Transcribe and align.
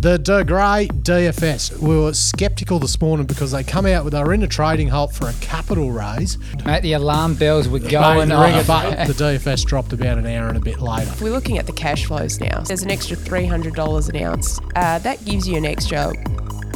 The 0.00 0.18
De 0.18 0.42
Grey 0.44 0.88
DFS. 0.88 1.78
We 1.78 1.94
were 1.94 2.14
sceptical 2.14 2.78
this 2.78 2.98
morning 3.02 3.26
because 3.26 3.52
they 3.52 3.62
come 3.62 3.84
out 3.84 4.02
with 4.02 4.14
they 4.14 4.22
were 4.22 4.32
in 4.32 4.42
a 4.42 4.46
trading 4.46 4.88
halt 4.88 5.12
for 5.12 5.28
a 5.28 5.34
capital 5.42 5.92
raise. 5.92 6.38
Mate, 6.64 6.80
the 6.80 6.94
alarm 6.94 7.34
bells 7.34 7.68
were 7.68 7.80
going 7.80 8.30
the 8.30 8.34
off. 8.34 8.60
it, 8.60 8.66
but 8.66 9.06
the 9.08 9.12
DFS 9.12 9.66
dropped 9.66 9.92
about 9.92 10.16
an 10.16 10.24
hour 10.24 10.48
and 10.48 10.56
a 10.56 10.60
bit 10.60 10.80
later. 10.80 11.12
We're 11.22 11.32
looking 11.32 11.58
at 11.58 11.66
the 11.66 11.74
cash 11.74 12.06
flows 12.06 12.40
now. 12.40 12.60
There's 12.60 12.82
an 12.82 12.90
extra 12.90 13.14
$300 13.14 14.08
an 14.08 14.16
ounce. 14.24 14.58
Uh, 14.74 15.00
that 15.00 15.22
gives 15.26 15.46
you 15.46 15.58
an 15.58 15.66
extra 15.66 16.14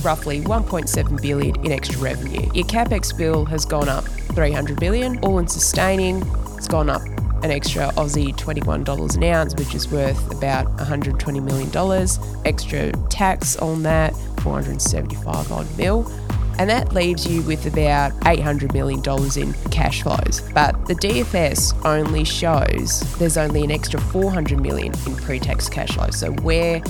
roughly 0.03 0.43
1.7 0.43 1.23
billion 1.23 1.65
in 1.65 1.73
extra 1.73 1.99
revenue. 2.03 2.43
Your 2.53 2.67
capex 2.67 3.17
bill 3.17 3.47
has 3.47 3.65
gone 3.65 3.89
up 3.89 4.05
300 4.05 4.79
billion. 4.79 5.19
All 5.21 5.39
in 5.39 5.47
sustaining, 5.49 6.23
it's 6.59 6.69
gone 6.69 6.91
up 6.91 7.01
an 7.45 7.51
extra 7.51 7.89
Aussie 7.93 8.35
$21 8.35 9.17
an 9.17 9.25
ounce, 9.25 9.55
which 9.55 9.75
is 9.75 9.93
worth 9.93 10.33
about 10.33 10.67
$120 10.79 11.43
million. 11.43 12.09
Extra 12.47 12.91
tax 13.11 13.57
on 13.57 13.83
that, 13.83 14.17
475 14.41 15.53
odd 15.53 15.77
mil. 15.77 16.11
And 16.59 16.71
that 16.71 16.95
leaves 16.95 17.27
you 17.27 17.43
with 17.43 17.67
about 17.67 18.13
$800 18.21 18.73
million 18.73 19.01
in 19.37 19.71
cash 19.71 20.03
flows. 20.03 20.41
But 20.55 20.87
the 20.87 20.95
DFS 20.95 21.85
only 21.85 22.25
shows 22.25 23.01
there's 23.19 23.37
only 23.37 23.63
an 23.63 23.71
extra 23.71 24.01
$400 24.01 24.63
million 24.63 24.95
in 25.07 25.17
pre-tax 25.17 25.69
cash 25.69 25.91
flow. 25.91 26.11
So 26.11 26.33
where 26.33 26.81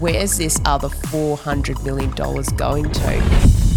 where's 0.00 0.38
this 0.38 0.58
other 0.64 0.88
400 0.88 1.84
million 1.84 2.10
dollars 2.16 2.48
going 2.48 2.90
to? 2.90 3.69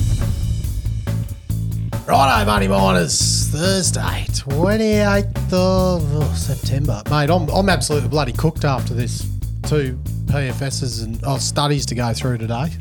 Righto, 2.05 2.45
Money 2.45 2.67
Miners, 2.67 3.48
Thursday, 3.48 4.25
28th 4.27 5.53
of 5.53 6.38
September. 6.38 7.02
Mate, 7.09 7.30
I'm, 7.30 7.48
I'm 7.49 7.70
absolutely 7.70 8.09
bloody 8.09 8.34
cooked 8.34 8.66
after 8.66 8.94
this. 8.94 9.25
Two 9.63 9.98
PFSs 10.25 11.05
and 11.05 11.17
oh, 11.25 11.38
studies 11.38 11.85
to 11.85 11.95
go 11.95 12.13
through 12.13 12.39
today. 12.39 12.71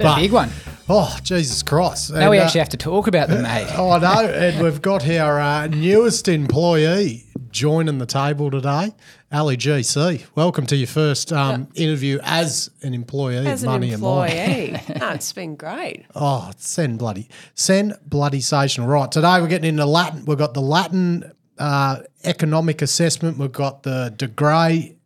A 0.00 0.16
big 0.20 0.30
one. 0.32 0.50
Oh, 0.90 1.16
Jesus 1.22 1.62
Christ. 1.62 2.12
Now 2.12 2.20
And, 2.20 2.30
we 2.30 2.38
uh, 2.38 2.44
actually 2.44 2.60
have 2.60 2.68
to 2.68 2.76
talk 2.76 3.06
about 3.06 3.28
them, 3.28 3.42
mate. 3.44 3.66
Oh, 3.76 3.92
I 3.92 3.98
know. 3.98 4.28
And 4.28 4.62
we've 4.62 4.82
got 4.82 5.08
our 5.08 5.40
uh, 5.40 5.68
newest 5.68 6.28
employee 6.28 7.24
joining 7.50 7.96
the 7.96 8.06
table 8.06 8.50
today, 8.50 8.92
Ali 9.32 9.56
GC. 9.56 10.24
Welcome 10.36 10.66
to 10.66 10.76
your 10.76 10.86
first 10.86 11.32
um, 11.32 11.66
interview 11.74 12.20
as 12.22 12.70
an 12.82 12.94
employee 12.94 13.38
As 13.38 13.64
of 13.64 13.68
an 13.68 13.72
Money 13.72 13.86
and 13.88 13.94
employee. 13.94 14.80
no, 15.00 15.10
it's 15.10 15.32
been 15.32 15.56
great. 15.56 16.06
Oh, 16.14 16.52
send 16.58 17.00
bloody, 17.00 17.28
send 17.54 17.98
bloody 18.06 18.40
station. 18.40 18.84
Right, 18.84 19.10
today 19.10 19.40
we're 19.40 19.48
getting 19.48 19.68
into 19.68 19.84
Latin. 19.84 20.24
We've 20.26 20.38
got 20.38 20.54
the 20.54 20.60
Latin 20.60 21.32
uh, 21.58 22.02
economic 22.22 22.82
assessment. 22.82 23.36
We've 23.36 23.50
got 23.50 23.82
the 23.82 24.14
De 24.16 24.28
Grey 24.28 24.96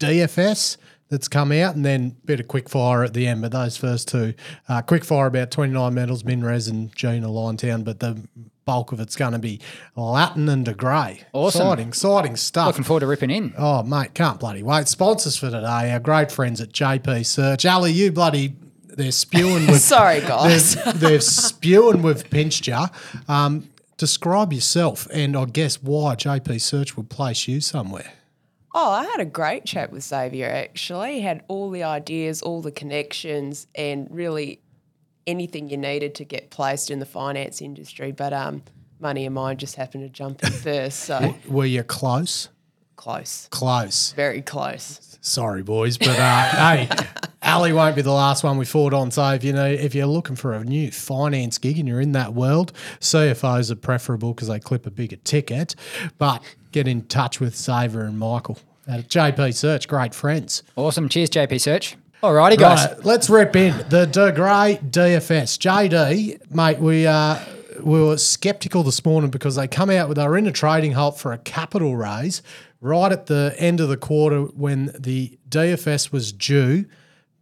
DFS 0.00 0.76
that's 1.08 1.26
come 1.28 1.50
out, 1.50 1.76
and 1.76 1.84
then 1.84 2.14
a 2.22 2.26
bit 2.26 2.40
of 2.40 2.48
quick 2.48 2.68
fire 2.68 3.04
at 3.04 3.14
the 3.14 3.26
end. 3.26 3.40
But 3.40 3.52
those 3.52 3.78
first 3.78 4.08
two, 4.08 4.34
uh, 4.68 4.82
quick 4.82 5.02
fire 5.02 5.28
about 5.28 5.50
29 5.50 5.94
metals, 5.94 6.24
MinRes 6.24 6.68
and 6.68 6.94
Gina 6.94 7.28
Liontown, 7.28 7.84
but 7.84 8.00
the 8.00 8.22
bulk 8.66 8.92
of 8.92 9.00
it's 9.00 9.16
going 9.16 9.32
to 9.32 9.38
be 9.38 9.60
Latin 9.94 10.48
and 10.50 10.64
De 10.66 10.74
Grey. 10.74 11.22
Awesome. 11.32 11.62
Exciting, 11.62 11.88
exciting 11.88 12.36
stuff. 12.36 12.66
Looking 12.66 12.84
forward 12.84 13.00
to 13.00 13.06
ripping 13.06 13.30
in. 13.30 13.54
Oh, 13.56 13.82
mate, 13.82 14.12
can't 14.12 14.38
bloody 14.38 14.62
wait. 14.62 14.88
Sponsors 14.88 15.36
for 15.38 15.46
today, 15.46 15.92
our 15.92 16.00
great 16.00 16.30
friends 16.30 16.60
at 16.60 16.72
JP 16.72 17.24
Search. 17.24 17.64
Ali, 17.64 17.92
you 17.92 18.12
bloody, 18.12 18.56
they're 18.88 19.12
spewing 19.12 19.66
with. 19.68 19.80
Sorry, 19.80 20.20
guys. 20.20 20.74
They're, 20.74 20.92
they're 20.92 21.20
spewing 21.20 22.02
with 22.02 22.28
pinched 22.28 22.66
you. 22.66 22.84
Um, 23.28 23.70
describe 23.96 24.52
yourself 24.52 25.08
and 25.12 25.36
I 25.36 25.46
guess 25.46 25.82
why 25.82 26.16
JP 26.16 26.60
Search 26.60 26.96
would 26.96 27.08
place 27.08 27.48
you 27.48 27.60
somewhere. 27.60 28.12
Oh, 28.74 28.90
I 28.90 29.04
had 29.04 29.20
a 29.20 29.24
great 29.24 29.64
chat 29.64 29.90
with 29.90 30.02
Xavier 30.02 30.50
actually. 30.50 31.14
He 31.14 31.20
had 31.22 31.44
all 31.48 31.70
the 31.70 31.84
ideas, 31.84 32.42
all 32.42 32.60
the 32.60 32.72
connections, 32.72 33.66
and 33.74 34.06
really 34.10 34.60
anything 35.26 35.68
you 35.68 35.76
needed 35.76 36.14
to 36.16 36.24
get 36.24 36.50
placed 36.50 36.90
in 36.90 36.98
the 36.98 37.06
finance 37.06 37.60
industry. 37.60 38.12
But 38.12 38.32
um, 38.32 38.62
Money 39.00 39.26
and 39.26 39.34
Mine 39.34 39.56
just 39.56 39.74
happened 39.76 40.04
to 40.04 40.08
jump 40.08 40.42
in 40.42 40.52
first, 40.52 41.00
so 41.00 41.34
Were 41.48 41.66
you 41.66 41.82
close? 41.82 42.48
close, 42.96 43.46
Close. 43.50 44.12
very 44.12 44.40
close. 44.40 45.18
Sorry, 45.20 45.62
boys, 45.62 45.98
but 45.98 46.18
uh, 46.18 46.42
hey, 46.76 46.88
Ali 47.42 47.72
won't 47.72 47.94
be 47.94 48.00
the 48.02 48.12
last 48.12 48.42
one 48.42 48.56
we 48.58 48.64
fought 48.64 48.94
on. 48.94 49.10
So 49.10 49.28
if 49.32 49.44
you 49.44 49.52
know 49.52 49.66
if 49.66 49.94
you're 49.94 50.06
looking 50.06 50.34
for 50.36 50.54
a 50.54 50.64
new 50.64 50.90
finance 50.90 51.58
gig 51.58 51.78
and 51.78 51.86
you're 51.86 52.00
in 52.00 52.12
that 52.12 52.32
world, 52.32 52.72
CFOs 53.00 53.70
are 53.70 53.76
preferable 53.76 54.32
because 54.32 54.48
they 54.48 54.58
clip 54.60 54.86
a 54.86 54.90
bigger 54.90 55.16
ticket. 55.16 55.74
But 56.16 56.42
get 56.72 56.88
in 56.88 57.02
touch 57.06 57.38
with 57.40 57.54
Xavier 57.56 58.04
and 58.04 58.18
Michael 58.18 58.58
at 58.88 59.08
JP 59.08 59.54
Search, 59.54 59.88
great 59.88 60.14
friends. 60.14 60.62
Awesome. 60.76 61.08
Cheers, 61.08 61.30
JP 61.30 61.60
Search. 61.60 61.96
Alrighty, 62.22 62.58
guys. 62.58 62.86
Right, 62.86 63.04
let's 63.04 63.28
rip 63.28 63.54
in 63.56 63.76
the 63.90 64.06
De 64.06 64.32
Grey 64.32 64.80
DFS. 64.82 65.58
JD, 65.58 66.50
mate, 66.50 66.78
we 66.78 67.06
uh, 67.06 67.38
we 67.82 68.00
were 68.00 68.16
sceptical 68.16 68.82
this 68.82 69.04
morning 69.04 69.30
because 69.30 69.56
they 69.56 69.68
come 69.68 69.90
out 69.90 70.08
with 70.08 70.16
they 70.16 70.26
were 70.26 70.38
in 70.38 70.46
a 70.46 70.52
trading 70.52 70.92
halt 70.92 71.18
for 71.18 71.32
a 71.32 71.38
capital 71.38 71.94
raise 71.94 72.42
right 72.80 73.12
at 73.12 73.26
the 73.26 73.54
end 73.58 73.80
of 73.80 73.88
the 73.88 73.96
quarter 73.96 74.42
when 74.42 74.92
the 74.98 75.38
DFS 75.48 76.10
was 76.10 76.32
due, 76.32 76.86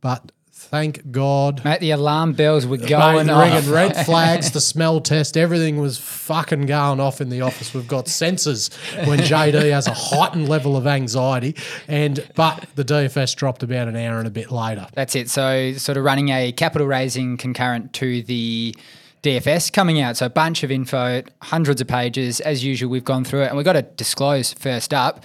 but 0.01 0.33
thank 0.65 1.11
God. 1.11 1.65
Mate, 1.65 1.81
the 1.81 1.91
alarm 1.93 2.33
bells 2.33 2.67
were 2.67 2.79
Mate, 2.79 2.89
going 2.89 3.27
the 3.27 3.33
off. 3.33 3.53
ringing 3.55 3.71
red 3.71 3.97
flags, 4.07 4.51
the 4.51 4.61
smell 4.61 5.01
test, 5.01 5.37
everything 5.37 5.79
was 5.81 5.99
fucking 5.99 6.67
going 6.67 7.01
off 7.01 7.21
in 7.21 7.29
the 7.29 7.41
office. 7.43 7.73
We've 7.75 7.87
got 7.89 8.07
sensors 8.07 8.73
when 9.07 9.19
JD 9.21 9.71
has 9.71 9.87
a 9.87 9.95
heightened 9.95 10.49
level 10.49 10.77
of 10.77 10.87
anxiety, 10.87 11.55
and 11.89 12.27
but 12.35 12.67
the 12.75 12.85
DFS 12.85 13.37
dropped 13.37 13.63
about 13.63 13.89
an 13.89 13.97
hour 13.97 14.19
and 14.19 14.27
a 14.27 14.31
bit 14.31 14.51
later. 14.51 14.87
That's 14.95 15.15
it. 15.15 15.31
So, 15.31 15.73
sort 15.75 15.97
of 15.99 16.05
running 16.05 16.31
a 16.31 16.53
capital 16.53 16.87
raising 16.87 17.37
concurrent 17.37 17.93
to 17.95 18.23
the 18.23 18.75
DFS 19.23 19.73
coming 19.73 20.01
out. 20.01 20.17
So, 20.17 20.27
a 20.27 20.31
bunch 20.31 20.63
of 20.63 20.71
info, 20.71 21.23
hundreds 21.43 21.81
of 21.81 21.87
pages. 21.87 22.41
As 22.41 22.65
usual, 22.65 22.91
we've 22.91 23.05
gone 23.05 23.25
through 23.25 23.43
it 23.43 23.47
and 23.49 23.57
we've 23.57 23.65
got 23.65 23.75
to 23.75 23.83
disclose 23.83 24.53
first 24.55 24.93
up. 24.93 25.25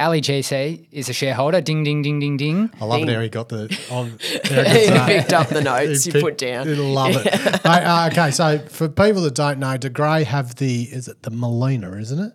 Ali 0.00 0.20
GC 0.20 0.86
is 0.90 1.08
a 1.08 1.12
shareholder. 1.12 1.60
Ding, 1.60 1.84
ding, 1.84 2.02
ding, 2.02 2.18
ding, 2.20 2.36
ding. 2.36 2.70
I 2.80 2.84
love 2.84 3.02
it 3.02 3.08
how 3.08 3.20
he 3.20 3.28
got 3.28 3.48
the. 3.50 3.64
On, 3.90 4.10
He 4.18 4.38
picked 4.40 5.32
up 5.32 5.48
the 5.48 5.60
notes 5.64 6.06
you 6.06 6.12
put 6.14 6.38
down. 6.38 6.68
I 6.68 6.72
love 6.72 7.16
it. 7.16 7.24
Mate, 7.64 7.84
uh, 7.84 8.08
okay, 8.10 8.30
so 8.30 8.58
for 8.68 8.88
people 8.88 9.22
that 9.22 9.34
don't 9.34 9.58
know, 9.58 9.76
De 9.76 9.90
Grey 9.90 10.24
have 10.24 10.56
the 10.56 10.82
is 10.84 11.06
it 11.08 11.22
the 11.22 11.30
Mallina, 11.30 11.92
isn't 12.00 12.18
it? 12.18 12.32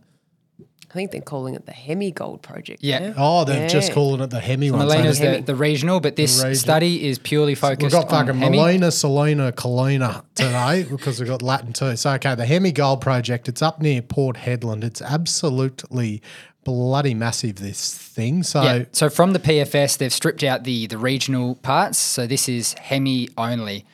I 0.61 0.93
think 0.97 1.11
they're 1.11 1.19
calling 1.19 1.55
it 1.55 1.65
the 1.65 1.73
Hemi 1.73 2.11
Gold 2.11 2.41
Project. 2.41 2.81
Yeah. 2.81 2.99
now. 3.09 3.13
Oh, 3.17 3.43
they're 3.43 3.67
just 3.67 3.91
calling 3.91 4.21
it 4.21 4.29
the 4.29 4.39
Hemi 4.39 4.71
one. 4.71 4.79
So 4.79 4.87
Mallina's 4.87 5.19
there's- 5.19 5.39
the, 5.41 5.47
the 5.47 5.55
regional, 5.55 5.99
but 5.99 6.15
this 6.15 6.37
region. 6.41 6.55
study 6.55 7.05
is 7.05 7.19
purely 7.19 7.53
focused 7.53 7.81
We've 7.81 7.91
got 7.91 8.05
on 8.13 8.27
fucking 8.27 8.39
Hemi. 8.41 8.55
Molina, 8.57 8.91
Selena, 8.91 9.51
Colina 9.51 10.23
today 10.35 10.83
because 10.89 11.19
we've 11.19 11.27
got 11.27 11.41
Latin 11.41 11.73
too. 11.73 11.97
So, 11.97 12.11
okay, 12.11 12.35
the 12.35 12.45
Hemi 12.45 12.71
Gold 12.71 13.01
Project, 13.01 13.49
it's 13.49 13.61
up 13.61 13.81
near 13.81 14.01
Port 14.01 14.37
Hedland. 14.37 14.85
It's 14.85 15.01
absolutely 15.01 16.21
bloody 16.65 17.13
massive, 17.13 17.55
this 17.55 17.97
thing. 17.97 18.43
So, 18.43 18.61
Yeah. 18.61 18.85
So 18.91 19.09
from 19.09 19.31
the 19.31 19.39
PFS, 19.39 19.97
they've 19.97 20.11
stripped 20.11 20.43
out 20.43 20.65
the 20.65 20.87
the 20.87 20.97
regional 20.97 21.55
parts. 21.55 21.97
So 21.97 22.27
this 22.27 22.49
is 22.49 22.73
Hemi 22.73 23.29
only. 23.37 23.85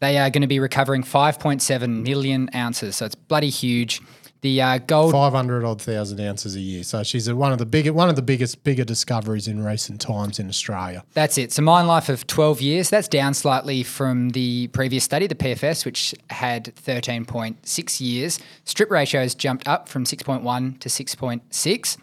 They 0.00 0.18
are 0.18 0.28
going 0.30 0.42
to 0.42 0.48
be 0.48 0.60
recovering 0.60 1.02
5.7 1.02 2.04
million 2.04 2.50
ounces. 2.54 2.96
So 2.96 3.06
it's 3.06 3.14
bloody 3.16 3.48
huge. 3.48 4.00
The 4.40 4.62
uh, 4.62 4.78
gold 4.78 5.10
500 5.10 5.64
odd 5.64 5.82
thousand 5.82 6.20
ounces 6.20 6.54
a 6.54 6.60
year. 6.60 6.84
So 6.84 7.02
she's 7.02 7.26
a, 7.26 7.34
one 7.34 7.50
of 7.50 7.58
the 7.58 7.66
bigger, 7.66 7.92
one 7.92 8.08
of 8.08 8.14
the 8.14 8.22
biggest, 8.22 8.62
bigger 8.62 8.84
discoveries 8.84 9.48
in 9.48 9.64
recent 9.64 10.00
times 10.00 10.38
in 10.38 10.48
Australia. 10.48 11.02
That's 11.14 11.38
it. 11.38 11.50
So 11.50 11.62
mine 11.62 11.88
life 11.88 12.08
of 12.08 12.24
12 12.28 12.60
years. 12.60 12.88
That's 12.88 13.08
down 13.08 13.34
slightly 13.34 13.82
from 13.82 14.30
the 14.30 14.68
previous 14.68 15.02
study, 15.02 15.26
the 15.26 15.34
PFS, 15.34 15.84
which 15.84 16.14
had 16.30 16.66
13.6 16.76 18.00
years. 18.00 18.38
Strip 18.64 18.92
ratios 18.92 19.34
jumped 19.34 19.66
up 19.66 19.88
from 19.88 20.04
6.1 20.04 20.78
to 20.78 20.88
6.6. 20.88 21.98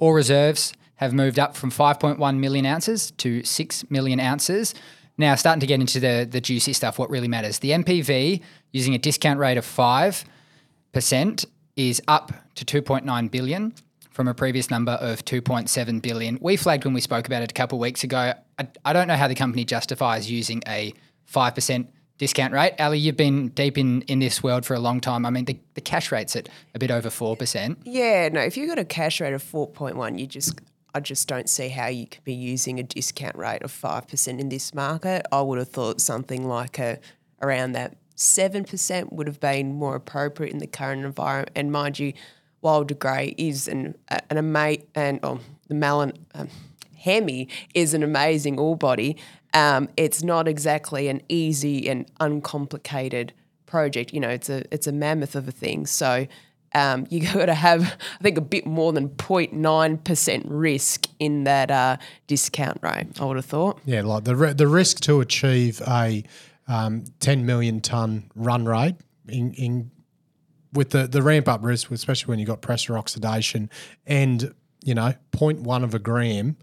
All 0.00 0.12
reserves 0.12 0.72
have 0.96 1.12
moved 1.12 1.38
up 1.38 1.56
from 1.56 1.70
5.1 1.70 2.38
million 2.38 2.66
ounces 2.66 3.12
to 3.12 3.44
6 3.44 3.90
million 3.90 4.18
ounces. 4.18 4.74
Now, 5.16 5.34
starting 5.34 5.60
to 5.60 5.66
get 5.66 5.80
into 5.80 6.00
the, 6.00 6.26
the 6.28 6.40
juicy 6.40 6.72
stuff, 6.72 6.98
what 6.98 7.10
really 7.10 7.28
matters. 7.28 7.58
The 7.58 7.70
NPV, 7.70 8.42
using 8.72 8.94
a 8.94 8.98
discount 8.98 9.38
rate 9.38 9.58
of 9.58 9.64
5%, 9.64 11.46
is 11.76 12.02
up 12.08 12.32
to 12.54 12.82
2.9 12.82 13.30
billion 13.30 13.74
from 14.10 14.28
a 14.28 14.34
previous 14.34 14.70
number 14.70 14.92
of 14.92 15.24
2.7 15.24 16.02
billion. 16.02 16.38
We 16.40 16.56
flagged 16.56 16.84
when 16.84 16.94
we 16.94 17.00
spoke 17.00 17.26
about 17.26 17.42
it 17.42 17.50
a 17.50 17.54
couple 17.54 17.78
of 17.78 17.80
weeks 17.80 18.02
ago. 18.02 18.32
I, 18.58 18.68
I 18.84 18.92
don't 18.92 19.08
know 19.08 19.16
how 19.16 19.28
the 19.28 19.34
company 19.34 19.64
justifies 19.64 20.30
using 20.30 20.62
a 20.66 20.92
5% 21.32 21.86
discount 22.20 22.52
rate. 22.52 22.74
Ali, 22.78 22.98
you've 22.98 23.16
been 23.16 23.48
deep 23.48 23.78
in, 23.78 24.02
in 24.02 24.18
this 24.18 24.42
world 24.42 24.66
for 24.66 24.74
a 24.74 24.78
long 24.78 25.00
time. 25.00 25.24
I 25.24 25.30
mean, 25.30 25.46
the, 25.46 25.58
the 25.72 25.80
cash 25.80 26.12
rate's 26.12 26.36
at 26.36 26.50
a 26.74 26.78
bit 26.78 26.90
over 26.90 27.08
4%. 27.08 27.78
Yeah, 27.84 28.28
no, 28.28 28.42
if 28.42 28.58
you've 28.58 28.68
got 28.68 28.78
a 28.78 28.84
cash 28.84 29.22
rate 29.22 29.32
of 29.32 29.42
4.1, 29.42 30.18
you 30.18 30.26
just 30.26 30.60
I 30.92 31.00
just 31.00 31.28
don't 31.28 31.48
see 31.48 31.68
how 31.68 31.86
you 31.86 32.06
could 32.06 32.24
be 32.24 32.34
using 32.34 32.78
a 32.78 32.82
discount 32.82 33.36
rate 33.36 33.62
of 33.62 33.72
5% 33.72 34.38
in 34.38 34.48
this 34.50 34.74
market. 34.74 35.24
I 35.32 35.40
would 35.40 35.58
have 35.58 35.70
thought 35.70 36.00
something 36.00 36.46
like 36.46 36.78
a 36.78 36.98
around 37.40 37.72
that 37.72 37.96
7% 38.16 39.12
would 39.12 39.26
have 39.26 39.40
been 39.40 39.72
more 39.72 39.94
appropriate 39.94 40.52
in 40.52 40.58
the 40.58 40.66
current 40.66 41.06
environment. 41.06 41.52
And 41.56 41.72
mind 41.72 41.98
you, 41.98 42.12
Wilder 42.60 42.94
Grey 42.94 43.34
is 43.38 43.66
an 43.66 43.94
an 44.08 44.36
ama- 44.36 44.84
and 44.94 45.20
oh, 45.22 45.40
the 45.68 45.74
Malin 45.74 46.12
um, 46.34 46.48
Hemi 46.98 47.48
is 47.72 47.94
an 47.94 48.02
amazing 48.02 48.58
ore 48.58 48.76
body. 48.76 49.16
Um, 49.54 49.88
it's 49.96 50.22
not 50.22 50.48
exactly 50.48 51.08
an 51.08 51.22
easy 51.28 51.88
and 51.88 52.10
uncomplicated 52.20 53.32
project. 53.66 54.12
You 54.12 54.20
know, 54.20 54.28
it's 54.28 54.48
a 54.48 54.64
it's 54.72 54.86
a 54.86 54.92
mammoth 54.92 55.34
of 55.34 55.48
a 55.48 55.52
thing. 55.52 55.86
So 55.86 56.26
um, 56.74 57.06
you 57.10 57.20
got 57.32 57.46
to 57.46 57.54
have, 57.54 57.96
I 58.20 58.22
think, 58.22 58.38
a 58.38 58.42
bit 58.42 58.66
more 58.66 58.92
than 58.92 59.08
0.9% 59.10 60.42
risk 60.46 61.06
in 61.18 61.44
that 61.44 61.70
uh, 61.70 61.96
discount 62.26 62.78
rate, 62.82 63.20
I 63.20 63.24
would 63.24 63.36
have 63.36 63.46
thought. 63.46 63.80
Yeah, 63.84 64.02
like 64.02 64.24
the 64.24 64.34
the 64.54 64.68
risk 64.68 65.00
to 65.00 65.20
achieve 65.20 65.80
a 65.86 66.24
um, 66.68 67.04
10 67.18 67.44
million 67.44 67.80
ton 67.80 68.30
run 68.36 68.64
rate 68.64 68.94
in, 69.28 69.52
in 69.54 69.90
with 70.72 70.90
the, 70.90 71.08
the 71.08 71.20
ramp 71.20 71.48
up 71.48 71.64
risk, 71.64 71.90
especially 71.90 72.30
when 72.30 72.38
you've 72.38 72.48
got 72.48 72.60
pressure 72.62 72.96
oxidation 72.96 73.68
and, 74.06 74.54
you 74.84 74.94
know, 74.94 75.14
0.1 75.32 75.82
of 75.82 75.94
a 75.94 75.98
gram 75.98 76.56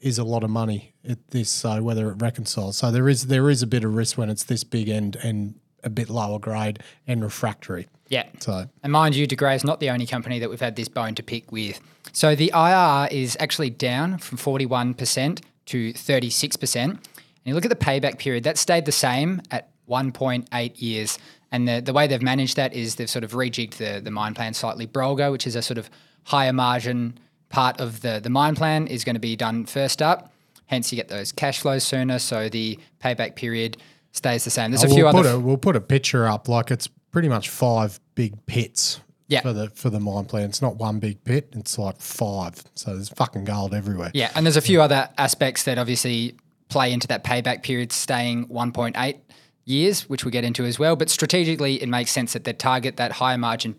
is 0.00 0.18
a 0.18 0.24
lot 0.24 0.44
of 0.44 0.50
money 0.50 0.94
at 1.08 1.28
this. 1.28 1.50
So 1.50 1.82
whether 1.82 2.10
it 2.10 2.14
reconciles. 2.20 2.76
So 2.76 2.90
there 2.90 3.08
is 3.08 3.26
there 3.26 3.50
is 3.50 3.62
a 3.62 3.66
bit 3.66 3.84
of 3.84 3.94
risk 3.94 4.18
when 4.18 4.30
it's 4.30 4.44
this 4.44 4.64
big 4.64 4.88
and 4.88 5.16
and 5.16 5.54
a 5.82 5.90
bit 5.90 6.08
lower 6.08 6.38
grade 6.38 6.80
and 7.06 7.22
refractory. 7.22 7.86
Yeah. 8.08 8.24
So 8.40 8.68
And 8.82 8.92
mind 8.92 9.14
you, 9.14 9.26
De 9.26 9.36
Grey 9.36 9.54
is 9.54 9.64
not 9.64 9.80
the 9.80 9.90
only 9.90 10.06
company 10.06 10.38
that 10.38 10.50
we've 10.50 10.60
had 10.60 10.76
this 10.76 10.88
bone 10.88 11.14
to 11.14 11.22
pick 11.22 11.52
with. 11.52 11.80
So 12.12 12.34
the 12.34 12.52
IR 12.54 13.08
is 13.10 13.36
actually 13.40 13.70
down 13.70 14.18
from 14.18 14.38
41% 14.38 15.42
to 15.66 15.92
36%. 15.92 16.76
And 16.76 17.00
you 17.44 17.54
look 17.54 17.64
at 17.64 17.70
the 17.70 17.76
payback 17.76 18.18
period, 18.18 18.44
that 18.44 18.58
stayed 18.58 18.84
the 18.84 18.92
same 18.92 19.42
at 19.50 19.70
1.8 19.88 20.80
years. 20.80 21.18
And 21.50 21.68
the, 21.68 21.80
the 21.80 21.92
way 21.92 22.06
they've 22.06 22.22
managed 22.22 22.56
that 22.56 22.72
is 22.72 22.96
they've 22.96 23.10
sort 23.10 23.24
of 23.24 23.32
rejigged 23.32 23.74
the, 23.74 24.00
the 24.00 24.10
mine 24.10 24.34
plan 24.34 24.54
slightly. 24.54 24.86
Brolga, 24.86 25.30
which 25.30 25.46
is 25.46 25.56
a 25.56 25.62
sort 25.62 25.78
of 25.78 25.90
higher 26.24 26.52
margin 26.52 27.18
part 27.54 27.80
of 27.80 28.00
the, 28.00 28.20
the 28.22 28.30
mine 28.30 28.54
plan, 28.56 28.86
is 28.86 29.04
going 29.04 29.14
to 29.14 29.20
be 29.20 29.36
done 29.36 29.64
first 29.64 30.02
up. 30.02 30.32
Hence, 30.66 30.92
you 30.92 30.96
get 30.96 31.08
those 31.08 31.32
cash 31.32 31.60
flows 31.60 31.84
sooner. 31.84 32.18
So 32.18 32.48
the 32.48 32.78
payback 33.02 33.36
period 33.36 33.76
stays 34.12 34.44
the 34.44 34.50
same. 34.50 34.70
There's 34.70 34.82
a 34.82 34.86
oh, 34.86 34.88
we'll 34.88 34.96
few 34.96 35.04
put 35.04 35.26
other. 35.26 35.36
a, 35.36 35.38
we'll 35.38 35.56
put 35.56 35.76
a 35.76 35.80
picture 35.80 36.26
up 36.26 36.48
like 36.48 36.70
it's 36.70 36.88
pretty 37.10 37.28
much 37.28 37.48
five 37.48 38.00
big 38.14 38.44
pits. 38.46 39.00
Yeah. 39.26 39.40
For 39.40 39.54
the 39.54 39.70
for 39.70 39.88
the 39.88 40.00
mine 40.00 40.26
plan, 40.26 40.50
it's 40.50 40.60
not 40.60 40.76
one 40.76 40.98
big 40.98 41.24
pit; 41.24 41.48
it's 41.56 41.78
like 41.78 41.98
five. 41.98 42.62
So 42.74 42.94
there's 42.94 43.08
fucking 43.08 43.44
gold 43.44 43.72
everywhere. 43.72 44.10
Yeah, 44.12 44.30
and 44.34 44.44
there's 44.44 44.58
a 44.58 44.62
few 44.62 44.82
other 44.82 45.08
aspects 45.16 45.62
that 45.62 45.78
obviously 45.78 46.36
play 46.68 46.92
into 46.92 47.08
that 47.08 47.24
payback 47.24 47.62
period 47.62 47.90
staying 47.90 48.48
1.8 48.48 49.16
years, 49.64 50.08
which 50.08 50.24
we'll 50.24 50.32
get 50.32 50.44
into 50.44 50.64
as 50.64 50.78
well. 50.78 50.94
But 50.94 51.08
strategically, 51.08 51.82
it 51.82 51.88
makes 51.88 52.10
sense 52.10 52.34
that 52.34 52.44
they 52.44 52.52
target 52.52 52.96
that 52.98 53.12
higher 53.12 53.38
margin 53.38 53.76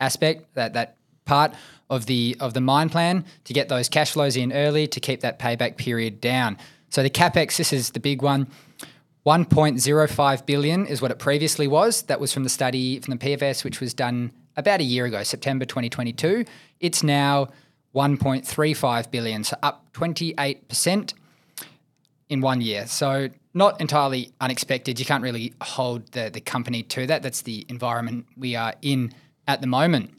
aspect, 0.00 0.54
that 0.54 0.72
that 0.72 0.96
part 1.30 1.54
of 1.88 2.06
the 2.06 2.36
of 2.40 2.54
the 2.54 2.60
mine 2.60 2.88
plan 2.88 3.24
to 3.44 3.52
get 3.52 3.68
those 3.68 3.88
cash 3.88 4.12
flows 4.12 4.36
in 4.36 4.52
early 4.52 4.86
to 4.88 5.00
keep 5.00 5.20
that 5.20 5.38
payback 5.38 5.76
period 5.76 6.20
down. 6.20 6.58
So 6.88 7.02
the 7.02 7.10
capex, 7.10 7.56
this 7.56 7.72
is 7.72 7.90
the 7.90 8.00
big 8.00 8.20
one. 8.22 8.48
1.05 9.26 10.46
billion 10.46 10.86
is 10.86 11.00
what 11.02 11.10
it 11.10 11.18
previously 11.18 11.68
was. 11.68 12.02
That 12.02 12.20
was 12.20 12.32
from 12.32 12.42
the 12.42 12.48
study 12.48 12.98
from 13.00 13.16
the 13.16 13.24
PFS, 13.24 13.64
which 13.64 13.80
was 13.80 13.92
done 13.94 14.32
about 14.56 14.80
a 14.80 14.84
year 14.84 15.04
ago, 15.04 15.22
September 15.22 15.64
2022. 15.64 16.44
It's 16.80 17.02
now 17.02 17.48
1.35 17.94 19.10
billion, 19.10 19.44
so 19.44 19.56
up 19.62 19.92
28% 19.92 21.14
in 22.28 22.40
one 22.40 22.60
year. 22.60 22.86
So 22.86 23.28
not 23.52 23.80
entirely 23.80 24.32
unexpected. 24.40 24.98
You 24.98 25.04
can't 25.04 25.22
really 25.22 25.52
hold 25.60 26.10
the, 26.12 26.30
the 26.32 26.40
company 26.40 26.82
to 26.94 27.06
that. 27.06 27.22
That's 27.22 27.42
the 27.42 27.66
environment 27.68 28.26
we 28.36 28.56
are 28.56 28.74
in 28.80 29.12
at 29.46 29.60
the 29.60 29.66
moment. 29.66 30.10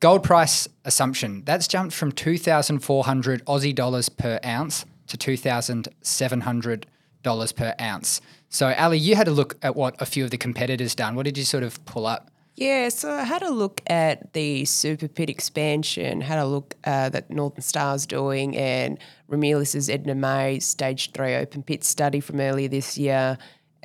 Gold 0.00 0.22
price 0.22 0.68
assumption 0.84 1.42
that's 1.46 1.66
jumped 1.66 1.94
from 1.94 2.12
2,400 2.12 3.44
Aussie 3.46 3.74
dollars 3.74 4.08
per 4.08 4.38
ounce 4.44 4.84
to 5.06 5.16
2,700 5.16 6.86
dollars 7.22 7.52
per 7.52 7.74
ounce. 7.80 8.20
So, 8.48 8.72
Ali, 8.78 8.98
you 8.98 9.16
had 9.16 9.26
a 9.26 9.32
look 9.32 9.56
at 9.62 9.74
what 9.74 10.00
a 10.00 10.06
few 10.06 10.24
of 10.24 10.30
the 10.30 10.38
competitors 10.38 10.94
done. 10.94 11.16
What 11.16 11.24
did 11.24 11.36
you 11.36 11.44
sort 11.44 11.64
of 11.64 11.84
pull 11.84 12.06
up? 12.06 12.30
Yeah, 12.56 12.88
so 12.88 13.12
I 13.12 13.24
had 13.24 13.42
a 13.42 13.50
look 13.50 13.82
at 13.86 14.32
the 14.32 14.64
Super 14.64 15.08
Pit 15.08 15.28
expansion, 15.28 16.22
had 16.22 16.38
a 16.38 16.46
look 16.46 16.74
uh, 16.84 17.10
that 17.10 17.30
Northern 17.30 17.60
Star's 17.60 18.06
doing, 18.06 18.56
and 18.56 18.98
Ramelius's 19.28 19.90
Edna 19.90 20.14
May 20.14 20.58
Stage 20.60 21.12
3 21.12 21.34
open 21.34 21.62
pit 21.62 21.84
study 21.84 22.20
from 22.20 22.40
earlier 22.40 22.68
this 22.68 22.96
year, 22.96 23.36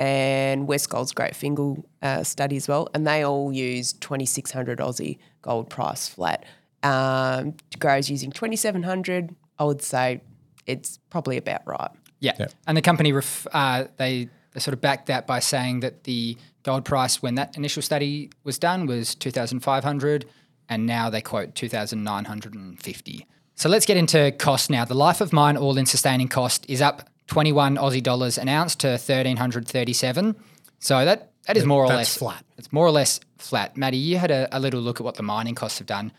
and 0.01 0.67
Westgold's 0.67 1.11
Great 1.11 1.33
Fingall 1.33 1.83
uh, 2.01 2.23
study 2.23 2.57
as 2.57 2.67
well. 2.67 2.89
And 2.95 3.05
they 3.05 3.21
all 3.21 3.53
use 3.53 3.93
2600 3.93 4.79
Aussie 4.79 5.19
gold 5.43 5.69
price 5.69 6.07
flat. 6.07 6.43
Um, 6.81 7.53
Grow's 7.77 8.09
using 8.09 8.31
2700. 8.31 9.35
I 9.59 9.63
would 9.63 9.83
say 9.83 10.21
it's 10.65 10.97
probably 11.11 11.37
about 11.37 11.61
right. 11.67 11.91
Yeah. 12.19 12.47
And 12.65 12.75
the 12.75 12.81
company, 12.81 13.13
ref, 13.13 13.45
uh, 13.53 13.85
they, 13.97 14.27
they 14.53 14.59
sort 14.59 14.73
of 14.73 14.81
backed 14.81 15.05
that 15.05 15.27
by 15.27 15.37
saying 15.37 15.81
that 15.81 16.05
the 16.05 16.35
gold 16.63 16.83
price 16.83 17.21
when 17.21 17.35
that 17.35 17.55
initial 17.55 17.83
study 17.83 18.31
was 18.43 18.57
done 18.57 18.87
was 18.87 19.13
2,500 19.13 20.25
and 20.67 20.87
now 20.87 21.11
they 21.11 21.21
quote 21.21 21.53
2,950. 21.53 23.27
So 23.53 23.69
let's 23.69 23.85
get 23.85 23.97
into 23.97 24.31
cost 24.31 24.71
now. 24.71 24.83
The 24.83 24.95
life 24.95 25.21
of 25.21 25.31
mine 25.31 25.57
all 25.57 25.77
in 25.77 25.85
sustaining 25.85 26.27
cost 26.27 26.65
is 26.67 26.81
up 26.81 27.07
21 27.31 27.77
Aussie 27.77 28.03
dollars 28.03 28.37
an 28.37 28.49
ounce 28.49 28.75
to 28.75 28.89
1,337. 28.89 30.35
So 30.79 31.05
that, 31.05 31.31
that 31.47 31.55
is 31.55 31.65
more 31.65 31.85
or 31.85 31.87
less 31.87 32.17
flat. 32.17 32.43
It's 32.57 32.73
more 32.73 32.85
or 32.85 32.91
less 32.91 33.21
flat. 33.37 33.77
Maddie, 33.77 33.95
you 33.95 34.17
had 34.17 34.31
a, 34.31 34.49
a 34.51 34.59
little 34.59 34.81
look 34.81 34.99
at 34.99 35.05
what 35.05 35.15
the 35.15 35.23
mining 35.23 35.55
costs 35.55 35.77
have 35.77 35.87
done. 35.87 36.11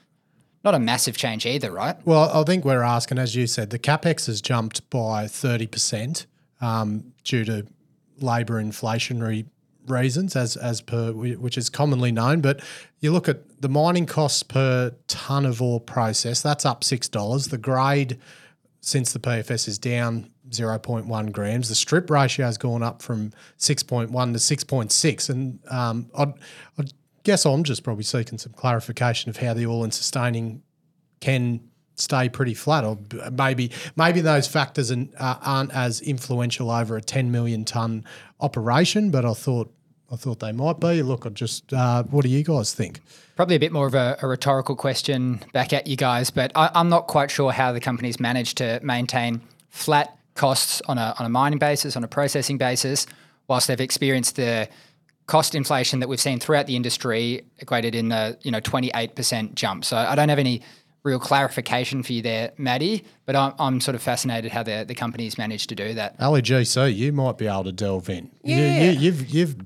Not 0.64 0.74
a 0.74 0.78
massive 0.78 1.18
change 1.18 1.44
either, 1.44 1.70
right? 1.70 1.96
Well, 2.06 2.30
I 2.32 2.42
think 2.44 2.64
we're 2.64 2.82
asking, 2.82 3.18
as 3.18 3.36
you 3.36 3.46
said, 3.46 3.68
the 3.68 3.78
capex 3.78 4.26
has 4.26 4.40
jumped 4.40 4.88
by 4.88 5.26
thirty 5.26 5.66
percent 5.66 6.24
um, 6.62 7.12
due 7.24 7.44
to 7.44 7.66
labour 8.18 8.62
inflationary 8.62 9.44
reasons, 9.86 10.34
as 10.34 10.56
as 10.56 10.80
per 10.80 11.12
which 11.12 11.58
is 11.58 11.68
commonly 11.68 12.12
known. 12.12 12.40
But 12.40 12.60
you 13.00 13.12
look 13.12 13.28
at 13.28 13.60
the 13.60 13.68
mining 13.68 14.06
costs 14.06 14.42
per 14.42 14.94
ton 15.08 15.44
of 15.44 15.60
ore 15.60 15.80
processed, 15.80 16.42
that's 16.42 16.64
up 16.64 16.84
six 16.84 17.08
dollars. 17.08 17.48
The 17.48 17.58
grade 17.58 18.18
since 18.80 19.12
the 19.12 19.18
PFS 19.18 19.68
is 19.68 19.78
down 19.78 20.31
0.1 20.52 21.32
grams. 21.32 21.68
The 21.68 21.74
strip 21.74 22.08
ratio 22.10 22.46
has 22.46 22.58
gone 22.58 22.82
up 22.82 23.02
from 23.02 23.32
6.1 23.58 24.08
to 24.08 24.56
6.6. 24.56 25.30
And 25.30 25.58
um, 25.70 26.10
I'd 26.16 26.34
guess 27.22 27.44
I'm 27.44 27.64
just 27.64 27.82
probably 27.82 28.04
seeking 28.04 28.38
some 28.38 28.52
clarification 28.52 29.30
of 29.30 29.36
how 29.36 29.54
the 29.54 29.66
all 29.66 29.84
in 29.84 29.90
sustaining 29.90 30.62
can 31.20 31.60
stay 31.94 32.28
pretty 32.28 32.54
flat, 32.54 32.84
or 32.84 32.98
maybe 33.30 33.70
maybe 33.96 34.20
those 34.20 34.48
factors 34.48 34.90
an- 34.90 35.12
uh, 35.18 35.36
aren't 35.42 35.72
as 35.72 36.00
influential 36.00 36.70
over 36.70 36.96
a 36.96 37.02
10 37.02 37.30
million 37.30 37.64
ton 37.64 38.04
operation. 38.40 39.10
But 39.10 39.24
I 39.24 39.34
thought 39.34 39.72
I 40.10 40.16
thought 40.16 40.40
they 40.40 40.52
might 40.52 40.80
be. 40.80 41.02
Look, 41.02 41.26
I 41.26 41.28
just 41.30 41.72
uh, 41.72 42.02
what 42.04 42.22
do 42.22 42.28
you 42.28 42.42
guys 42.42 42.74
think? 42.74 43.00
Probably 43.36 43.56
a 43.56 43.60
bit 43.60 43.72
more 43.72 43.86
of 43.86 43.94
a, 43.94 44.18
a 44.20 44.26
rhetorical 44.26 44.76
question 44.76 45.40
back 45.52 45.72
at 45.72 45.86
you 45.86 45.96
guys, 45.96 46.30
but 46.30 46.52
I, 46.54 46.70
I'm 46.74 46.88
not 46.88 47.06
quite 47.06 47.30
sure 47.30 47.52
how 47.52 47.72
the 47.72 47.80
company's 47.80 48.18
managed 48.18 48.58
to 48.58 48.80
maintain 48.82 49.40
flat 49.70 50.16
costs 50.34 50.80
on 50.86 50.98
a, 50.98 51.14
on 51.18 51.26
a 51.26 51.28
mining 51.28 51.58
basis, 51.58 51.96
on 51.96 52.04
a 52.04 52.08
processing 52.08 52.58
basis, 52.58 53.06
whilst 53.48 53.68
they've 53.68 53.80
experienced 53.80 54.36
the 54.36 54.68
cost 55.26 55.54
inflation 55.54 56.00
that 56.00 56.08
we've 56.08 56.20
seen 56.20 56.40
throughout 56.40 56.66
the 56.66 56.76
industry 56.76 57.44
equated 57.58 57.94
in 57.94 58.08
the 58.08 58.36
you 58.42 58.50
know 58.50 58.60
28% 58.60 59.54
jump. 59.54 59.84
So 59.84 59.96
I 59.96 60.14
don't 60.14 60.28
have 60.28 60.38
any 60.38 60.62
real 61.04 61.18
clarification 61.18 62.02
for 62.04 62.12
you 62.12 62.22
there, 62.22 62.52
Maddie, 62.58 63.04
but 63.26 63.34
I'm, 63.34 63.54
I'm 63.58 63.80
sort 63.80 63.94
of 63.96 64.02
fascinated 64.02 64.52
how 64.52 64.62
the, 64.62 64.84
the 64.86 64.94
company's 64.94 65.36
managed 65.36 65.68
to 65.70 65.74
do 65.74 65.94
that. 65.94 66.14
Ali 66.20 66.42
GC, 66.42 66.94
you 66.94 67.12
might 67.12 67.38
be 67.38 67.46
able 67.48 67.64
to 67.64 67.72
delve 67.72 68.08
in. 68.08 68.30
You, 68.44 68.56
Yeah. 68.56 68.82
you, 68.82 69.00
you've 69.00 69.28
you've 69.34 69.56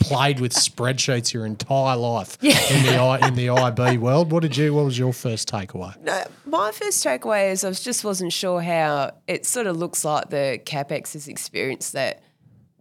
played 0.00 0.38
with 0.40 0.52
spreadsheets 0.52 1.32
your 1.32 1.46
entire 1.46 1.96
life 1.96 2.36
in 2.42 2.50
the 2.84 2.96
I, 2.98 3.26
in 3.28 3.34
the 3.36 3.48
IB 3.50 3.98
world. 3.98 4.30
What 4.30 4.42
did 4.42 4.56
you? 4.56 4.74
What 4.74 4.84
was 4.84 4.98
your 4.98 5.12
first 5.14 5.48
takeaway? 5.50 5.98
No, 6.02 6.24
my 6.44 6.72
first 6.72 7.02
takeaway 7.04 7.50
is 7.52 7.64
I 7.64 7.68
was 7.68 7.80
just 7.82 8.04
wasn't 8.04 8.32
sure 8.32 8.60
how 8.60 9.12
it 9.26 9.46
sort 9.46 9.66
of 9.66 9.76
looks 9.76 10.04
like 10.04 10.28
the 10.28 10.60
capex 10.64 11.14
has 11.14 11.26
experienced 11.28 11.94
that 11.94 12.22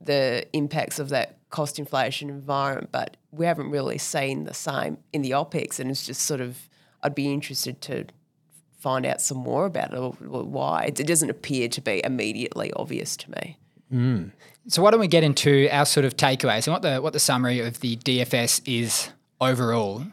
the 0.02 0.46
impacts 0.54 1.00
of 1.00 1.10
that 1.10 1.38
cost 1.50 1.80
inflation 1.80 2.30
environment, 2.30 2.90
but 2.92 3.18
we 3.32 3.46
haven't 3.46 3.70
really 3.70 3.98
seen 3.98 4.46
the 4.46 4.54
same 4.54 4.98
in 5.14 5.22
the 5.22 5.32
opex, 5.32 5.80
and 5.80 5.90
it's 5.92 6.06
just 6.06 6.22
sort 6.24 6.42
of 6.42 6.68
I'd 7.04 7.16
be 7.16 7.32
interested 7.32 7.82
to 7.82 8.06
find 8.80 9.06
out 9.06 9.22
some 9.22 9.38
more 9.38 9.66
about 9.66 9.94
it 9.94 9.98
or, 9.98 10.16
or 10.28 10.44
why 10.44 10.86
it, 10.86 10.96
doesn't 10.96 11.30
appear 11.30 11.70
to 11.70 11.82
be 11.82 12.02
immediately 12.04 12.74
obvious 12.74 13.16
to 13.16 13.30
me. 13.32 13.58
Mm. 13.94 14.32
So 14.68 14.82
why 14.82 14.92
don't 14.92 15.00
we 15.00 15.08
get 15.08 15.24
into 15.24 15.70
our 15.72 15.86
sort 15.86 16.06
of 16.06 16.18
takeaways 16.18 16.68
and 16.68 16.74
what 16.74 16.82
the 16.82 17.02
what 17.02 17.14
the 17.14 17.20
summary 17.20 17.60
of 17.60 17.80
the 17.80 17.98
DFS 17.98 18.62
is 18.66 19.10
overall? 19.40 20.04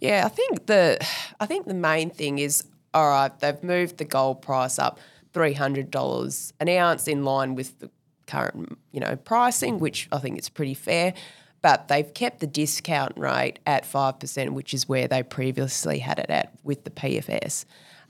Yeah, 0.00 0.24
I 0.26 0.28
think 0.28 0.66
the 0.66 0.98
I 1.40 1.46
think 1.46 1.66
the 1.66 1.74
main 1.74 2.10
thing 2.10 2.38
is 2.38 2.64
all 2.92 3.08
right. 3.08 3.36
They've 3.40 3.62
moved 3.62 3.98
the 3.98 4.04
gold 4.04 4.42
price 4.42 4.78
up 4.78 4.98
three 5.32 5.54
hundred 5.54 5.90
dollars 5.90 6.52
an 6.60 6.68
ounce 6.68 7.08
in 7.08 7.24
line 7.24 7.54
with 7.54 7.78
the 7.78 7.90
current 8.26 8.78
you 8.92 9.00
know 9.00 9.16
pricing, 9.16 9.78
which 9.78 10.08
I 10.12 10.18
think 10.18 10.38
is 10.38 10.48
pretty 10.48 10.74
fair. 10.74 11.14
But 11.62 11.88
they've 11.88 12.12
kept 12.12 12.40
the 12.40 12.46
discount 12.46 13.16
rate 13.16 13.58
at 13.66 13.84
five 13.86 14.18
percent, 14.18 14.52
which 14.52 14.72
is 14.74 14.88
where 14.88 15.08
they 15.08 15.22
previously 15.22 15.98
had 15.98 16.18
it 16.18 16.30
at 16.30 16.52
with 16.62 16.84
the 16.84 16.90
PFS. 16.90 17.64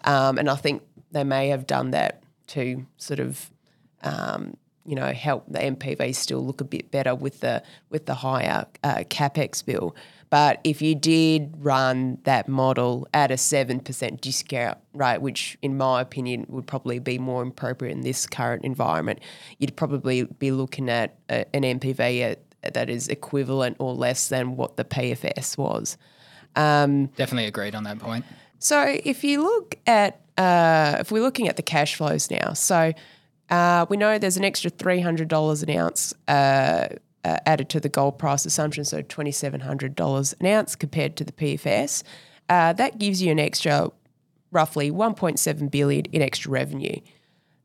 Um, 0.05 0.39
and 0.39 0.51
I 0.51 0.57
think 0.57 0.83
they 1.13 1.25
may 1.25 1.49
have 1.49 1.67
done 1.67 1.91
that 1.93 2.23
to 2.49 2.87
sort 2.97 3.21
of 3.21 3.51
um, 4.03 4.57
you 4.85 4.95
know 4.95 5.13
help 5.13 5.45
the 5.49 5.59
NPV 5.59 6.15
still 6.15 6.45
look 6.45 6.61
a 6.61 6.65
bit 6.65 6.91
better 6.91 7.15
with 7.15 7.41
the 7.41 7.63
with 7.91 8.07
the 8.07 8.15
higher 8.15 8.67
uh, 8.83 8.99
capex 9.09 9.65
bill. 9.65 9.95
But 10.29 10.61
if 10.65 10.83
you 10.83 10.95
did 10.95 11.55
run 11.59 12.19
that 12.25 12.49
model 12.49 13.07
at 13.15 13.31
a 13.31 13.37
seven 13.37 13.81
percent 13.81 14.21
discount 14.21 14.79
rate, 14.93 15.21
which 15.21 15.57
in 15.63 15.77
my 15.77 16.01
opinion 16.01 16.47
would 16.49 16.67
probably 16.67 16.99
be 16.99 17.19
more 17.19 17.43
appropriate 17.43 17.93
in 17.93 18.01
this 18.01 18.27
current 18.27 18.65
environment, 18.65 19.21
you'd 19.59 19.77
probably 19.77 20.25
be 20.25 20.51
looking 20.51 20.89
at 20.89 21.17
a, 21.29 21.45
an 21.55 21.63
NPV 21.63 22.23
at, 22.23 22.41
that 22.75 22.91
is 22.91 23.09
equivalent 23.09 23.77
or 23.79 23.95
less 23.95 24.29
than 24.29 24.57
what 24.57 24.77
the 24.77 24.85
PFS 24.85 25.57
was. 25.59 25.97
Um, 26.55 27.07
Definitely 27.17 27.47
agreed 27.47 27.75
on 27.75 27.85
that 27.85 27.99
point. 27.99 28.25
so 28.59 28.83
if 29.05 29.25
you 29.25 29.43
look 29.43 29.77
at, 29.87 30.21
uh, 30.39 30.97
if 31.01 31.11
we're 31.13 31.23
looking 31.23 31.49
at 31.49 31.57
the 31.57 31.63
cash 31.63 31.97
flows 31.97 32.31
now, 32.31 32.53
so 32.55 32.93
uh, 33.51 33.87
we 33.89 33.97
know 33.97 34.19
there's 34.19 34.37
an 34.37 34.45
extra 34.45 34.71
three 34.71 35.01
hundred 35.01 35.29
dollars 35.29 35.63
an 35.63 35.71
ounce 35.71 36.15
uh, 36.29 36.89
uh, 37.25 37.37
added 37.47 37.69
to 37.71 37.81
the 37.81 37.89
gold 37.89 38.19
price 38.19 38.45
assumption, 38.47 38.85
so 38.85 39.03
twenty 39.03 39.33
seven 39.33 39.61
hundred 39.61 39.95
dollars 39.95 40.35
an 40.41 40.47
ounce 40.47 40.75
compared 40.75 41.17
to 41.17 41.25
the 41.25 41.33
PFS. 41.33 42.03
Uh, 42.49 42.73
that 42.73 42.99
gives 42.99 43.21
you 43.23 43.31
an 43.33 43.39
extra, 43.41 43.91
roughly 44.51 44.91
one 44.91 45.15
point 45.15 45.39
seven 45.39 45.69
billion 45.69 46.07
in 46.07 46.23
extra 46.23 46.51
revenue. 46.51 46.99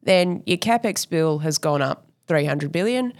Then 0.03 0.43
your 0.45 0.57
capex 0.57 1.07
bill 1.07 1.39
has 1.39 1.57
gone 1.57 1.81
up 1.81 2.07
three 2.27 2.45
hundred 2.45 2.71
billion. 2.71 3.13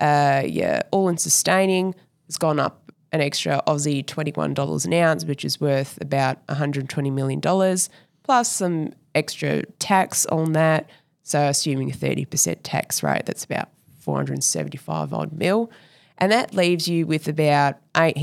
Uh, 0.00 0.42
your 0.46 0.80
all-in 0.90 1.16
sustaining 1.16 1.94
has 2.26 2.36
gone 2.36 2.60
up 2.60 2.92
an 3.10 3.20
extra 3.20 3.62
Aussie 3.66 4.06
twenty-one 4.06 4.54
dollars 4.54 4.84
an 4.84 4.92
ounce, 4.92 5.24
which 5.24 5.44
is 5.44 5.60
worth 5.60 5.98
about 6.00 6.38
one 6.46 6.58
hundred 6.58 6.88
twenty 6.88 7.10
million 7.10 7.40
dollars, 7.40 7.88
plus 8.22 8.52
some 8.52 8.92
extra 9.14 9.64
tax 9.78 10.26
on 10.26 10.52
that. 10.52 10.88
So, 11.22 11.46
assuming 11.48 11.90
a 11.90 11.94
thirty 11.94 12.24
percent 12.24 12.64
tax 12.64 13.02
rate, 13.02 13.26
that's 13.26 13.44
about 13.44 13.68
four 13.98 14.16
hundred 14.16 14.42
seventy-five 14.44 15.12
odd 15.12 15.32
mil, 15.32 15.70
and 16.18 16.30
that 16.32 16.54
leaves 16.54 16.86
you 16.86 17.06
with 17.06 17.28
about 17.28 17.76
eight 17.96 18.16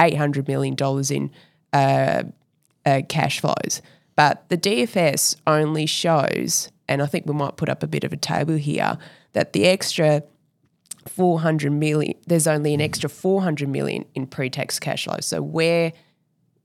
eight 0.00 0.16
hundred 0.16 0.46
million 0.46 0.74
dollars 0.74 1.10
in 1.10 1.30
uh, 1.72 2.24
uh, 2.84 3.02
cash 3.08 3.40
flows. 3.40 3.80
But 4.16 4.48
the 4.48 4.56
DFS 4.56 5.36
only 5.46 5.86
shows, 5.86 6.70
and 6.88 7.02
I 7.02 7.06
think 7.06 7.26
we 7.26 7.34
might 7.34 7.56
put 7.56 7.68
up 7.68 7.82
a 7.82 7.86
bit 7.86 8.04
of 8.04 8.12
a 8.12 8.16
table 8.16 8.56
here, 8.56 8.98
that 9.32 9.52
the 9.52 9.64
extra 9.64 10.22
400 11.08 11.72
million, 11.72 12.14
there's 12.26 12.46
only 12.46 12.74
an 12.74 12.80
extra 12.80 13.08
400 13.08 13.68
million 13.68 14.04
in 14.14 14.26
pre-tax 14.26 14.78
cash 14.78 15.04
flow. 15.04 15.18
So 15.20 15.42
where 15.42 15.92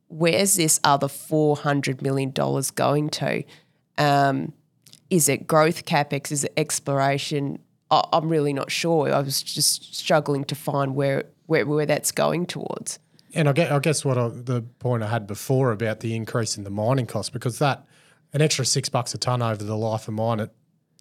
where's 0.07 0.55
this 0.55 0.79
other 0.83 1.07
400 1.07 2.01
million 2.01 2.31
dollars 2.31 2.69
going 2.71 3.09
to? 3.11 3.43
Um, 3.97 4.53
is 5.09 5.29
it 5.29 5.47
growth 5.47 5.85
capex? 5.85 6.31
Is 6.31 6.43
it 6.43 6.53
exploration? 6.57 7.59
I, 7.89 8.03
I'm 8.13 8.29
really 8.29 8.53
not 8.53 8.71
sure. 8.71 9.13
I 9.13 9.19
was 9.19 9.41
just 9.41 9.95
struggling 9.95 10.43
to 10.45 10.55
find 10.55 10.95
where 10.95 11.25
where, 11.47 11.65
where 11.65 11.85
that's 11.85 12.11
going 12.11 12.45
towards. 12.45 12.99
And 13.33 13.49
I 13.49 13.53
guess, 13.53 13.71
I 13.71 13.79
guess 13.79 14.05
what 14.05 14.17
I, 14.17 14.29
the 14.29 14.61
point 14.79 15.03
I 15.03 15.07
had 15.07 15.27
before 15.27 15.71
about 15.71 15.99
the 15.99 16.15
increase 16.15 16.57
in 16.57 16.63
the 16.63 16.69
mining 16.69 17.05
cost, 17.05 17.33
because 17.33 17.59
that 17.59 17.85
an 18.33 18.41
extra 18.41 18.65
six 18.65 18.87
bucks 18.89 19.13
a 19.13 19.17
ton 19.17 19.41
over 19.41 19.63
the 19.63 19.77
life 19.77 20.07
of 20.07 20.13
mine 20.13 20.39
at, 20.39 20.51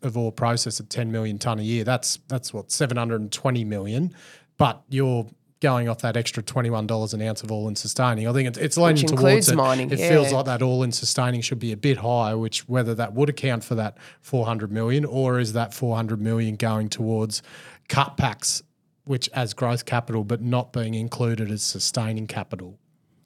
of 0.03 0.17
ore 0.17 0.33
process 0.33 0.81
at 0.81 0.91
ten 0.91 1.13
million 1.13 1.39
ton 1.39 1.59
a 1.59 1.63
year, 1.63 1.85
that's 1.85 2.19
that's 2.29 2.53
what 2.53 2.71
seven 2.71 2.97
hundred 2.97 3.21
and 3.21 3.33
twenty 3.33 3.65
million. 3.65 4.15
But 4.57 4.83
you're 4.89 5.27
going 5.61 5.89
off 5.89 6.01
that 6.01 6.17
extra 6.17 6.43
twenty 6.43 6.71
one 6.71 6.87
dollars 6.87 7.13
an 7.15 7.21
ounce 7.23 7.43
of 7.43 7.53
all 7.53 7.69
in 7.69 7.77
sustaining. 7.77 8.27
I 8.27 8.33
think 8.33 8.49
it's 8.49 8.59
it's 8.59 8.77
leaning 8.77 9.07
towards 9.07 9.49
it. 9.49 9.57
mining, 9.57 9.91
It 9.91 9.99
feels 9.99 10.33
like 10.33 10.47
that 10.47 10.63
all 10.63 10.83
in 10.83 10.93
sustaining 10.93 11.43
should 11.43 11.59
be 11.59 11.73
a 11.73 11.77
bit 11.77 11.99
higher. 11.99 12.37
Which 12.39 12.69
whether 12.69 12.95
that 12.95 13.13
would 13.13 13.29
account 13.29 13.65
for 13.65 13.75
that 13.77 13.99
four 14.21 14.47
hundred 14.47 14.73
million, 14.73 15.05
or 15.05 15.39
is 15.39 15.53
that 15.53 15.75
four 15.75 15.97
hundred 15.97 16.21
million 16.21 16.57
going 16.57 16.89
towards 16.89 17.43
cutbacks 17.89 18.63
which 19.05 19.29
as 19.31 19.55
growth 19.55 19.87
capital, 19.87 20.23
but 20.25 20.41
not 20.41 20.73
being 20.73 20.95
included 20.95 21.51
as 21.51 21.63
sustaining 21.63 22.27
capital. 22.27 22.79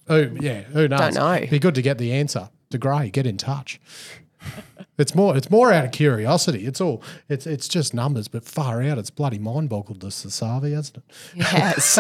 Oh 0.09 0.31
yeah, 0.41 0.63
who 0.63 0.89
knows? 0.89 1.15
Don't 1.15 1.15
know. 1.15 1.47
Be 1.49 1.59
good 1.59 1.75
to 1.75 1.83
get 1.83 1.99
the 1.99 2.13
answer. 2.13 2.49
De 2.71 2.79
Grey, 2.79 3.11
get 3.11 3.27
in 3.27 3.37
touch. 3.37 3.81
It's 4.99 5.15
more. 5.15 5.37
It's 5.37 5.51
more 5.51 5.73
out 5.73 5.85
of 5.85 5.93
curiosity. 5.93 6.67
It's 6.67 6.81
all. 6.81 7.03
It's 7.29 7.47
it's 7.47 7.69
just 7.69 7.95
numbers, 7.95 8.29
but 8.29 8.45
far 8.45 8.83
out. 8.83 8.99
It's 8.99 9.11
bloody 9.11 9.39
mind 9.39 9.69
boggled 9.69 10.01
the 10.01 10.09
Sasavi, 10.09 10.73
hasn't 10.75 10.99
it? 10.99 11.05
Yes. 11.35 11.99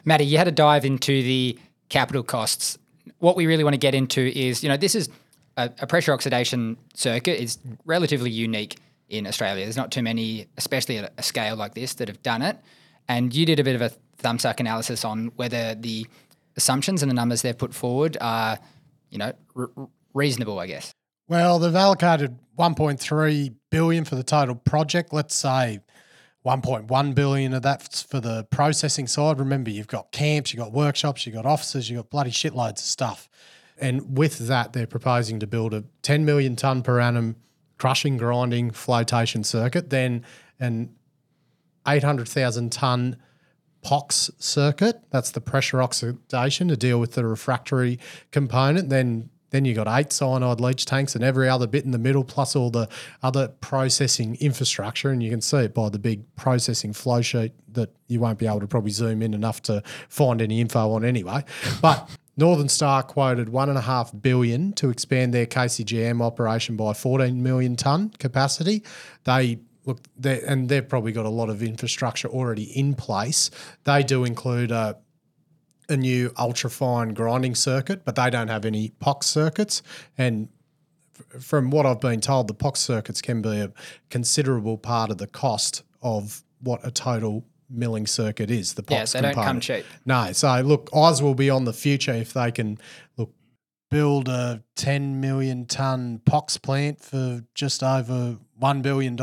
Matty, 0.04 0.24
you 0.24 0.38
had 0.38 0.44
to 0.44 0.52
dive 0.52 0.84
into 0.84 1.22
the 1.22 1.58
capital 1.88 2.22
costs. 2.22 2.78
What 3.18 3.36
we 3.36 3.46
really 3.46 3.62
want 3.62 3.74
to 3.74 3.78
get 3.78 3.94
into 3.94 4.20
is, 4.20 4.62
you 4.62 4.68
know, 4.68 4.76
this 4.76 4.94
is 4.94 5.08
a, 5.56 5.70
a 5.80 5.86
pressure 5.86 6.12
oxidation 6.12 6.76
circuit 6.94 7.40
is 7.40 7.58
relatively 7.84 8.30
unique 8.30 8.78
in 9.08 9.26
Australia. 9.26 9.64
There's 9.64 9.76
not 9.76 9.92
too 9.92 10.02
many, 10.02 10.46
especially 10.56 10.98
at 10.98 11.12
a 11.16 11.22
scale 11.22 11.54
like 11.54 11.74
this, 11.74 11.94
that 11.94 12.08
have 12.08 12.22
done 12.22 12.42
it. 12.42 12.56
And 13.08 13.34
you 13.34 13.46
did 13.46 13.60
a 13.60 13.64
bit 13.64 13.74
of 13.76 13.82
a 13.82 13.92
thumbsuck 14.18 14.58
analysis 14.58 15.04
on 15.04 15.32
whether 15.36 15.74
the 15.74 16.06
assumptions 16.56 17.02
and 17.02 17.10
the 17.10 17.14
numbers 17.14 17.42
they've 17.42 17.56
put 17.56 17.74
forward 17.74 18.16
are, 18.20 18.58
you 19.10 19.18
know, 19.18 19.32
reasonable, 20.14 20.58
I 20.58 20.66
guess. 20.66 20.92
Well, 21.32 21.58
they've 21.58 21.74
allocated 21.74 22.38
1.3 22.58 23.54
billion 23.70 24.04
for 24.04 24.16
the 24.16 24.22
total 24.22 24.54
project. 24.54 25.14
Let's 25.14 25.34
say 25.34 25.80
1.1 26.44 27.14
billion 27.14 27.54
of 27.54 27.62
that's 27.62 28.02
for 28.02 28.20
the 28.20 28.44
processing 28.50 29.06
side. 29.06 29.38
Remember, 29.38 29.70
you've 29.70 29.86
got 29.86 30.12
camps, 30.12 30.52
you've 30.52 30.62
got 30.62 30.72
workshops, 30.72 31.24
you've 31.24 31.34
got 31.34 31.46
offices, 31.46 31.88
you've 31.88 32.00
got 32.00 32.10
bloody 32.10 32.32
shitloads 32.32 32.72
of 32.72 32.78
stuff. 32.80 33.30
And 33.78 34.18
with 34.18 34.46
that, 34.48 34.74
they're 34.74 34.86
proposing 34.86 35.40
to 35.40 35.46
build 35.46 35.72
a 35.72 35.84
10 36.02 36.26
million 36.26 36.54
ton 36.54 36.82
per 36.82 37.00
annum 37.00 37.36
crushing, 37.78 38.18
grinding, 38.18 38.70
flotation 38.70 39.42
circuit, 39.42 39.88
then 39.88 40.26
an 40.60 40.94
800,000 41.88 42.70
ton 42.70 43.16
POX 43.80 44.30
circuit. 44.36 45.00
That's 45.08 45.30
the 45.30 45.40
pressure 45.40 45.80
oxidation 45.80 46.68
to 46.68 46.76
deal 46.76 47.00
with 47.00 47.12
the 47.12 47.24
refractory 47.24 47.98
component. 48.32 48.90
Then 48.90 49.30
then 49.52 49.64
you 49.66 49.74
got 49.74 49.86
eight 49.86 50.12
cyanide 50.12 50.60
leach 50.60 50.86
tanks 50.86 51.14
and 51.14 51.22
every 51.22 51.48
other 51.48 51.66
bit 51.66 51.84
in 51.84 51.92
the 51.92 51.98
middle, 51.98 52.24
plus 52.24 52.56
all 52.56 52.70
the 52.70 52.88
other 53.22 53.48
processing 53.48 54.36
infrastructure. 54.40 55.10
And 55.10 55.22
you 55.22 55.30
can 55.30 55.42
see 55.42 55.58
it 55.58 55.74
by 55.74 55.90
the 55.90 55.98
big 55.98 56.24
processing 56.34 56.92
flow 56.92 57.20
sheet 57.20 57.52
that 57.74 57.94
you 58.08 58.18
won't 58.18 58.38
be 58.38 58.46
able 58.46 58.60
to 58.60 58.66
probably 58.66 58.90
zoom 58.90 59.22
in 59.22 59.34
enough 59.34 59.62
to 59.62 59.82
find 60.08 60.42
any 60.42 60.60
info 60.60 60.92
on 60.92 61.04
anyway. 61.04 61.44
But 61.82 62.08
Northern 62.36 62.68
Star 62.68 63.02
quoted 63.02 63.50
one 63.50 63.68
and 63.68 63.76
a 63.76 63.82
half 63.82 64.10
billion 64.18 64.72
to 64.74 64.88
expand 64.88 65.34
their 65.34 65.46
KCGM 65.46 66.22
operation 66.22 66.76
by 66.76 66.94
14 66.94 67.42
million 67.42 67.76
ton 67.76 68.10
capacity. 68.18 68.82
They 69.24 69.60
look, 69.84 70.00
and 70.24 70.68
they've 70.68 70.88
probably 70.88 71.12
got 71.12 71.26
a 71.26 71.30
lot 71.30 71.50
of 71.50 71.62
infrastructure 71.62 72.28
already 72.28 72.64
in 72.64 72.94
place. 72.94 73.50
They 73.84 74.02
do 74.02 74.24
include 74.24 74.70
a 74.70 74.96
a 75.92 75.96
new 75.96 76.30
ultrafine 76.30 77.14
grinding 77.14 77.54
circuit, 77.54 78.04
but 78.04 78.16
they 78.16 78.30
don't 78.30 78.48
have 78.48 78.64
any 78.64 78.90
POX 79.00 79.26
circuits. 79.26 79.82
And 80.18 80.48
f- 81.34 81.42
from 81.42 81.70
what 81.70 81.86
I've 81.86 82.00
been 82.00 82.20
told, 82.20 82.48
the 82.48 82.54
POX 82.54 82.80
circuits 82.80 83.22
can 83.22 83.42
be 83.42 83.60
a 83.60 83.72
considerable 84.10 84.78
part 84.78 85.10
of 85.10 85.18
the 85.18 85.26
cost 85.26 85.82
of 86.00 86.42
what 86.60 86.80
a 86.84 86.90
total 86.90 87.44
milling 87.70 88.06
circuit 88.06 88.50
is. 88.50 88.74
The 88.74 88.84
Yeah, 88.88 88.98
POX 88.98 89.12
they 89.12 89.20
don't 89.20 89.34
come 89.34 89.60
cheap. 89.60 89.84
No, 90.04 90.32
so 90.32 90.60
look, 90.62 90.90
eyes 90.94 91.22
will 91.22 91.34
be 91.34 91.50
on 91.50 91.64
the 91.64 91.72
future 91.72 92.12
if 92.12 92.32
they 92.32 92.50
can 92.50 92.78
look 93.16 93.30
build 93.90 94.26
a 94.26 94.62
10 94.76 95.20
million 95.20 95.66
ton 95.66 96.18
POX 96.24 96.56
plant 96.56 96.98
for 97.00 97.44
just 97.54 97.82
over 97.82 98.38
$1 98.60 98.82
billion. 98.82 99.20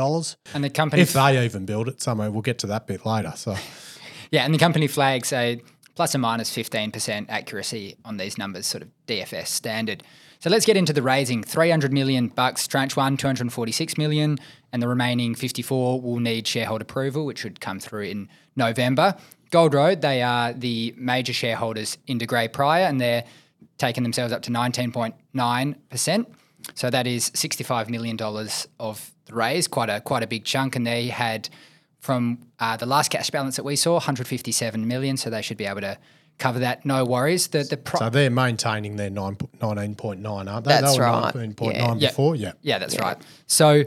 And 0.54 0.64
the 0.64 0.70
company 0.70 1.02
If 1.02 1.12
they 1.12 1.44
even 1.44 1.66
build 1.66 1.88
it, 1.88 2.00
somewhere 2.00 2.30
we'll 2.30 2.42
get 2.42 2.58
to 2.60 2.68
that 2.68 2.86
bit 2.86 3.04
later. 3.04 3.32
So 3.34 3.56
Yeah, 4.30 4.44
and 4.44 4.54
the 4.54 4.58
company 4.58 4.86
flags 4.86 5.32
a 5.32 5.60
plus 6.00 6.14
or 6.14 6.18
minus 6.18 6.48
15% 6.56 7.26
accuracy 7.28 7.94
on 8.06 8.16
these 8.16 8.38
numbers, 8.38 8.66
sort 8.66 8.80
of 8.80 8.88
DFS 9.06 9.48
standard. 9.48 10.02
So 10.38 10.48
let's 10.48 10.64
get 10.64 10.78
into 10.78 10.94
the 10.94 11.02
raising. 11.02 11.42
300 11.42 11.92
million 11.92 12.28
bucks, 12.28 12.66
tranche 12.66 12.96
one, 12.96 13.18
246 13.18 13.98
million, 13.98 14.38
and 14.72 14.82
the 14.82 14.88
remaining 14.88 15.34
54 15.34 16.00
will 16.00 16.18
need 16.18 16.46
shareholder 16.46 16.84
approval, 16.84 17.26
which 17.26 17.40
should 17.40 17.60
come 17.60 17.80
through 17.80 18.04
in 18.04 18.30
November. 18.56 19.14
Gold 19.50 19.74
Road, 19.74 20.00
they 20.00 20.22
are 20.22 20.54
the 20.54 20.94
major 20.96 21.34
shareholders 21.34 21.98
in 22.06 22.16
De 22.16 22.24
Grey 22.24 22.48
Prior, 22.48 22.86
and 22.86 22.98
they're 22.98 23.24
taking 23.76 24.02
themselves 24.02 24.32
up 24.32 24.40
to 24.44 24.50
19.9%. 24.50 26.26
So 26.76 26.88
that 26.88 27.06
is 27.06 27.28
$65 27.32 27.90
million 27.90 28.18
of 28.78 29.10
the 29.26 29.34
raise, 29.34 29.68
quite 29.68 29.90
a 29.90 30.00
quite 30.00 30.22
a 30.22 30.26
big 30.26 30.46
chunk, 30.46 30.76
and 30.76 30.86
they 30.86 31.08
had 31.08 31.50
from 32.00 32.38
uh, 32.58 32.76
the 32.76 32.86
last 32.86 33.10
cash 33.10 33.30
balance 33.30 33.56
that 33.56 33.64
we 33.64 33.76
saw, 33.76 33.92
157 33.94 34.86
million. 34.88 35.16
So 35.16 35.30
they 35.30 35.42
should 35.42 35.56
be 35.56 35.66
able 35.66 35.82
to 35.82 35.98
cover 36.38 36.58
that. 36.60 36.84
No 36.84 37.04
worries. 37.04 37.48
The 37.48 37.62
the 37.64 37.76
pro- 37.76 37.98
So 38.00 38.10
they're 38.10 38.30
maintaining 38.30 38.96
their 38.96 39.10
9, 39.10 39.36
19.9, 39.36 40.50
aren't 40.50 40.64
they? 40.64 40.70
That's 40.70 40.94
they 40.96 41.00
right. 41.00 41.34
19.9 41.34 41.72
Yeah. 41.74 41.94
Yeah. 41.96 42.08
before, 42.08 42.34
yeah. 42.34 42.52
yeah, 42.62 42.78
that's 42.78 42.98
right. 42.98 43.16
So 43.46 43.84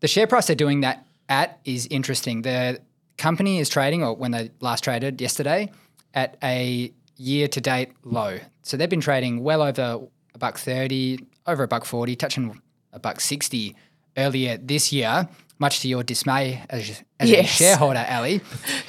the 0.00 0.08
share 0.08 0.26
price 0.26 0.46
they're 0.46 0.56
doing 0.56 0.80
that 0.80 1.06
at 1.28 1.60
is 1.64 1.86
interesting. 1.90 2.42
The 2.42 2.80
company 3.18 3.58
is 3.58 3.68
trading, 3.68 4.02
or 4.02 4.14
when 4.16 4.30
they 4.30 4.50
last 4.60 4.82
traded 4.84 5.20
yesterday, 5.20 5.70
at 6.14 6.36
a 6.42 6.92
year 7.16 7.46
to 7.48 7.60
date 7.60 7.92
low. 8.02 8.38
So 8.62 8.76
they've 8.76 8.88
been 8.88 9.02
trading 9.02 9.42
well 9.44 9.62
over 9.62 10.00
a 10.34 10.38
buck 10.38 10.58
thirty, 10.58 11.18
over 11.46 11.62
a 11.62 11.68
buck 11.68 11.84
forty, 11.84 12.16
touching 12.16 12.60
a 12.94 12.98
buck 12.98 13.20
sixty 13.20 13.76
earlier 14.16 14.56
this 14.56 14.90
year. 14.92 15.28
Much 15.60 15.80
to 15.80 15.88
your 15.88 16.02
dismay 16.02 16.64
as, 16.68 17.02
as 17.20 17.30
a 17.30 17.44
shareholder, 17.44 18.04
Ali, 18.08 18.40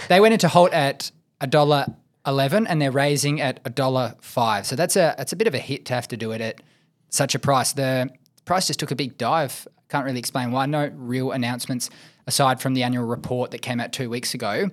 they 0.07 0.19
went 0.19 0.33
into 0.33 0.47
halt 0.47 0.73
at 0.73 1.11
a 1.39 1.45
dollar 1.45 1.85
eleven, 2.25 2.65
and 2.65 2.81
they're 2.81 2.91
raising 2.91 3.41
at 3.41 3.59
a 3.65 3.69
dollar 3.69 4.15
five. 4.21 4.65
So 4.65 4.75
that's 4.75 4.95
a 4.95 5.13
that's 5.17 5.33
a 5.33 5.35
bit 5.35 5.47
of 5.47 5.53
a 5.53 5.59
hit 5.59 5.85
to 5.85 5.93
have 5.93 6.07
to 6.07 6.17
do 6.17 6.31
it 6.31 6.41
at 6.41 6.61
such 7.09 7.35
a 7.35 7.39
price. 7.39 7.73
The 7.73 8.09
price 8.45 8.67
just 8.67 8.79
took 8.79 8.91
a 8.91 8.95
big 8.95 9.17
dive. 9.17 9.67
Can't 9.89 10.05
really 10.05 10.19
explain 10.19 10.51
why. 10.51 10.65
No 10.65 10.89
real 10.95 11.31
announcements 11.31 11.89
aside 12.25 12.61
from 12.61 12.73
the 12.73 12.83
annual 12.83 13.05
report 13.05 13.51
that 13.51 13.61
came 13.61 13.79
out 13.79 13.91
two 13.91 14.09
weeks 14.09 14.33
ago, 14.33 14.69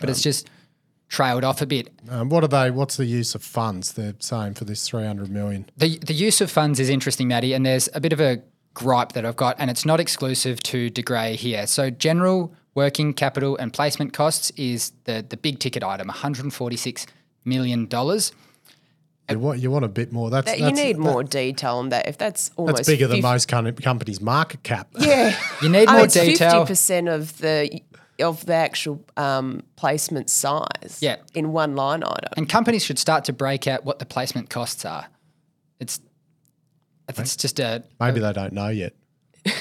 but 0.00 0.10
it's 0.10 0.20
just 0.20 0.50
trailed 1.08 1.44
off 1.44 1.62
a 1.62 1.66
bit. 1.66 1.88
Um, 2.08 2.28
what 2.28 2.42
are 2.44 2.48
they? 2.48 2.70
What's 2.70 2.96
the 2.96 3.04
use 3.06 3.34
of 3.34 3.42
funds 3.42 3.92
they're 3.92 4.14
saying 4.18 4.54
for 4.54 4.64
this 4.64 4.86
three 4.86 5.06
hundred 5.06 5.30
million? 5.30 5.70
The 5.76 5.98
the 5.98 6.14
use 6.14 6.40
of 6.40 6.50
funds 6.50 6.80
is 6.80 6.90
interesting, 6.90 7.28
Maddie, 7.28 7.54
and 7.54 7.64
there's 7.64 7.88
a 7.94 8.00
bit 8.00 8.12
of 8.12 8.20
a 8.20 8.42
gripe 8.74 9.12
that 9.12 9.24
I've 9.24 9.36
got, 9.36 9.56
and 9.58 9.70
it's 9.70 9.84
not 9.84 10.00
exclusive 10.00 10.62
to 10.64 10.90
De 10.90 11.02
Grey 11.02 11.36
here. 11.36 11.66
So 11.66 11.90
general 11.90 12.52
working 12.74 13.12
capital 13.12 13.56
and 13.58 13.72
placement 13.72 14.12
costs 14.12 14.50
is 14.56 14.92
the 15.04 15.24
the 15.28 15.36
big 15.36 15.58
ticket 15.58 15.82
item, 15.82 16.08
146 16.08 17.06
million 17.44 17.86
dollars. 17.86 18.32
You 19.30 19.38
want 19.38 19.60
you 19.60 19.70
want 19.70 19.84
a 19.84 19.88
bit 19.88 20.12
more. 20.12 20.28
That's, 20.30 20.46
That- 20.46 20.58
you 20.58 20.64
that's 20.66 20.76
need 20.76 20.98
more 20.98 21.22
detail 21.24 21.76
on 21.76 21.88
that. 21.90 22.06
If 22.08 22.18
that's 22.18 22.50
almost 22.56 22.76
That's 22.78 22.88
bigger 22.88 23.06
than 23.06 23.22
most 23.22 23.48
com- 23.48 23.72
companies' 23.76 24.20
market 24.20 24.62
cap. 24.62 24.88
Yeah, 24.98 25.34
You 25.62 25.68
need 25.70 25.88
I 25.88 25.92
more 25.92 25.96
mean, 25.98 26.04
it's 26.06 26.14
detail. 26.14 26.50
Fifty 26.60 26.72
percent 26.72 27.08
of 27.08 27.38
the 27.38 27.80
of 28.20 28.44
the 28.44 28.52
actual 28.54 29.02
um, 29.16 29.62
placement 29.76 30.28
size. 30.28 30.98
Yeah. 31.00 31.16
in 31.34 31.52
one 31.52 31.74
line 31.76 32.02
item. 32.04 32.28
And 32.36 32.48
companies 32.48 32.84
should 32.84 32.98
start 32.98 33.24
to 33.24 33.32
break 33.32 33.66
out 33.66 33.84
what 33.84 33.98
the 34.00 34.04
placement 34.06 34.50
costs 34.50 34.84
are. 34.84 35.06
It's 35.80 35.98
it's 37.18 37.36
just 37.36 37.60
a 37.60 37.82
Maybe 38.00 38.20
they 38.20 38.32
don't 38.32 38.52
know 38.52 38.68
yet, 38.68 38.94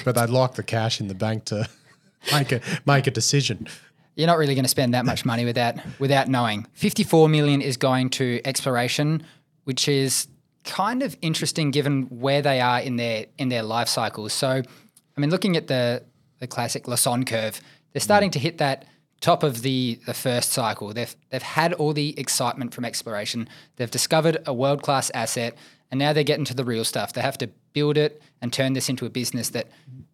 but 0.06 0.16
they'd 0.16 0.30
like 0.30 0.54
the 0.54 0.64
cash 0.64 1.00
in 1.00 1.08
the 1.08 1.16
bank 1.16 1.46
to 1.46 1.68
make 2.32 2.52
a 2.52 2.62
make 2.86 3.08
a 3.08 3.12
decision. 3.12 3.68
you're 4.16 4.28
not 4.28 4.38
really 4.38 4.56
going 4.56 4.66
to 4.66 4.70
spend 4.70 4.94
that 4.94 5.06
much 5.06 5.26
money 5.26 5.46
without 5.46 5.76
without 6.00 6.28
knowing. 6.28 6.68
54 6.74 7.30
million 7.30 7.62
is 7.62 7.78
going 7.78 8.10
to 8.12 8.42
exploration, 8.46 9.24
which 9.64 9.88
is 9.88 10.28
kind 10.64 11.02
of 11.02 11.18
interesting 11.22 11.72
given 11.72 12.04
where 12.04 12.42
they 12.42 12.62
are 12.62 12.80
in 12.80 12.96
their 12.98 13.26
in 13.38 13.50
their 13.50 13.64
life 13.64 13.88
cycles. 13.88 14.34
So, 14.34 14.48
I 14.50 15.20
mean, 15.20 15.30
looking 15.30 15.56
at 15.58 15.68
the 15.68 16.04
the 16.40 16.48
classic 16.48 16.86
Lassonde 16.86 17.28
curve, 17.28 17.62
they're 17.94 18.02
starting 18.02 18.32
to 18.32 18.40
hit 18.40 18.58
that 18.58 18.86
top 19.22 19.44
of 19.44 19.62
the 19.62 20.00
the 20.06 20.14
first 20.14 20.52
cycle. 20.52 20.94
They've 20.94 21.16
they've 21.30 21.42
had 21.42 21.74
all 21.74 21.94
the 21.94 22.20
excitement 22.20 22.74
from 22.74 22.86
exploration. 22.86 23.48
They've 23.78 23.90
discovered 23.90 24.38
a 24.46 24.54
world 24.54 24.82
class 24.82 25.10
asset, 25.12 25.56
and 25.92 26.00
now 26.00 26.14
they're 26.14 26.24
getting 26.24 26.46
to 26.46 26.54
the 26.54 26.64
real 26.64 26.84
stuff. 26.84 27.14
They 27.14 27.22
have 27.22 27.38
to 27.40 27.48
build 27.74 27.98
it 27.98 28.22
and 28.42 28.52
turn 28.52 28.74
this 28.74 28.90
into 28.90 29.06
a 29.06 29.10
business 29.10 29.50
that 29.50 29.68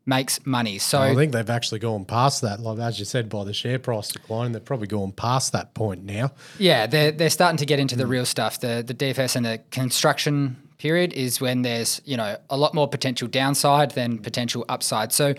makes 0.06 0.44
money. 0.46 0.80
So 0.80 1.00
I 1.00 1.14
think 1.14 1.34
they've 1.34 1.50
actually 1.50 1.80
gone 1.80 2.06
past 2.06 2.42
that. 2.42 2.60
Like 2.60 2.80
as 2.80 2.98
you 2.98 3.06
said, 3.06 3.30
by 3.30 3.44
the 3.44 3.54
share 3.54 3.78
price 3.78 4.10
decline, 4.10 4.54
they've 4.54 4.64
probably 4.64 4.88
gone 4.88 5.12
past 5.12 5.52
that 5.52 5.74
point 5.74 6.04
now. 6.04 6.32
Yeah, 6.58 6.88
they're 6.88 7.12
they're 7.12 7.30
starting 7.30 7.58
to 7.58 7.66
get 7.66 7.80
into 7.80 7.96
the 7.96 8.08
real 8.08 8.26
stuff. 8.26 8.60
The 8.60 8.84
the 8.86 8.94
DFS 8.94 9.36
and 9.36 9.46
the 9.46 9.62
construction 9.72 10.58
period 10.78 11.14
is 11.14 11.42
when 11.42 11.62
there's 11.62 12.02
you 12.06 12.18
know 12.18 12.38
a 12.50 12.58
lot 12.58 12.74
more 12.74 12.88
potential 12.88 13.28
downside 13.28 13.92
than 13.92 14.18
potential 14.20 14.66
upside. 14.70 15.12
So 15.12 15.36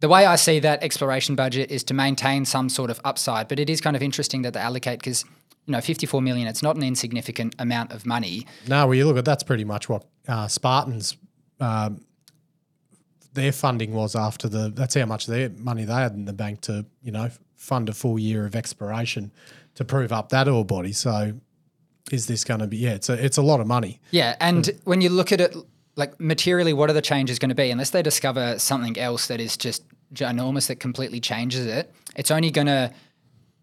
the 0.00 0.08
way 0.08 0.26
I 0.26 0.36
see 0.36 0.58
that 0.58 0.82
exploration 0.82 1.36
budget 1.36 1.70
is 1.70 1.84
to 1.84 1.94
maintain 1.94 2.44
some 2.44 2.68
sort 2.68 2.90
of 2.90 3.00
upside, 3.04 3.48
but 3.48 3.58
it 3.58 3.70
is 3.70 3.80
kind 3.80 3.96
of 3.96 4.02
interesting 4.02 4.42
that 4.42 4.52
they 4.52 4.60
allocate 4.60 4.98
because 4.98 5.24
you 5.66 5.72
know 5.72 5.80
54 5.80 6.22
million. 6.22 6.48
It's 6.48 6.62
not 6.62 6.76
an 6.76 6.82
insignificant 6.82 7.54
amount 7.58 7.92
of 7.92 8.06
money. 8.06 8.46
No, 8.68 8.86
well, 8.86 8.94
you 8.94 9.06
look 9.06 9.16
at 9.16 9.24
that's 9.24 9.42
pretty 9.42 9.64
much 9.64 9.88
what 9.88 10.04
uh, 10.28 10.48
Spartans. 10.48 11.16
Um, 11.60 12.04
their 13.34 13.52
funding 13.52 13.92
was 13.92 14.14
after 14.14 14.48
the. 14.48 14.70
That's 14.74 14.94
how 14.94 15.06
much 15.06 15.26
their 15.26 15.50
money 15.50 15.84
they 15.84 15.94
had 15.94 16.12
in 16.12 16.24
the 16.24 16.32
bank 16.32 16.62
to 16.62 16.84
you 17.02 17.12
know 17.12 17.30
fund 17.54 17.88
a 17.88 17.92
full 17.92 18.18
year 18.18 18.44
of 18.44 18.56
exploration 18.56 19.32
to 19.76 19.84
prove 19.84 20.12
up 20.12 20.30
that 20.30 20.48
ore 20.48 20.64
body. 20.64 20.92
So, 20.92 21.34
is 22.10 22.26
this 22.26 22.44
going 22.44 22.60
to 22.60 22.66
be? 22.66 22.78
Yeah, 22.78 22.94
it's 22.94 23.08
a 23.08 23.24
it's 23.24 23.36
a 23.36 23.42
lot 23.42 23.60
of 23.60 23.66
money. 23.66 24.00
Yeah, 24.10 24.36
and 24.40 24.70
when 24.84 25.00
you 25.00 25.08
look 25.08 25.32
at 25.32 25.40
it, 25.40 25.56
like 25.96 26.18
materially, 26.20 26.72
what 26.72 26.90
are 26.90 26.94
the 26.94 27.02
changes 27.02 27.38
going 27.38 27.50
to 27.50 27.54
be? 27.54 27.70
Unless 27.70 27.90
they 27.90 28.02
discover 28.02 28.58
something 28.58 28.98
else 28.98 29.28
that 29.28 29.40
is 29.40 29.56
just 29.56 29.84
ginormous 30.12 30.66
that 30.66 30.80
completely 30.80 31.20
changes 31.20 31.66
it, 31.66 31.94
it's 32.16 32.30
only 32.30 32.50
going 32.50 32.66
to 32.66 32.92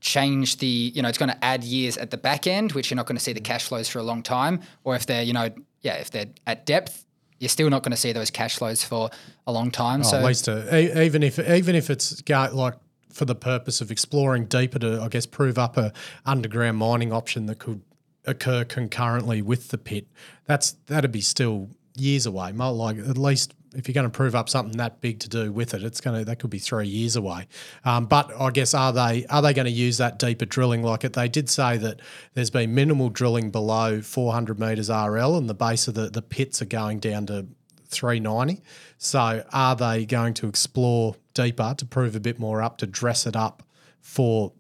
change 0.02 0.58
the, 0.58 0.68
you 0.68 1.02
know, 1.02 1.10
it's 1.10 1.18
going 1.18 1.32
to 1.32 1.46
add 1.46 1.64
years 1.64 1.98
at 1.98 2.12
the 2.12 2.18
back 2.18 2.48
end, 2.48 2.72
which 2.72 2.90
you're 2.90 2.96
not 2.96 3.06
going 3.06 3.18
to 3.18 3.24
see 3.24 3.34
the 3.34 3.42
cash 3.42 3.68
flows 3.68 3.90
for 3.90 4.00
a 4.00 4.04
long 4.04 4.24
time. 4.24 4.62
Or 4.84 4.96
if 4.96 5.06
they're, 5.06 5.24
you 5.24 5.34
know, 5.34 5.50
yeah, 5.82 5.96
if 5.96 6.12
they're 6.12 6.28
at 6.48 6.66
depth, 6.66 7.06
you're 7.40 7.50
still 7.50 7.70
not 7.70 7.84
going 7.84 7.92
to 7.92 7.98
see 7.98 8.12
those 8.12 8.30
cash 8.30 8.58
flows 8.58 8.84
for 8.84 9.10
a 9.48 9.52
long 9.52 9.72
time. 9.72 10.02
Oh, 10.02 10.04
so 10.04 10.18
at 10.18 10.26
least 10.26 10.48
a, 10.48 10.78
e- 10.78 11.06
even 11.06 11.24
if 11.24 11.40
even 11.40 11.76
if 11.76 11.90
it's 11.90 12.22
go, 12.22 12.50
like 12.52 12.76
for 13.12 13.26
the 13.26 13.36
purpose 13.36 13.82
of 13.82 13.92
exploring 13.92 14.46
deeper 14.46 14.80
to 14.80 15.02
I 15.02 15.08
guess 15.08 15.26
prove 15.26 15.58
up 15.58 15.78
a 15.78 15.94
underground 16.26 16.78
mining 16.78 17.14
option 17.14 17.46
that 17.48 17.60
could 17.60 17.82
occur 18.26 18.66
concurrently 18.66 19.42
with 19.42 19.70
the 19.70 19.78
pit. 19.78 20.08
That's 20.46 20.74
that'd 20.88 21.12
be 21.12 21.22
still 21.22 21.70
years 21.96 22.26
away. 22.26 22.52
Like 22.52 22.98
at 22.98 23.18
least 23.18 23.54
if 23.76 23.88
you're 23.88 23.94
going 23.94 24.10
to 24.10 24.10
prove 24.10 24.36
up 24.36 24.50
something 24.50 24.78
that 24.78 25.02
big 25.02 25.20
to 25.20 25.30
do 25.30 25.52
with 25.52 25.74
it, 25.74 25.84
it's 25.84 26.02
going 26.02 26.20
to 26.20 26.26
that 26.26 26.40
could 26.40 26.50
be 26.50 26.60
three 26.60 26.88
years 26.88 27.16
away. 27.16 27.48
Um, 27.86 28.06
but 28.06 28.32
I 28.40 28.50
guess 28.52 28.74
are 28.74 28.92
they 28.92 29.26
are 29.28 29.42
they 29.42 29.54
going 29.54 29.66
to 29.66 29.72
use 29.72 29.98
that 29.98 30.20
deeper 30.20 30.46
drilling? 30.46 30.84
Like 30.84 31.04
it, 31.04 31.14
they 31.14 31.28
did 31.28 31.50
say 31.50 31.78
that 31.78 32.00
there's 32.34 32.50
been 32.50 32.74
minimal 32.74 33.10
drilling 33.10 33.52
below 33.52 34.02
400 34.02 34.60
meters 34.60 34.90
RL, 34.90 35.38
and 35.38 35.50
the 35.50 35.54
base 35.54 35.88
of 35.88 35.94
the 35.94 36.10
the 36.10 36.22
pits 36.22 36.62
are 36.62 36.66
going 36.66 37.00
down 37.00 37.26
to 37.28 37.48
390. 37.90 38.62
So 38.98 39.44
are 39.52 39.76
they 39.76 40.06
going 40.06 40.34
to 40.36 40.48
explore 40.48 41.16
deeper 41.34 41.74
to 41.78 41.86
prove 41.86 42.16
a 42.16 42.20
bit 42.20 42.40
more 42.40 42.62
up 42.62 42.78
to 42.80 42.88
dress 42.88 43.26
it 43.26 43.36
up 43.36 43.64
for 44.02 44.54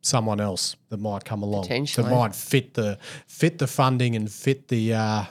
someone 0.00 0.40
else 0.40 0.76
that 0.90 0.98
might 0.98 1.24
come 1.24 1.42
along 1.42 1.64
that 2.02 2.08
might 2.10 2.34
fit 2.34 2.74
the 2.74 2.98
fit 3.26 3.58
the 3.58 3.66
funding 3.66 4.14
and 4.16 4.30
fit 4.30 4.68
the 4.68 4.94
uh, 4.94 5.24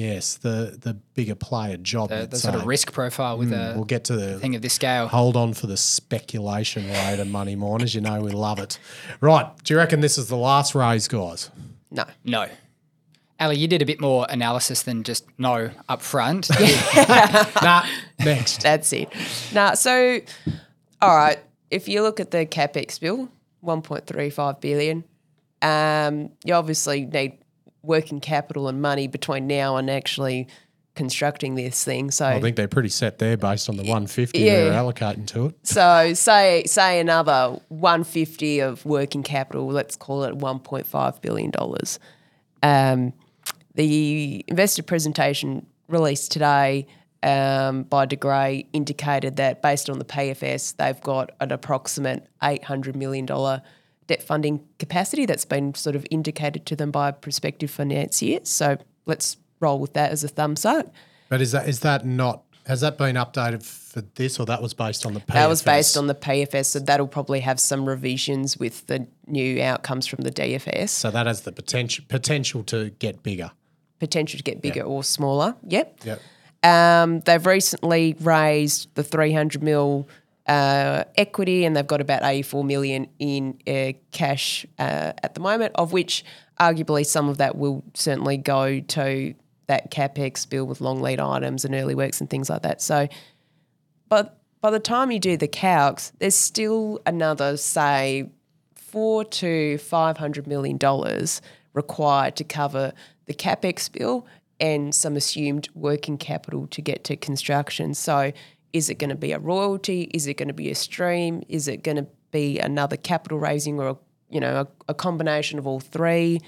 yes 0.00 0.36
the 0.36 0.78
the 0.80 0.94
bigger 1.14 1.34
player 1.34 1.76
job. 1.76 2.08
the, 2.08 2.26
the 2.26 2.36
sort 2.38 2.54
of 2.54 2.66
risk 2.66 2.92
profile 2.92 3.36
with 3.38 3.52
a 3.52 3.72
We'll 3.76 3.84
get 3.84 4.04
to 4.04 4.16
the 4.16 4.38
thing 4.38 4.54
of 4.54 4.62
this 4.62 4.74
scale. 4.74 5.08
hold 5.08 5.36
on 5.36 5.54
for 5.54 5.66
the 5.66 5.76
speculation 5.76 6.88
later, 6.88 7.24
money 7.24 7.56
miners. 7.56 7.94
You 7.94 8.00
know 8.00 8.20
we 8.20 8.30
love 8.32 8.58
it. 8.58 8.78
Right? 9.20 9.46
Do 9.64 9.74
you 9.74 9.78
reckon 9.78 10.00
this 10.00 10.18
is 10.18 10.28
the 10.28 10.36
last 10.36 10.74
raise, 10.74 11.08
guys? 11.08 11.50
No. 11.90 12.04
No. 12.24 12.46
Ali, 13.38 13.56
you 13.56 13.66
did 13.68 13.80
a 13.80 13.86
bit 13.86 14.00
more 14.00 14.26
analysis 14.28 14.82
than 14.82 15.02
just 15.02 15.24
no 15.38 15.70
up 15.88 16.02
front. 16.02 16.50
nah. 17.62 17.84
Next. 18.18 18.62
That's 18.62 18.92
it. 18.92 19.08
Now, 19.54 19.74
so, 19.74 20.20
all 21.00 21.16
right, 21.16 21.38
if 21.70 21.88
you 21.88 22.02
look 22.02 22.20
at 22.20 22.30
the 22.30 22.44
capex 22.44 23.00
bill, 23.00 23.30
1.35 23.64 24.60
billion, 24.60 25.04
um, 25.62 26.30
you 26.44 26.52
obviously 26.52 27.06
need 27.06 27.38
working 27.82 28.20
capital 28.20 28.68
and 28.68 28.80
money 28.82 29.06
between 29.06 29.46
now 29.46 29.76
and 29.76 29.90
actually 29.90 30.48
constructing 30.94 31.54
this 31.54 31.82
thing. 31.84 32.10
So, 32.10 32.26
I 32.26 32.40
think 32.40 32.56
they're 32.56 32.68
pretty 32.68 32.88
set 32.88 33.18
there 33.18 33.36
based 33.36 33.68
on 33.68 33.76
the 33.76 33.84
150 33.84 34.38
Yeah. 34.38 34.64
they're 34.64 34.72
allocating 34.72 35.26
to 35.28 35.46
it. 35.46 35.54
so 35.62 36.12
say 36.14 36.64
say 36.66 37.00
another 37.00 37.58
150 37.68 38.58
of 38.60 38.84
working 38.84 39.22
capital, 39.22 39.66
let's 39.68 39.96
call 39.96 40.24
it 40.24 40.36
1.5 40.36 41.20
billion 41.22 41.50
dollars. 41.50 41.98
Um, 42.62 43.12
the 43.74 44.44
investor 44.48 44.82
presentation 44.82 45.64
released 45.88 46.32
today 46.32 46.86
um, 47.22 47.84
by 47.84 48.04
De 48.04 48.16
Grey 48.16 48.66
indicated 48.72 49.36
that 49.36 49.62
based 49.62 49.88
on 49.88 49.98
the 49.98 50.04
PFS, 50.04 50.76
they've 50.76 51.00
got 51.00 51.30
an 51.40 51.52
approximate 51.52 52.26
$800 52.42 52.94
million 52.96 53.26
debt 54.10 54.22
funding 54.24 54.60
capacity 54.80 55.24
that's 55.24 55.44
been 55.44 55.72
sort 55.72 55.94
of 55.94 56.04
indicated 56.10 56.66
to 56.66 56.74
them 56.74 56.90
by 56.90 57.12
prospective 57.12 57.70
financiers. 57.70 58.48
So 58.48 58.76
let's 59.06 59.36
roll 59.60 59.78
with 59.78 59.92
that 59.92 60.10
as 60.10 60.24
a 60.24 60.28
thumbs 60.28 60.64
up. 60.64 60.92
But 61.28 61.40
is 61.40 61.52
that 61.52 61.68
is 61.68 61.80
that 61.80 62.04
not 62.04 62.42
has 62.66 62.80
that 62.80 62.98
been 62.98 63.14
updated 63.14 63.62
for 63.62 64.02
this 64.16 64.40
or 64.40 64.46
that 64.46 64.60
was 64.60 64.74
based 64.74 65.06
on 65.06 65.14
the 65.14 65.20
PFS? 65.20 65.34
That 65.34 65.48
was 65.48 65.62
based 65.62 65.96
on 65.96 66.08
the 66.08 66.14
PFS, 66.16 66.66
so 66.66 66.80
that'll 66.80 67.06
probably 67.06 67.38
have 67.40 67.60
some 67.60 67.88
revisions 67.88 68.56
with 68.56 68.84
the 68.88 69.06
new 69.28 69.62
outcomes 69.62 70.08
from 70.08 70.22
the 70.22 70.32
DFS. 70.32 70.88
so 70.88 71.12
that 71.12 71.26
has 71.28 71.42
the 71.42 71.52
potential 71.52 72.04
potential 72.08 72.64
to 72.64 72.90
get 72.98 73.22
bigger. 73.22 73.52
Potential 74.00 74.38
to 74.38 74.42
get 74.42 74.60
bigger 74.60 74.82
or 74.82 75.04
smaller. 75.04 75.54
Yep. 75.68 76.00
Yep. 76.04 76.20
Um, 76.62 77.20
they've 77.20 77.46
recently 77.46 78.16
raised 78.20 78.92
the 78.94 79.04
300 79.04 79.62
mil 79.62 80.08
uh, 80.46 81.04
equity, 81.16 81.64
and 81.64 81.76
they've 81.76 81.86
got 81.86 82.00
about 82.00 82.22
84 82.22 82.64
million 82.64 83.08
in 83.18 83.58
uh, 83.66 83.92
cash 84.12 84.66
uh, 84.78 85.12
at 85.22 85.34
the 85.34 85.40
moment, 85.40 85.72
of 85.76 85.92
which 85.92 86.24
arguably 86.58 87.06
some 87.06 87.28
of 87.28 87.38
that 87.38 87.56
will 87.56 87.84
certainly 87.94 88.36
go 88.36 88.80
to 88.80 89.34
that 89.66 89.90
capex 89.90 90.48
bill 90.48 90.64
with 90.64 90.80
long 90.80 91.00
lead 91.00 91.20
items 91.20 91.64
and 91.64 91.74
early 91.74 91.94
works 91.94 92.20
and 92.20 92.28
things 92.28 92.50
like 92.50 92.62
that. 92.62 92.82
So, 92.82 93.08
but 94.08 94.40
by 94.60 94.70
the 94.70 94.80
time 94.80 95.10
you 95.10 95.20
do 95.20 95.36
the 95.36 95.48
calcs, 95.48 96.12
there's 96.18 96.34
still 96.34 97.00
another 97.06 97.56
say 97.56 98.28
four 98.74 99.24
to 99.24 99.78
five 99.78 100.16
hundred 100.16 100.46
million 100.46 100.76
dollars 100.76 101.40
required 101.72 102.34
to 102.36 102.44
cover 102.44 102.92
the 103.26 103.34
capex 103.34 103.90
bill 103.90 104.26
and 104.58 104.94
some 104.94 105.16
assumed 105.16 105.68
working 105.74 106.18
capital 106.18 106.66
to 106.66 106.82
get 106.82 107.04
to 107.04 107.16
construction. 107.16 107.94
So 107.94 108.32
Is 108.72 108.88
it 108.88 108.94
going 108.94 109.10
to 109.10 109.16
be 109.16 109.32
a 109.32 109.38
royalty? 109.38 110.02
Is 110.14 110.26
it 110.26 110.34
going 110.34 110.48
to 110.48 110.54
be 110.54 110.70
a 110.70 110.74
stream? 110.74 111.42
Is 111.48 111.68
it 111.68 111.82
going 111.82 111.96
to 111.96 112.06
be 112.30 112.58
another 112.58 112.96
capital 112.96 113.38
raising 113.38 113.78
or 113.78 113.88
a, 113.88 113.96
you 114.28 114.40
know 114.40 114.60
a, 114.60 114.66
a 114.88 114.94
combination 114.94 115.58
of 115.58 115.66
all 115.66 115.80
three? 115.80 116.40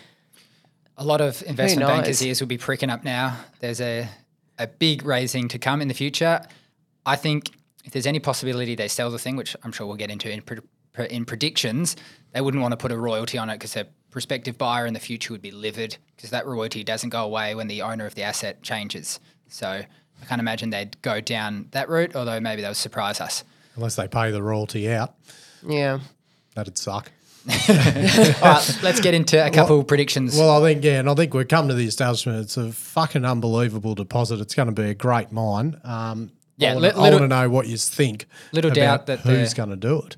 A 0.96 1.04
lot 1.04 1.20
of 1.20 1.42
investment 1.44 1.88
bankers' 1.88 2.22
ears 2.22 2.40
will 2.40 2.48
be 2.48 2.58
pricking 2.58 2.90
up 2.90 3.02
now. 3.02 3.36
There's 3.60 3.80
a, 3.80 4.08
a 4.58 4.66
big 4.66 5.04
raising 5.04 5.48
to 5.48 5.58
come 5.58 5.82
in 5.82 5.88
the 5.88 5.94
future. 5.94 6.40
I 7.04 7.16
think 7.16 7.50
if 7.84 7.92
there's 7.92 8.06
any 8.06 8.20
possibility 8.20 8.74
they 8.74 8.88
sell 8.88 9.10
the 9.10 9.18
thing, 9.18 9.36
which 9.36 9.56
I'm 9.64 9.72
sure 9.72 9.86
we'll 9.86 9.96
get 9.96 10.10
into 10.10 10.30
in, 10.30 10.42
pre- 10.42 11.08
in 11.08 11.24
predictions, 11.24 11.96
they 12.32 12.40
wouldn't 12.40 12.62
want 12.62 12.72
to 12.72 12.76
put 12.76 12.92
a 12.92 12.98
royalty 12.98 13.38
on 13.38 13.50
it 13.50 13.54
because 13.54 13.76
a 13.76 13.86
prospective 14.10 14.58
buyer 14.58 14.86
in 14.86 14.94
the 14.94 15.00
future 15.00 15.32
would 15.32 15.42
be 15.42 15.50
livid 15.50 15.96
because 16.14 16.30
that 16.30 16.46
royalty 16.46 16.84
doesn't 16.84 17.08
go 17.08 17.24
away 17.24 17.54
when 17.54 17.66
the 17.66 17.82
owner 17.82 18.06
of 18.06 18.14
the 18.14 18.22
asset 18.22 18.62
changes. 18.62 19.18
So 19.48 19.82
I 20.22 20.24
can't 20.24 20.40
imagine 20.40 20.70
they'd 20.70 21.00
go 21.02 21.20
down 21.20 21.66
that 21.72 21.88
route, 21.88 22.14
although 22.16 22.38
maybe 22.40 22.62
they'll 22.62 22.74
surprise 22.74 23.20
us. 23.20 23.44
Unless 23.76 23.96
they 23.96 24.06
pay 24.08 24.30
the 24.30 24.42
royalty 24.42 24.90
out, 24.90 25.14
Yeah. 25.66 25.98
that'd 26.54 26.78
suck. 26.78 27.10
All 27.68 27.74
right, 27.76 28.78
let's 28.84 29.00
get 29.00 29.14
into 29.14 29.44
a 29.44 29.50
couple 29.50 29.82
predictions. 29.82 30.38
Well, 30.38 30.62
I 30.62 30.68
think 30.72 30.84
yeah, 30.84 31.00
and 31.00 31.10
I 31.10 31.14
think 31.14 31.34
we've 31.34 31.48
come 31.48 31.66
to 31.66 31.74
the 31.74 31.86
establishment. 31.86 32.38
It's 32.38 32.56
a 32.56 32.70
fucking 32.70 33.24
unbelievable 33.24 33.96
deposit. 33.96 34.40
It's 34.40 34.54
going 34.54 34.72
to 34.72 34.82
be 34.82 34.90
a 34.90 34.94
great 34.94 35.32
mine. 35.32 35.80
Um, 35.82 36.30
Yeah, 36.56 36.70
I 36.70 36.74
want, 36.74 36.96
little- 36.98 37.18
to 37.18 37.26
know 37.28 37.50
what 37.50 37.66
you 37.66 37.76
think. 37.76 38.26
little 38.52 38.70
about 38.70 38.76
doubt 38.76 39.06
that 39.06 39.18
who's 39.20 39.54
going 39.54 39.70
to 39.70 39.76
do 39.76 39.98
it. 40.02 40.16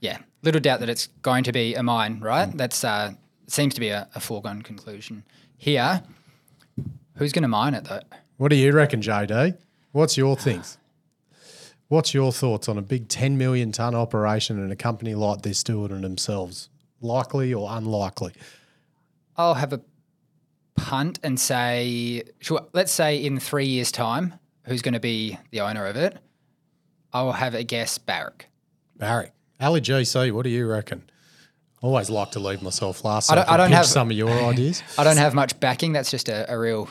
yeah, 0.00 0.18
little 0.42 0.60
doubt 0.60 0.80
that 0.80 0.90
it's 0.90 1.06
going 1.22 1.44
to 1.44 1.52
be 1.52 1.74
a 1.74 1.82
mine, 1.82 2.20
right? 2.20 2.54
That's 2.54 2.84
uh, 2.84 3.12
seems 3.46 3.72
to 3.74 3.80
be 3.80 3.88
a, 3.88 4.06
a 4.14 4.20
foregone 4.20 4.60
conclusion 4.60 5.24
here. 5.56 6.02
Who's 7.14 7.32
going 7.32 7.42
to 7.42 7.48
mine 7.48 7.72
it 7.72 7.84
though? 7.84 8.02
What 8.38 8.48
do 8.48 8.56
you 8.56 8.72
reckon, 8.72 9.00
JD? 9.02 9.56
What's 9.92 10.16
your 10.16 10.36
things? 10.36 10.78
What's 11.88 12.12
your 12.14 12.32
thoughts 12.32 12.68
on 12.68 12.78
a 12.78 12.82
big 12.82 13.08
10 13.08 13.36
million 13.38 13.72
ton 13.72 13.94
operation 13.94 14.58
and 14.62 14.70
a 14.72 14.76
company 14.76 15.14
like 15.14 15.42
this 15.42 15.62
doing 15.62 15.90
it 15.92 16.02
themselves? 16.02 16.68
Likely 17.00 17.52
or 17.54 17.68
unlikely? 17.70 18.32
I'll 19.36 19.54
have 19.54 19.72
a 19.72 19.80
punt 20.76 21.18
and 21.22 21.38
say, 21.40 22.22
sure, 22.40 22.66
let's 22.72 22.92
say 22.92 23.16
in 23.16 23.38
three 23.40 23.66
years' 23.66 23.90
time, 23.90 24.34
who's 24.64 24.82
going 24.82 24.94
to 24.94 25.00
be 25.00 25.38
the 25.50 25.60
owner 25.60 25.86
of 25.86 25.96
it? 25.96 26.16
I'll 27.12 27.32
have 27.32 27.54
a 27.54 27.64
guess 27.64 27.98
Barrick. 27.98 28.48
Barry, 28.96 29.30
Ali 29.60 29.80
GC, 29.80 30.30
what 30.32 30.42
do 30.44 30.50
you 30.50 30.66
reckon? 30.66 31.04
Always 31.80 32.10
like 32.10 32.32
to 32.32 32.40
leave 32.40 32.62
myself 32.62 33.04
last. 33.04 33.30
I 33.32 33.36
don't- 33.36 33.48
I 33.48 33.56
don't 33.56 33.72
have- 33.72 33.86
some 33.86 34.10
of 34.10 34.16
your 34.16 34.30
ideas. 34.50 34.82
I 34.98 35.04
don't 35.04 35.16
have 35.16 35.34
much 35.34 35.58
backing. 35.58 35.92
That's 35.92 36.10
just 36.10 36.28
a, 36.28 36.52
a 36.52 36.58
real 36.58 36.88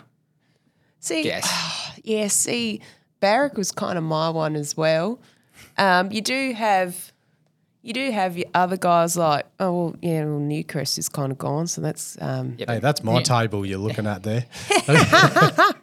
See, 0.99 1.23
guess. 1.23 1.91
yeah, 2.03 2.27
see, 2.27 2.81
Barrick 3.19 3.57
was 3.57 3.71
kind 3.71 3.97
of 3.97 4.03
my 4.03 4.29
one 4.29 4.55
as 4.55 4.75
well. 4.77 5.19
Um, 5.77 6.11
you 6.11 6.21
do 6.21 6.53
have, 6.53 7.11
you 7.81 7.93
do 7.93 8.11
have 8.11 8.37
your 8.37 8.47
other 8.53 8.77
guys 8.77 9.15
like, 9.17 9.45
oh 9.59 9.71
well, 9.71 9.95
yeah, 10.01 10.25
well, 10.25 10.39
Newcrest 10.39 10.97
is 10.97 11.09
kind 11.09 11.31
of 11.31 11.37
gone, 11.37 11.67
so 11.67 11.81
that's. 11.81 12.17
Um, 12.21 12.55
Yeah, 12.57 12.71
Hey, 12.73 12.79
that's 12.79 13.03
my 13.03 13.21
table 13.21 13.65
you're 13.65 13.79
looking 13.79 14.07
at 14.07 14.23
there. 14.23 14.45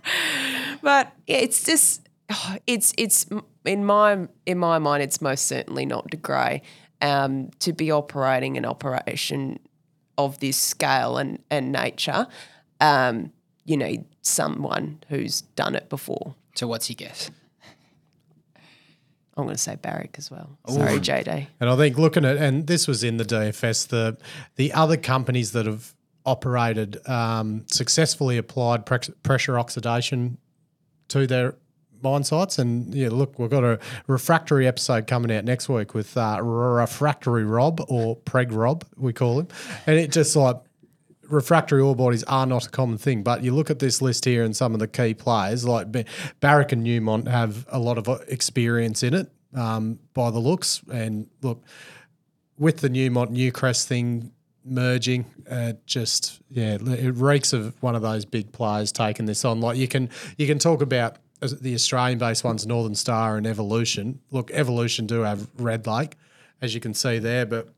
But 0.82 1.12
yeah, 1.26 1.38
it's 1.38 1.64
just, 1.64 2.06
oh, 2.30 2.56
it's 2.66 2.92
it's 2.98 3.26
in 3.64 3.84
my 3.84 4.28
in 4.44 4.58
my 4.58 4.78
mind, 4.78 5.02
it's 5.02 5.20
most 5.20 5.46
certainly 5.46 5.86
not 5.86 6.10
De 6.10 6.18
Grey 6.18 6.62
um, 7.00 7.50
to 7.60 7.72
be 7.72 7.90
operating 7.90 8.56
an 8.58 8.66
operation 8.66 9.58
of 10.18 10.38
this 10.40 10.58
scale 10.58 11.16
and 11.16 11.42
and 11.50 11.72
nature. 11.72 12.26
Um, 12.80 13.32
you 13.64 13.78
need 13.78 14.04
someone 14.24 15.02
who's 15.08 15.42
done 15.42 15.74
it 15.74 15.88
before. 15.88 16.34
So 16.56 16.66
what's 16.66 16.88
your 16.90 16.96
guess? 16.96 17.30
I'm 19.36 19.44
going 19.44 19.56
to 19.56 19.62
say 19.62 19.74
Barrick 19.76 20.14
as 20.16 20.30
well. 20.30 20.58
Sorry, 20.68 20.98
JD. 20.98 21.48
And 21.58 21.68
I 21.70 21.76
think 21.76 21.98
looking 21.98 22.24
at, 22.24 22.36
and 22.36 22.66
this 22.68 22.86
was 22.86 23.02
in 23.02 23.16
the 23.16 23.24
DFS, 23.24 23.88
the 23.88 24.16
the 24.56 24.72
other 24.72 24.96
companies 24.96 25.52
that 25.52 25.66
have 25.66 25.92
operated 26.24 27.06
um, 27.08 27.64
successfully 27.66 28.38
applied 28.38 28.86
pre- 28.86 28.98
pressure 29.24 29.58
oxidation 29.58 30.38
to 31.08 31.26
their 31.26 31.56
mine 32.00 32.22
sites. 32.22 32.58
And 32.60 32.94
yeah, 32.94 33.08
look, 33.10 33.38
we've 33.38 33.50
got 33.50 33.64
a 33.64 33.80
refractory 34.06 34.68
episode 34.68 35.08
coming 35.08 35.32
out 35.36 35.44
next 35.44 35.68
week 35.68 35.94
with 35.94 36.16
uh, 36.16 36.38
refractory 36.40 37.44
Rob 37.44 37.84
or 37.88 38.16
Preg 38.18 38.54
Rob, 38.54 38.84
we 38.96 39.12
call 39.12 39.40
him, 39.40 39.48
and 39.86 39.98
it 39.98 40.12
just 40.12 40.36
like 40.36 40.58
refractory 41.28 41.80
ore 41.80 41.96
bodies 41.96 42.22
are 42.24 42.46
not 42.46 42.66
a 42.66 42.70
common 42.70 42.98
thing. 42.98 43.22
But 43.22 43.42
you 43.42 43.54
look 43.54 43.70
at 43.70 43.78
this 43.78 44.00
list 44.02 44.24
here 44.24 44.44
and 44.44 44.56
some 44.56 44.74
of 44.74 44.80
the 44.80 44.88
key 44.88 45.14
players 45.14 45.66
like 45.66 45.88
Barrick 46.40 46.72
and 46.72 46.86
Newmont 46.86 47.28
have 47.28 47.66
a 47.70 47.78
lot 47.78 47.98
of 47.98 48.08
uh, 48.08 48.18
experience 48.28 49.02
in 49.02 49.14
it 49.14 49.30
um, 49.54 49.98
by 50.12 50.30
the 50.30 50.38
looks. 50.38 50.82
And 50.92 51.28
look, 51.42 51.64
with 52.58 52.78
the 52.78 52.88
Newmont 52.88 53.30
Newcrest 53.30 53.84
thing 53.86 54.32
merging, 54.64 55.26
uh, 55.50 55.74
just 55.86 56.40
yeah, 56.48 56.78
it 56.80 57.16
reeks 57.16 57.52
of 57.52 57.80
one 57.82 57.94
of 57.94 58.02
those 58.02 58.24
big 58.24 58.52
players 58.52 58.92
taking 58.92 59.26
this 59.26 59.44
on. 59.44 59.60
Like 59.60 59.76
you 59.76 59.88
can 59.88 60.10
you 60.38 60.46
can 60.46 60.58
talk 60.58 60.82
about 60.82 61.16
uh, 61.42 61.48
the 61.60 61.74
Australian-based 61.74 62.44
ones, 62.44 62.66
Northern 62.66 62.94
Star 62.94 63.36
and 63.36 63.46
Evolution. 63.46 64.20
Look, 64.30 64.50
Evolution 64.52 65.06
do 65.06 65.20
have 65.20 65.48
Red 65.58 65.86
Lake, 65.86 66.16
as 66.62 66.74
you 66.74 66.80
can 66.80 66.94
see 66.94 67.18
there, 67.18 67.46
but 67.46 67.68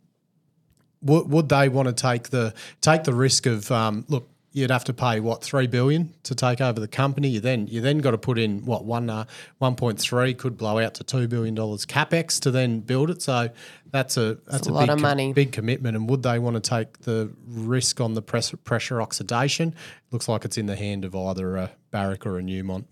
would, 1.06 1.30
would 1.30 1.48
they 1.48 1.68
want 1.68 1.88
to 1.88 1.94
take 1.94 2.30
the 2.30 2.54
take 2.80 3.04
the 3.04 3.14
risk 3.14 3.46
of 3.46 3.70
um, 3.70 4.04
look? 4.08 4.28
You'd 4.52 4.70
have 4.70 4.84
to 4.84 4.94
pay 4.94 5.20
what 5.20 5.42
three 5.42 5.66
billion 5.66 6.14
to 6.22 6.34
take 6.34 6.62
over 6.62 6.80
the 6.80 6.88
company. 6.88 7.28
You 7.28 7.40
then 7.40 7.66
you 7.66 7.82
then 7.82 7.98
got 7.98 8.12
to 8.12 8.18
put 8.18 8.38
in 8.38 8.64
what 8.64 8.86
one 8.86 9.10
uh, 9.10 9.26
one 9.58 9.74
point 9.76 10.00
three 10.00 10.32
could 10.32 10.56
blow 10.56 10.78
out 10.78 10.94
to 10.94 11.04
two 11.04 11.28
billion 11.28 11.54
dollars 11.54 11.84
capex 11.84 12.40
to 12.40 12.50
then 12.50 12.80
build 12.80 13.10
it. 13.10 13.20
So 13.20 13.50
that's 13.90 14.16
a 14.16 14.38
that's 14.46 14.66
a 14.66 14.70
a, 14.70 14.72
lot 14.72 14.86
big 14.86 14.90
of 14.90 15.00
money. 15.00 15.32
big 15.34 15.52
commitment. 15.52 15.94
And 15.94 16.08
would 16.08 16.22
they 16.22 16.38
want 16.38 16.54
to 16.54 16.70
take 16.70 17.00
the 17.00 17.30
risk 17.46 18.00
on 18.00 18.14
the 18.14 18.22
press, 18.22 18.54
pressure 18.64 19.02
oxidation? 19.02 19.74
Looks 20.10 20.26
like 20.26 20.46
it's 20.46 20.56
in 20.56 20.64
the 20.64 20.76
hand 20.76 21.04
of 21.04 21.14
either 21.14 21.56
a 21.56 21.72
Barrick 21.90 22.24
or 22.24 22.38
a 22.38 22.42
Newmont. 22.42 22.84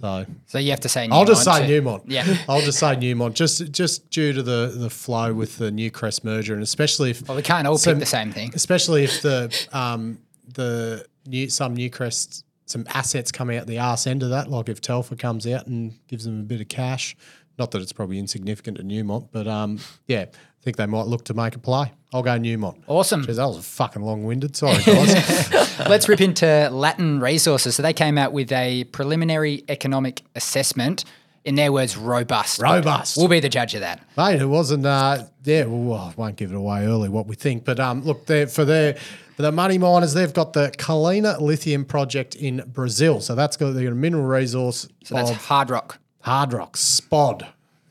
So 0.00 0.26
So 0.46 0.58
you 0.58 0.70
have 0.70 0.80
to 0.80 0.88
say. 0.88 1.08
I'll 1.10 1.24
just 1.24 1.46
Newmont 1.46 1.56
say 1.58 1.66
to- 1.66 1.82
Newmont. 1.82 2.02
Yeah. 2.06 2.36
I'll 2.48 2.60
just 2.60 2.78
say 2.78 2.94
Newmont, 2.96 3.34
just 3.34 3.70
just 3.72 4.10
due 4.10 4.32
to 4.32 4.42
the 4.42 4.72
the 4.76 4.90
flow 4.90 5.32
with 5.34 5.56
the 5.58 5.70
Newcrest 5.70 6.22
merger, 6.24 6.54
and 6.54 6.62
especially 6.62 7.10
if 7.10 7.26
Well, 7.26 7.36
we 7.36 7.42
can't 7.42 7.66
all 7.66 7.78
some- 7.78 7.94
pick 7.94 8.00
the 8.00 8.06
same 8.06 8.32
thing. 8.32 8.50
especially 8.54 9.04
if 9.04 9.22
the 9.22 9.50
um 9.72 10.18
the 10.54 11.06
new 11.26 11.48
some 11.48 11.76
Newcrest 11.76 12.42
some 12.66 12.84
assets 12.88 13.30
come 13.32 13.48
out 13.50 13.66
the 13.66 13.78
arse 13.78 14.06
end 14.06 14.22
of 14.22 14.30
that, 14.30 14.50
like 14.50 14.68
if 14.68 14.80
Telfer 14.80 15.16
comes 15.16 15.46
out 15.46 15.66
and 15.66 15.94
gives 16.08 16.24
them 16.24 16.40
a 16.40 16.42
bit 16.44 16.60
of 16.60 16.68
cash. 16.68 17.16
Not 17.58 17.70
that 17.70 17.80
it's 17.80 17.92
probably 17.92 18.18
insignificant 18.18 18.76
to 18.76 18.82
Newmont, 18.84 19.28
but 19.32 19.46
um 19.48 19.78
yeah, 20.06 20.26
think 20.66 20.76
they 20.78 20.86
might 20.86 21.06
look 21.06 21.24
to 21.26 21.34
make 21.34 21.54
a 21.54 21.60
play. 21.60 21.92
I'll 22.12 22.24
go 22.24 22.30
Newmont. 22.32 22.82
Awesome. 22.88 23.24
Jeez, 23.24 23.36
that 23.36 23.46
was 23.46 23.64
fucking 23.64 24.02
long 24.02 24.24
winded. 24.24 24.56
Sorry, 24.56 24.82
guys. 24.82 25.78
Let's 25.88 26.08
rip 26.08 26.20
into 26.20 26.68
Latin 26.72 27.20
Resources. 27.20 27.76
So 27.76 27.82
they 27.84 27.92
came 27.92 28.18
out 28.18 28.32
with 28.32 28.50
a 28.50 28.82
preliminary 28.84 29.62
economic 29.68 30.22
assessment. 30.34 31.04
In 31.44 31.54
their 31.54 31.70
words, 31.70 31.96
robust. 31.96 32.60
Robust. 32.60 33.16
We'll 33.16 33.28
be 33.28 33.38
the 33.38 33.48
judge 33.48 33.74
of 33.74 33.80
that. 33.82 34.00
Mate, 34.16 34.42
it 34.42 34.46
wasn't. 34.46 34.84
Uh, 34.84 35.26
yeah, 35.44 35.66
well, 35.66 36.00
I 36.00 36.12
won't 36.16 36.34
give 36.34 36.50
it 36.50 36.56
away 36.56 36.84
early 36.84 37.08
what 37.08 37.28
we 37.28 37.36
think, 37.36 37.64
but 37.64 37.78
um, 37.78 38.02
look, 38.02 38.26
for 38.26 38.64
their 38.64 38.94
for 38.94 39.42
the 39.42 39.52
money 39.52 39.78
miners, 39.78 40.12
they've 40.12 40.34
got 40.34 40.54
the 40.54 40.72
Colina 40.76 41.40
lithium 41.40 41.84
project 41.84 42.34
in 42.34 42.64
Brazil. 42.66 43.20
So 43.20 43.36
that's 43.36 43.56
got, 43.56 43.70
they've 43.74 43.84
got 43.84 43.92
a 43.92 43.94
mineral 43.94 44.24
resource 44.24 44.88
So 45.04 45.14
that's 45.14 45.30
hard 45.30 45.70
rock. 45.70 46.00
hard 46.22 46.52
rock 46.52 46.76
spod. 46.76 47.46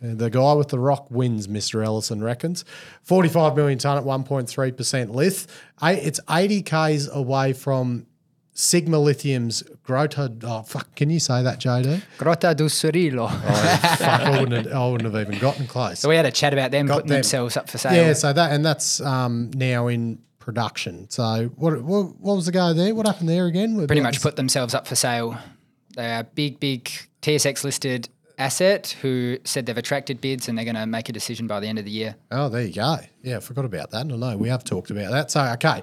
And 0.06 0.20
the 0.20 0.30
guy 0.30 0.54
with 0.54 0.70
the 0.70 0.80
rock 0.80 1.10
wins, 1.10 1.48
Mr. 1.48 1.84
Ellison 1.84 2.24
reckons. 2.24 2.64
45 3.04 3.56
million 3.56 3.80
tonne 3.80 3.98
at 3.98 4.04
1.3% 4.04 5.14
lith. 5.14 5.48
It's 5.82 6.20
80 6.30 6.62
Ks 6.62 7.10
away 7.12 7.54
from 7.54 8.06
Sigma 8.54 9.00
Lithium's 9.00 9.64
Grota. 9.86 10.42
Oh, 10.44 10.62
fuck. 10.62 10.96
Can 10.96 11.10
you 11.10 11.20
say 11.20 11.44
that, 11.44 11.60
JD? 11.60 12.04
Grota 12.18 12.56
do 12.56 12.66
Cirilo. 12.66 13.30
fuck, 13.30 14.02
I 14.02 14.40
wouldn't, 14.40 14.68
have, 14.68 14.74
I 14.74 14.88
wouldn't 14.88 15.14
have 15.14 15.28
even 15.28 15.40
gotten 15.40 15.68
close. 15.68 16.00
So 16.00 16.08
we 16.08 16.16
had 16.16 16.26
a 16.26 16.32
chat 16.32 16.54
about 16.54 16.72
them 16.72 16.88
putting 16.88 17.08
them. 17.08 17.16
themselves 17.16 17.58
up 17.58 17.70
for 17.70 17.78
sale. 17.78 17.94
Yeah, 17.94 18.14
so 18.14 18.32
that 18.32 18.52
and 18.52 18.66
that's 18.66 19.02
um, 19.02 19.52
now 19.56 19.88
in 19.88 20.20
production. 20.40 21.10
So 21.10 21.52
what, 21.56 21.82
what 21.82 22.16
what 22.20 22.36
was 22.36 22.46
the 22.46 22.52
go 22.52 22.74
there? 22.74 22.96
What 22.96 23.08
happened 23.08 23.28
there 23.28 23.48
again? 23.48 23.76
Pretty 23.88 24.02
much 24.02 24.22
put 24.22 24.36
themselves 24.36 24.74
up 24.74 24.88
for 24.88 24.96
sale. 24.96 25.38
They're 25.96 26.24
big, 26.24 26.60
big 26.60 26.90
TSX 27.22 27.64
listed 27.64 28.10
asset 28.38 28.96
who 29.02 29.38
said 29.44 29.66
they've 29.66 29.78
attracted 29.78 30.20
bids 30.20 30.48
and 30.48 30.58
they're 30.58 30.66
going 30.66 30.76
to 30.76 30.86
make 30.86 31.10
a 31.10 31.12
decision 31.14 31.48
by 31.48 31.60
the 31.60 31.68
end 31.68 31.80
of 31.80 31.86
the 31.86 31.92
year. 31.92 32.16
Oh, 32.32 32.50
there 32.50 32.64
you 32.64 32.74
go. 32.74 32.98
Yeah, 33.22 33.38
I 33.38 33.40
forgot 33.40 33.66
about 33.66 33.92
that. 33.92 34.06
No, 34.06 34.18
no, 34.18 34.38
we 34.38 34.50
have 34.50 34.64
talked 34.64 34.92
about 34.92 35.12
that. 35.12 35.32
So, 35.32 35.42
okay, 35.54 35.82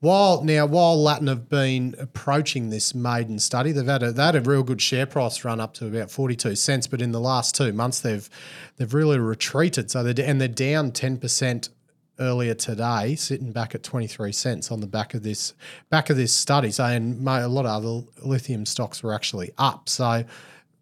while 0.00 0.44
now 0.44 0.66
while 0.66 1.02
Latin 1.02 1.26
have 1.26 1.48
been 1.48 1.94
approaching 1.98 2.70
this 2.70 2.94
maiden 2.94 3.38
study, 3.38 3.72
they've 3.72 3.86
had 3.86 4.02
a 4.02 4.12
they 4.12 4.22
had 4.22 4.36
a 4.36 4.40
real 4.40 4.62
good 4.62 4.80
share 4.80 5.06
price 5.06 5.44
run 5.44 5.60
up 5.60 5.74
to 5.74 5.86
about 5.86 6.10
forty 6.10 6.36
two 6.36 6.54
cents, 6.54 6.86
but 6.86 7.00
in 7.00 7.12
the 7.12 7.20
last 7.20 7.56
two 7.56 7.72
months 7.72 8.00
they've 8.00 8.28
they've 8.76 8.94
really 8.94 9.18
retreated. 9.18 9.90
So 9.90 10.02
they're 10.02 10.26
and 10.26 10.40
they're 10.40 10.48
down 10.48 10.92
ten 10.92 11.16
percent 11.16 11.70
earlier 12.20 12.54
today, 12.54 13.16
sitting 13.16 13.50
back 13.50 13.74
at 13.74 13.82
twenty 13.82 14.06
three 14.06 14.32
cents 14.32 14.70
on 14.70 14.80
the 14.80 14.86
back 14.86 15.14
of 15.14 15.22
this 15.22 15.54
back 15.90 16.10
of 16.10 16.16
this 16.16 16.32
study. 16.32 16.70
So, 16.70 16.84
and 16.84 17.26
a 17.26 17.48
lot 17.48 17.66
of 17.66 17.84
other 17.84 18.06
lithium 18.22 18.66
stocks 18.66 19.02
were 19.02 19.14
actually 19.14 19.52
up. 19.58 19.88
So. 19.88 20.24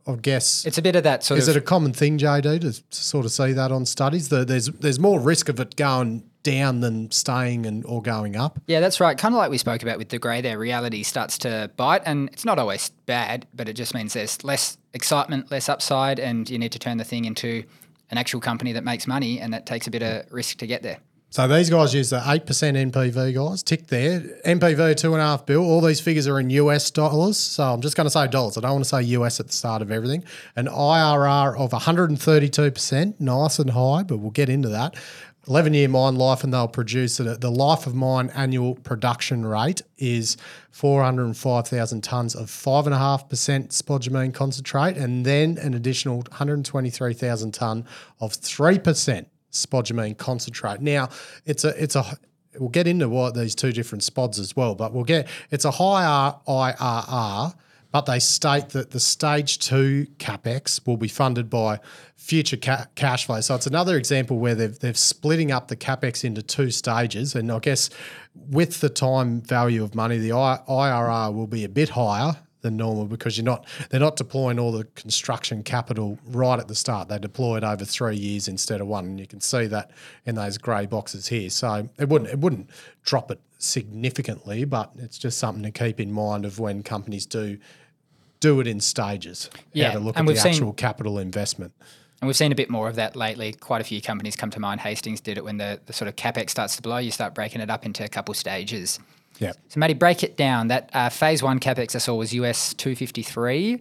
I 0.06 0.16
guess 0.16 0.66
It's 0.66 0.78
a 0.78 0.82
bit 0.82 0.96
of 0.96 1.04
that 1.04 1.22
sort 1.22 1.38
of 1.38 1.42
is 1.42 1.48
of 1.48 1.56
it 1.56 1.60
a 1.60 1.62
common 1.62 1.92
thing, 1.92 2.18
JD, 2.18 2.60
to, 2.62 2.72
to 2.72 2.82
sort 2.90 3.24
of 3.24 3.32
see 3.32 3.52
that 3.52 3.70
on 3.70 3.86
studies? 3.86 4.28
That 4.30 4.48
there's 4.48 4.66
there's 4.66 4.98
more 4.98 5.20
risk 5.20 5.48
of 5.48 5.60
it 5.60 5.76
going 5.76 6.24
down 6.42 6.80
than 6.80 7.10
staying 7.10 7.66
and 7.66 7.84
or 7.86 8.02
going 8.02 8.36
up. 8.36 8.60
Yeah, 8.66 8.80
that's 8.80 9.00
right. 9.00 9.16
Kind 9.16 9.34
of 9.34 9.38
like 9.38 9.50
we 9.50 9.58
spoke 9.58 9.82
about 9.82 9.98
with 9.98 10.08
the 10.08 10.18
grey 10.18 10.40
there, 10.40 10.58
reality 10.58 11.02
starts 11.04 11.38
to 11.38 11.70
bite 11.76 12.02
and 12.04 12.28
it's 12.32 12.44
not 12.44 12.58
always 12.58 12.90
bad, 13.06 13.46
but 13.54 13.68
it 13.68 13.74
just 13.74 13.94
means 13.94 14.12
there's 14.14 14.42
less 14.42 14.76
excitement, 14.92 15.50
less 15.50 15.68
upside, 15.68 16.18
and 16.18 16.50
you 16.50 16.58
need 16.58 16.72
to 16.72 16.78
turn 16.78 16.98
the 16.98 17.04
thing 17.04 17.24
into 17.24 17.62
an 18.10 18.18
actual 18.18 18.40
company 18.40 18.72
that 18.72 18.84
makes 18.84 19.06
money 19.06 19.40
and 19.40 19.54
that 19.54 19.66
takes 19.66 19.86
a 19.86 19.90
bit 19.90 20.02
of 20.02 20.30
risk 20.32 20.58
to 20.58 20.66
get 20.66 20.82
there. 20.82 20.98
So 21.32 21.48
these 21.48 21.70
guys 21.70 21.94
use 21.94 22.10
the 22.10 22.22
eight 22.26 22.44
percent 22.44 22.76
NPV 22.76 23.34
guys. 23.34 23.62
Tick 23.62 23.86
there. 23.86 24.20
NPV 24.44 24.98
two 24.98 25.14
and 25.14 25.22
a 25.22 25.24
half 25.24 25.46
bill. 25.46 25.62
All 25.62 25.80
these 25.80 25.98
figures 25.98 26.28
are 26.28 26.38
in 26.38 26.50
US 26.50 26.90
dollars. 26.90 27.38
So 27.38 27.72
I'm 27.72 27.80
just 27.80 27.96
going 27.96 28.04
to 28.04 28.10
say 28.10 28.28
dollars. 28.28 28.58
I 28.58 28.60
don't 28.60 28.72
want 28.72 28.84
to 28.84 28.90
say 28.90 29.00
US 29.02 29.40
at 29.40 29.46
the 29.46 29.52
start 29.54 29.80
of 29.80 29.90
everything. 29.90 30.24
An 30.56 30.66
IRR 30.66 31.58
of 31.58 31.72
132 31.72 32.70
percent, 32.70 33.18
nice 33.18 33.58
and 33.58 33.70
high, 33.70 34.02
but 34.02 34.18
we'll 34.18 34.30
get 34.30 34.50
into 34.50 34.68
that. 34.68 34.94
11 35.48 35.72
year 35.72 35.88
mine 35.88 36.16
life, 36.16 36.44
and 36.44 36.52
they'll 36.52 36.68
produce 36.68 37.18
it. 37.18 37.40
The 37.40 37.50
life 37.50 37.86
of 37.86 37.94
mine 37.94 38.30
annual 38.34 38.74
production 38.74 39.46
rate 39.46 39.80
is 39.96 40.36
405,000 40.70 42.02
tonnes 42.02 42.36
of 42.36 42.48
5.5% 42.48 43.68
spodumene 43.70 44.34
concentrate, 44.34 44.98
and 44.98 45.24
then 45.24 45.56
an 45.56 45.72
additional 45.72 46.18
123,000 46.18 47.52
tonne 47.52 47.86
of 48.20 48.34
3% 48.34 49.26
spodumene 49.52 50.16
concentrate. 50.16 50.80
Now, 50.80 51.08
it's 51.44 51.64
a 51.64 51.82
it's 51.82 51.96
a 51.96 52.04
we'll 52.58 52.68
get 52.68 52.86
into 52.86 53.08
what 53.08 53.34
these 53.34 53.54
two 53.54 53.72
different 53.72 54.02
spods 54.02 54.38
as 54.38 54.56
well, 54.56 54.74
but 54.74 54.92
we'll 54.92 55.04
get 55.04 55.28
it's 55.50 55.64
a 55.64 55.70
high 55.70 56.34
IRR, 56.46 57.54
but 57.90 58.06
they 58.06 58.18
state 58.18 58.70
that 58.70 58.90
the 58.90 59.00
stage 59.00 59.58
two 59.58 60.06
capex 60.18 60.84
will 60.86 60.96
be 60.96 61.08
funded 61.08 61.48
by 61.48 61.80
future 62.16 62.56
ca- 62.56 62.86
cash 62.94 63.26
flow. 63.26 63.40
So 63.40 63.54
it's 63.54 63.66
another 63.66 63.96
example 63.96 64.38
where 64.38 64.54
they've 64.54 64.78
they're 64.78 64.94
splitting 64.94 65.52
up 65.52 65.68
the 65.68 65.76
capex 65.76 66.24
into 66.24 66.42
two 66.42 66.70
stages, 66.70 67.34
and 67.34 67.50
I 67.50 67.58
guess 67.58 67.90
with 68.34 68.80
the 68.80 68.88
time 68.88 69.40
value 69.42 69.84
of 69.84 69.94
money, 69.94 70.18
the 70.18 70.32
I- 70.32 70.60
IRR 70.68 71.34
will 71.34 71.46
be 71.46 71.64
a 71.64 71.68
bit 71.68 71.90
higher 71.90 72.36
than 72.62 72.76
normal 72.76 73.04
because 73.04 73.36
you're 73.36 73.44
not 73.44 73.66
they're 73.90 74.00
not 74.00 74.16
deploying 74.16 74.58
all 74.58 74.72
the 74.72 74.84
construction 74.94 75.62
capital 75.62 76.18
right 76.26 76.58
at 76.58 76.68
the 76.68 76.74
start. 76.74 77.08
They 77.08 77.18
deploy 77.18 77.58
it 77.58 77.64
over 77.64 77.84
three 77.84 78.16
years 78.16 78.48
instead 78.48 78.80
of 78.80 78.86
one, 78.86 79.04
and 79.04 79.20
you 79.20 79.26
can 79.26 79.40
see 79.40 79.66
that 79.66 79.90
in 80.24 80.36
those 80.36 80.58
grey 80.58 80.86
boxes 80.86 81.28
here. 81.28 81.50
So 81.50 81.88
it 81.98 82.08
wouldn't 82.08 82.30
it 82.30 82.38
wouldn't 82.38 82.70
drop 83.04 83.30
it 83.30 83.40
significantly, 83.58 84.64
but 84.64 84.90
it's 84.98 85.18
just 85.18 85.38
something 85.38 85.62
to 85.64 85.70
keep 85.70 86.00
in 86.00 86.12
mind 86.12 86.44
of 86.44 86.58
when 86.58 86.82
companies 86.82 87.26
do 87.26 87.58
do 88.40 88.60
it 88.60 88.66
in 88.66 88.80
stages. 88.80 89.50
Yeah, 89.72 89.88
how 89.88 89.92
to 89.94 89.98
look 90.00 90.16
and 90.16 90.24
at 90.24 90.26
the 90.26 90.32
we've 90.32 90.40
seen- 90.40 90.52
actual 90.52 90.72
capital 90.72 91.18
investment. 91.18 91.72
And 92.20 92.28
we've 92.28 92.36
seen 92.36 92.52
a 92.52 92.54
bit 92.54 92.70
more 92.70 92.88
of 92.88 92.94
that 92.94 93.16
lately. 93.16 93.52
Quite 93.52 93.80
a 93.80 93.84
few 93.84 94.00
companies 94.00 94.36
come 94.36 94.50
to 94.50 94.60
mind. 94.60 94.80
Hastings 94.80 95.20
did 95.20 95.38
it 95.38 95.42
when 95.42 95.56
the, 95.56 95.80
the 95.86 95.92
sort 95.92 96.06
of 96.08 96.14
capex 96.14 96.50
starts 96.50 96.76
to 96.76 96.82
blow. 96.82 96.98
You 96.98 97.10
start 97.10 97.34
breaking 97.34 97.60
it 97.60 97.68
up 97.68 97.84
into 97.84 98.04
a 98.04 98.08
couple 98.08 98.32
stages. 98.32 99.00
Yeah. 99.38 99.52
So, 99.68 99.80
Matty, 99.80 99.94
break 99.94 100.22
it 100.22 100.36
down. 100.36 100.68
That 100.68 100.90
uh, 100.92 101.08
phase 101.08 101.42
one 101.42 101.58
capex 101.58 101.94
I 101.94 101.98
saw 101.98 102.14
was 102.14 102.32
US 102.34 102.74
253, 102.74 103.80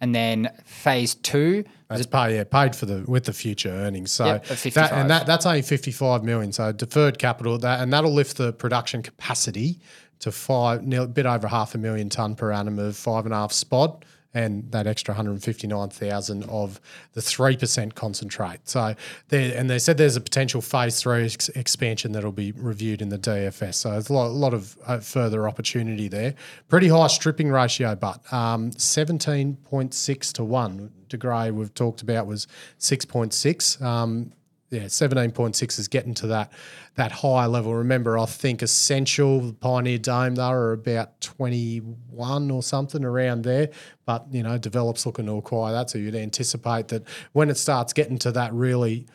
and 0.00 0.14
then 0.14 0.50
phase 0.64 1.14
two 1.14 1.64
That's 1.88 2.06
paid, 2.06 2.34
yeah, 2.34 2.44
paid 2.44 2.74
for 2.74 2.86
the 2.86 3.04
with 3.06 3.24
the 3.24 3.32
future 3.32 3.70
earnings. 3.70 4.12
So 4.12 4.26
Yep, 4.26 4.46
that 4.46 4.92
and 4.92 5.10
that 5.10 5.26
that's 5.26 5.46
only 5.46 5.62
fifty 5.62 5.92
five 5.92 6.24
million. 6.24 6.52
So 6.52 6.72
deferred 6.72 7.18
capital 7.18 7.58
that 7.58 7.80
and 7.80 7.92
that'll 7.92 8.12
lift 8.12 8.36
the 8.36 8.52
production 8.52 9.02
capacity 9.02 9.78
to 10.20 10.30
five, 10.30 10.80
a 10.92 11.06
bit 11.06 11.26
over 11.26 11.48
half 11.48 11.74
a 11.74 11.78
million 11.78 12.08
ton 12.08 12.34
per 12.36 12.52
annum 12.52 12.78
of 12.78 12.96
five 12.96 13.24
and 13.24 13.34
a 13.34 13.36
half 13.36 13.50
spod, 13.50 14.02
and 14.34 14.70
that 14.72 14.86
extra 14.86 15.12
one 15.12 15.26
hundred 15.26 15.42
fifty 15.42 15.66
nine 15.66 15.90
thousand 15.90 16.44
of 16.44 16.80
the 17.12 17.22
three 17.22 17.56
percent 17.56 17.94
concentrate. 17.94 18.68
So 18.68 18.94
there, 19.28 19.56
and 19.56 19.68
they 19.68 19.78
said 19.78 19.98
there's 19.98 20.16
a 20.16 20.20
potential 20.20 20.60
phase 20.60 21.00
three 21.00 21.24
ex- 21.24 21.48
expansion 21.50 22.12
that'll 22.12 22.32
be 22.32 22.52
reviewed 22.52 23.02
in 23.02 23.08
the 23.08 23.18
DFS. 23.18 23.74
So 23.74 23.90
there's 23.90 24.08
a 24.08 24.12
lot, 24.12 24.26
a 24.26 24.28
lot 24.28 24.54
of 24.54 24.76
uh, 24.86 24.98
further 25.00 25.48
opportunity 25.48 26.08
there. 26.08 26.34
Pretty 26.68 26.88
high 26.88 27.08
stripping 27.08 27.50
ratio, 27.50 27.94
but 27.94 28.32
um, 28.32 28.72
seventeen 28.72 29.56
point 29.56 29.94
six 29.94 30.32
to 30.34 30.44
one. 30.44 30.90
De 31.08 31.16
Grey 31.18 31.50
we've 31.50 31.74
talked 31.74 32.00
about 32.00 32.26
was 32.26 32.46
six 32.78 33.04
point 33.04 33.34
six. 33.34 33.80
Um, 33.82 34.32
yeah, 34.72 34.86
seventeen 34.88 35.32
point 35.32 35.54
six 35.54 35.78
is 35.78 35.86
getting 35.86 36.14
to 36.14 36.28
that 36.28 36.50
that 36.94 37.12
high 37.12 37.44
level. 37.44 37.74
Remember, 37.74 38.18
I 38.18 38.24
think 38.24 38.62
Essential, 38.62 39.52
Pioneer 39.60 39.98
Dome, 39.98 40.34
they 40.34 40.48
were 40.48 40.72
about 40.72 41.20
twenty 41.20 41.78
one 41.78 42.50
or 42.50 42.62
something 42.62 43.04
around 43.04 43.42
there. 43.42 43.68
But 44.06 44.26
you 44.32 44.42
know, 44.42 44.56
Develop's 44.56 45.04
looking 45.04 45.26
to 45.26 45.32
acquire 45.32 45.72
that, 45.72 45.90
so 45.90 45.98
you'd 45.98 46.14
anticipate 46.14 46.88
that 46.88 47.06
when 47.32 47.50
it 47.50 47.58
starts 47.58 47.92
getting 47.92 48.18
to 48.20 48.32
that 48.32 48.54
really 48.54 49.06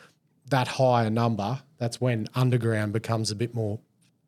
that 0.50 0.68
higher 0.68 1.10
number, 1.10 1.60
that's 1.80 2.00
when 2.00 2.28
underground 2.36 2.94
becomes 2.94 3.32
a 3.32 3.36
bit 3.36 3.56
more 3.56 3.80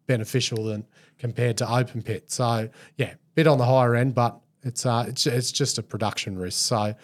beneficial 0.07 0.65
than 0.65 0.83
compared 1.19 1.57
to 1.57 1.71
open 1.71 2.01
pit. 2.01 2.31
So 2.31 2.69
yeah, 2.97 3.13
bit 3.35 3.45
on 3.45 3.59
the 3.59 3.65
higher 3.65 3.93
end, 3.95 4.15
but 4.15 4.39
it's 4.63 4.83
uh 4.83 5.05
it's 5.07 5.27
it's 5.27 5.51
just 5.51 5.77
a 5.77 5.83
production 5.83 6.39
risk. 6.39 6.57
So 6.67 6.95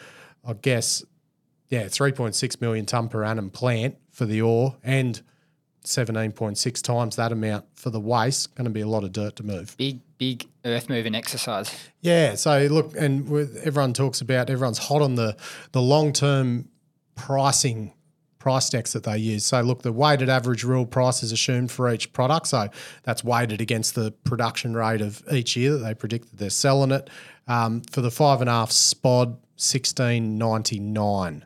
I 0.43 0.53
guess 0.63 1.05
yeah, 1.69 1.87
three 1.89 2.11
point 2.11 2.33
six 2.33 2.59
million 2.59 2.87
ton 2.87 3.07
per 3.07 3.23
annum 3.23 3.51
plant 3.51 3.97
for 4.15 4.25
the 4.25 4.41
ore 4.41 4.77
and 4.83 5.21
seventeen 5.83 6.31
point 6.31 6.57
six 6.57 6.81
times 6.81 7.17
that 7.17 7.31
amount 7.31 7.65
for 7.75 7.89
the 7.89 7.99
waste. 7.99 8.55
Going 8.55 8.65
to 8.65 8.71
be 8.71 8.81
a 8.81 8.87
lot 8.87 9.03
of 9.03 9.11
dirt 9.11 9.35
to 9.35 9.43
move. 9.43 9.75
big, 9.77 9.99
big 10.17 10.47
earth 10.63 10.89
moving 10.89 11.13
exercise. 11.13 11.71
Yeah. 11.99 12.35
So 12.35 12.67
look, 12.71 12.95
and 12.97 13.29
with, 13.29 13.57
everyone 13.57 13.93
talks 13.93 14.21
about 14.21 14.49
everyone's 14.49 14.77
hot 14.79 15.01
on 15.01 15.15
the 15.15 15.35
the 15.73 15.81
long 15.81 16.13
term 16.13 16.69
pricing 17.15 17.93
price 18.39 18.69
decks 18.69 18.93
that 18.93 19.03
they 19.03 19.17
use. 19.17 19.45
So 19.45 19.61
look, 19.61 19.81
the 19.81 19.91
weighted 19.91 20.29
average 20.29 20.63
real 20.63 20.85
price 20.85 21.23
is 21.23 21.31
assumed 21.31 21.71
for 21.71 21.91
each 21.91 22.13
product. 22.13 22.47
So 22.47 22.69
that's 23.03 23.23
weighted 23.23 23.59
against 23.59 23.95
the 23.95 24.11
production 24.23 24.75
rate 24.75 25.01
of 25.01 25.23
each 25.31 25.55
year 25.55 25.73
that 25.73 25.83
they 25.83 25.93
predict 25.93 26.29
that 26.29 26.37
they're 26.37 26.49
selling 26.49 26.91
it. 26.91 27.09
Um, 27.47 27.81
for 27.91 28.01
the 28.01 28.11
five 28.11 28.41
and 28.41 28.49
a 28.49 28.53
half 28.53 28.71
spod, 28.71 29.37
sixteen 29.55 30.37
ninety 30.37 30.79
nine 30.79 31.45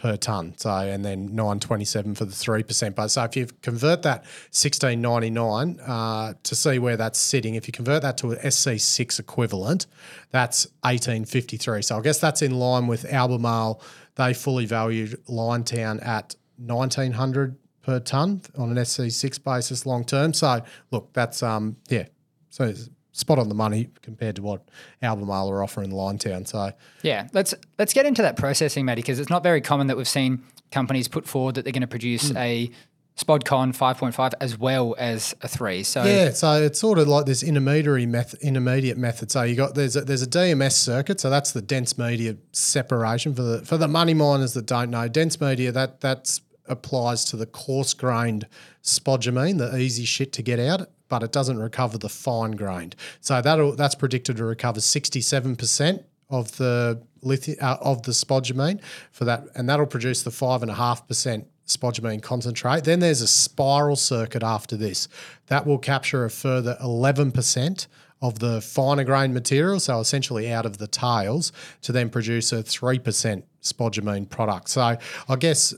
per 0.00 0.16
ton. 0.16 0.54
So 0.56 0.70
and 0.70 1.04
then 1.04 1.34
nine 1.34 1.60
twenty 1.60 1.84
seven 1.84 2.14
for 2.14 2.24
the 2.24 2.34
three 2.34 2.62
percent. 2.62 2.96
But 2.96 3.08
so 3.08 3.22
if 3.24 3.36
you 3.36 3.46
convert 3.62 4.02
that 4.02 4.24
sixteen 4.50 5.02
ninety 5.02 5.28
nine 5.30 5.78
uh, 5.80 6.34
to 6.42 6.56
see 6.56 6.78
where 6.78 6.96
that's 6.96 7.18
sitting, 7.18 7.54
if 7.54 7.68
you 7.68 7.72
convert 7.72 8.02
that 8.02 8.16
to 8.18 8.32
an 8.32 8.50
SC 8.50 8.78
six 8.78 9.18
equivalent, 9.18 9.86
that's 10.30 10.66
eighteen 10.86 11.26
fifty 11.26 11.58
three. 11.58 11.82
So 11.82 11.98
I 11.98 12.00
guess 12.00 12.18
that's 12.18 12.40
in 12.40 12.58
line 12.58 12.86
with 12.86 13.04
Albemarle. 13.04 13.82
They 14.14 14.32
fully 14.32 14.64
valued 14.64 15.22
Liontown 15.26 16.04
at 16.04 16.34
nineteen 16.58 17.12
hundred 17.12 17.56
per 17.82 18.00
ton 18.00 18.40
on 18.56 18.76
an 18.76 18.84
SC 18.84 19.10
six 19.10 19.38
basis 19.38 19.84
long 19.84 20.04
term. 20.04 20.32
So 20.32 20.62
look, 20.90 21.12
that's 21.12 21.42
um 21.42 21.76
yeah. 21.90 22.06
So 22.48 22.72
spot 23.12 23.38
on 23.38 23.48
the 23.48 23.54
money 23.54 23.90
compared 24.02 24.36
to 24.36 24.42
what 24.42 24.68
Albemarle 25.02 25.50
are 25.50 25.62
offering 25.62 25.90
Liontown. 25.90 26.46
So 26.46 26.72
Yeah, 27.02 27.28
let's 27.32 27.54
let's 27.78 27.92
get 27.92 28.06
into 28.06 28.22
that 28.22 28.36
processing, 28.36 28.84
Matty, 28.84 29.02
because 29.02 29.18
it's 29.18 29.30
not 29.30 29.42
very 29.42 29.60
common 29.60 29.88
that 29.88 29.96
we've 29.96 30.08
seen 30.08 30.42
companies 30.70 31.08
put 31.08 31.26
forward 31.26 31.56
that 31.56 31.64
they're 31.64 31.72
going 31.72 31.80
to 31.82 31.88
produce 31.88 32.30
hmm. 32.30 32.36
a 32.36 32.70
SpodCon 33.16 33.76
5.5 33.76 34.32
as 34.40 34.56
well 34.56 34.94
as 34.98 35.34
a 35.42 35.48
three. 35.48 35.82
So 35.82 36.04
Yeah, 36.04 36.30
so 36.30 36.62
it's 36.62 36.80
sort 36.80 36.98
of 36.98 37.06
like 37.06 37.26
this 37.26 37.42
intermediary 37.42 38.06
method, 38.06 38.40
intermediate 38.40 38.96
method. 38.96 39.30
So 39.30 39.42
you 39.42 39.56
got 39.56 39.74
there's 39.74 39.96
a, 39.96 40.02
there's 40.02 40.22
a 40.22 40.26
DMS 40.26 40.72
circuit, 40.72 41.20
so 41.20 41.28
that's 41.28 41.52
the 41.52 41.62
dense 41.62 41.98
media 41.98 42.36
separation 42.52 43.34
for 43.34 43.42
the 43.42 43.64
for 43.64 43.76
the 43.76 43.88
money 43.88 44.14
miners 44.14 44.54
that 44.54 44.66
don't 44.66 44.90
know. 44.90 45.08
Dense 45.08 45.40
media 45.40 45.72
that 45.72 46.00
that's 46.00 46.40
applies 46.66 47.24
to 47.26 47.36
the 47.36 47.46
coarse 47.46 47.92
grained 47.92 48.46
spodumene, 48.82 49.58
the 49.58 49.76
easy 49.76 50.04
shit 50.04 50.32
to 50.32 50.42
get 50.42 50.60
out, 50.60 50.88
but 51.10 51.22
it 51.22 51.32
doesn't 51.32 51.58
recover 51.58 51.98
the 51.98 52.08
fine 52.08 52.52
grained. 52.52 52.96
So 53.20 53.42
that 53.42 53.76
that's 53.76 53.94
predicted 53.94 54.38
to 54.38 54.44
recover 54.46 54.80
sixty 54.80 55.20
seven 55.20 55.56
percent 55.56 56.04
of 56.30 56.56
the 56.56 57.02
lithium 57.20 57.58
uh, 57.60 57.76
of 57.82 58.04
the 58.04 58.12
spodumene 58.12 58.80
for 59.10 59.26
that, 59.26 59.44
and 59.54 59.68
that'll 59.68 59.84
produce 59.84 60.22
the 60.22 60.30
five 60.30 60.62
and 60.62 60.70
a 60.70 60.74
half 60.74 61.06
percent 61.06 61.46
spodumene 61.66 62.22
concentrate. 62.22 62.84
Then 62.84 63.00
there's 63.00 63.20
a 63.20 63.28
spiral 63.28 63.96
circuit 63.96 64.42
after 64.42 64.76
this 64.76 65.08
that 65.46 65.66
will 65.66 65.78
capture 65.78 66.24
a 66.24 66.30
further 66.30 66.78
eleven 66.80 67.32
percent 67.32 67.88
of 68.22 68.38
the 68.38 68.60
finer 68.60 69.04
grain 69.04 69.32
material, 69.32 69.80
so 69.80 69.98
essentially 69.98 70.52
out 70.52 70.66
of 70.66 70.76
the 70.76 70.86
tails, 70.86 71.52
to 71.82 71.92
then 71.92 72.10
produce 72.10 72.52
a 72.52 72.62
three 72.62 72.98
percent 72.98 73.44
spodumene 73.62 74.28
product. 74.28 74.68
So 74.68 74.80
I 75.28 75.36
guess 75.38 75.74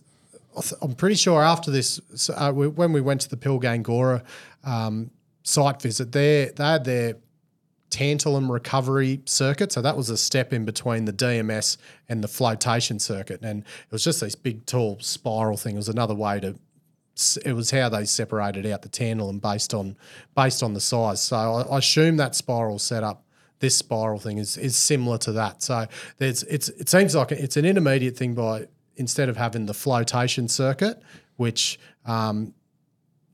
I'm 0.83 0.95
pretty 0.95 1.15
sure 1.17 1.43
after 1.43 1.71
this, 1.71 2.01
uh, 2.29 2.53
we, 2.55 2.69
when 2.69 2.93
we 2.93 3.01
went 3.01 3.23
to 3.23 3.29
the 3.31 3.39
Pilgangoora 3.39 4.23
um, 4.65 5.11
site 5.43 5.83
visit, 5.83 6.13
they 6.13 6.51
they 6.57 6.65
had 6.65 6.85
their 6.85 7.17
tantalum 7.91 8.51
recovery 8.51 9.21
circuit. 9.27 9.71
So 9.71 9.83
that 9.83 9.97
was 9.97 10.09
a 10.09 10.17
step 10.17 10.53
in 10.53 10.65
between 10.65 11.05
the 11.05 11.13
DMS 11.13 11.77
and 12.09 12.25
the 12.25 12.29
flotation 12.29 12.99
circuit, 12.99 13.41
and 13.43 13.61
it 13.61 13.93
was 13.93 14.03
just 14.03 14.21
this 14.21 14.35
big, 14.35 14.67
tall 14.67 14.99
spiral 15.01 15.57
thing. 15.57 15.75
It 15.75 15.79
was 15.79 15.89
another 15.89 16.15
way 16.15 16.41
to. 16.41 16.57
It 17.45 17.53
was 17.53 17.71
how 17.71 17.91
they 17.91 18.07
separated 18.07 18.65
out 18.65 18.81
the 18.81 18.89
tantalum 18.89 19.39
based 19.41 19.75
on 19.75 19.97
based 20.35 20.63
on 20.63 20.73
the 20.73 20.81
size. 20.81 21.23
So 21.23 21.37
I, 21.37 21.63
I 21.75 21.79
assume 21.79 22.17
that 22.17 22.35
spiral 22.35 22.79
setup 22.79 23.23
this 23.63 23.77
spiral 23.77 24.19
thing 24.19 24.39
is 24.39 24.59
is 24.59 24.77
similar 24.77 25.17
to 25.19 25.33
that. 25.33 25.63
So 25.63 25.87
there's 26.19 26.43
it's 26.43 26.69
it 26.69 26.89
seems 26.89 27.15
like 27.15 27.33
it's 27.33 27.57
an 27.57 27.65
intermediate 27.65 28.17
thing 28.17 28.35
by 28.35 28.67
instead 28.97 29.29
of 29.29 29.37
having 29.37 29.67
the 29.67 29.73
flotation 29.73 30.49
circuit, 30.49 31.01
which 31.37 31.79
um, 32.05 32.53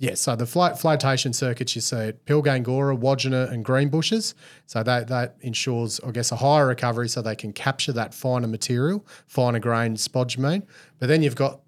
yeah, 0.01 0.15
so 0.15 0.37
the 0.37 0.47
flo- 0.47 0.75
flotation 0.75 1.33
circuits 1.33 1.75
you 1.75 1.81
see 1.81 1.97
at 1.97 2.25
Pilgangoora, 2.25 2.97
Wodgina, 2.97 3.51
and 3.51 3.65
Greenbushes. 3.65 4.35
So 4.67 4.85
that 4.85 5.09
that 5.09 5.37
ensures, 5.41 6.01
I 6.07 6.13
guess, 6.13 6.31
a 6.31 6.37
higher 6.37 6.69
recovery, 6.69 7.09
so 7.09 7.21
they 7.21 7.35
can 7.35 7.53
capture 7.53 7.93
that 7.93 8.15
finer 8.15 8.47
material, 8.47 9.05
finer 9.27 9.59
grain 9.59 9.97
spodumene. 9.97 10.63
But 11.01 11.09
then 11.09 11.23
you've 11.23 11.35
got 11.35 11.61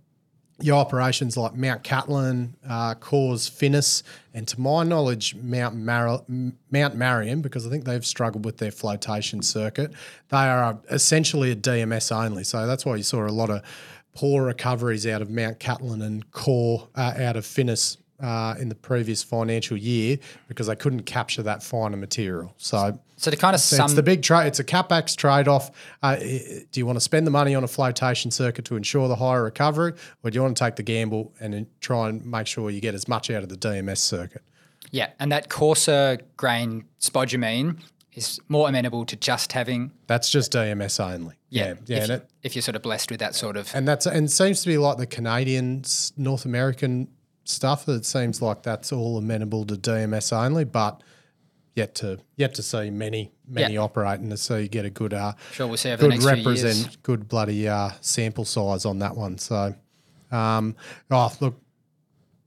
your 0.60 0.76
operations 0.76 1.36
like 1.36 1.54
Mount 1.56 1.82
Catlin, 1.82 2.54
uh, 2.68 2.94
Core's 2.94 3.50
Finniss, 3.50 4.04
and 4.32 4.46
to 4.46 4.60
my 4.60 4.84
knowledge, 4.84 5.34
Mount 5.34 5.74
Mar- 5.74 6.22
Mount 6.70 6.94
Marion, 6.94 7.40
because 7.42 7.66
I 7.66 7.70
think 7.70 7.84
they've 7.84 8.06
struggled 8.06 8.44
with 8.44 8.58
their 8.58 8.70
flotation 8.70 9.42
circuit. 9.42 9.92
They 10.28 10.36
are 10.36 10.78
essentially 10.90 11.50
a 11.50 11.56
DMS 11.56 12.14
only, 12.14 12.44
so 12.44 12.66
that's 12.66 12.84
why 12.86 12.96
you 12.96 13.02
saw 13.02 13.26
a 13.26 13.28
lot 13.28 13.50
of 13.50 13.62
poor 14.14 14.44
recoveries 14.44 15.06
out 15.06 15.22
of 15.22 15.30
Mount 15.30 15.58
Catlin 15.58 16.02
and 16.02 16.30
Core 16.30 16.88
uh, 16.94 17.14
out 17.16 17.36
of 17.36 17.44
Finniss 17.44 17.96
uh, 18.20 18.54
in 18.58 18.68
the 18.68 18.74
previous 18.74 19.22
financial 19.22 19.76
year 19.76 20.18
because 20.48 20.66
they 20.66 20.76
couldn't 20.76 21.02
capture 21.02 21.42
that 21.42 21.62
finer 21.62 21.96
material. 21.96 22.54
So, 22.56 22.98
so 23.16 23.30
to 23.30 23.36
kind 23.36 23.54
of 23.54 23.60
sum 23.60 23.86
it's 23.86 23.94
the 23.94 24.02
big 24.02 24.22
trade. 24.22 24.46
It's 24.46 24.58
a 24.58 24.64
capex 24.64 25.16
trade 25.16 25.48
off. 25.48 25.70
Uh, 26.02 26.16
do 26.16 26.66
you 26.74 26.86
want 26.86 26.96
to 26.96 27.00
spend 27.00 27.26
the 27.26 27.30
money 27.30 27.54
on 27.54 27.64
a 27.64 27.68
flotation 27.68 28.30
circuit 28.30 28.64
to 28.66 28.76
ensure 28.76 29.08
the 29.08 29.16
higher 29.16 29.42
recovery, 29.42 29.94
or 30.22 30.30
do 30.30 30.36
you 30.36 30.42
want 30.42 30.56
to 30.56 30.64
take 30.64 30.76
the 30.76 30.82
gamble 30.82 31.32
and 31.40 31.66
try 31.80 32.08
and 32.08 32.24
make 32.24 32.46
sure 32.46 32.70
you 32.70 32.80
get 32.80 32.94
as 32.94 33.08
much 33.08 33.30
out 33.30 33.42
of 33.42 33.48
the 33.48 33.56
DMS 33.56 33.98
circuit? 33.98 34.42
yeah, 34.90 35.10
and 35.18 35.30
that 35.32 35.48
coarser 35.48 36.18
grain 36.36 36.84
spodumene 37.00 37.80
is 38.14 38.40
more 38.48 38.68
amenable 38.68 39.04
to 39.06 39.16
just 39.16 39.52
having 39.52 39.92
That's 40.06 40.30
just 40.30 40.52
DMS 40.52 40.98
only. 41.00 41.36
yeah, 41.48 41.74
yeah, 41.86 41.96
if, 41.96 42.02
and, 42.02 42.08
you, 42.08 42.14
it, 42.16 42.30
if 42.42 42.56
you're 42.56 42.62
sort 42.62 42.76
of 42.76 42.82
blessed 42.82 43.10
with 43.10 43.20
that 43.20 43.34
sort 43.34 43.56
of 43.56 43.70
and 43.74 43.86
that's 43.86 44.06
and 44.06 44.26
it 44.26 44.30
seems 44.30 44.62
to 44.62 44.68
be 44.68 44.78
like 44.78 44.98
the 44.98 45.06
Canadian, 45.06 45.84
North 46.16 46.44
American 46.44 47.08
stuff. 47.50 47.88
It 47.88 48.04
seems 48.04 48.40
like 48.40 48.62
that's 48.62 48.92
all 48.92 49.18
amenable 49.18 49.64
to 49.66 49.74
DMS 49.74 50.32
only, 50.32 50.64
but 50.64 51.02
yet 51.76 51.94
to 51.96 52.18
yet 52.36 52.54
to 52.54 52.62
see 52.62 52.90
many 52.90 53.30
many 53.46 53.74
Yeah. 53.74 53.80
operating 53.80 54.28
to 54.30 54.36
see 54.36 54.62
you 54.62 54.68
get 54.68 54.84
a 54.84 54.90
good 54.90 55.14
uh, 55.14 55.32
sure 55.52 55.66
we'll 55.68 55.76
see 55.76 55.94
good 55.96 56.22
represent 56.22 57.02
good 57.02 57.28
bloody 57.28 57.68
uh, 57.68 57.90
sample 58.00 58.44
size 58.44 58.84
on 58.84 58.98
that 58.98 59.16
one. 59.16 59.38
So, 59.38 59.74
um, 60.32 60.76
oh 61.10 61.32
look, 61.40 61.60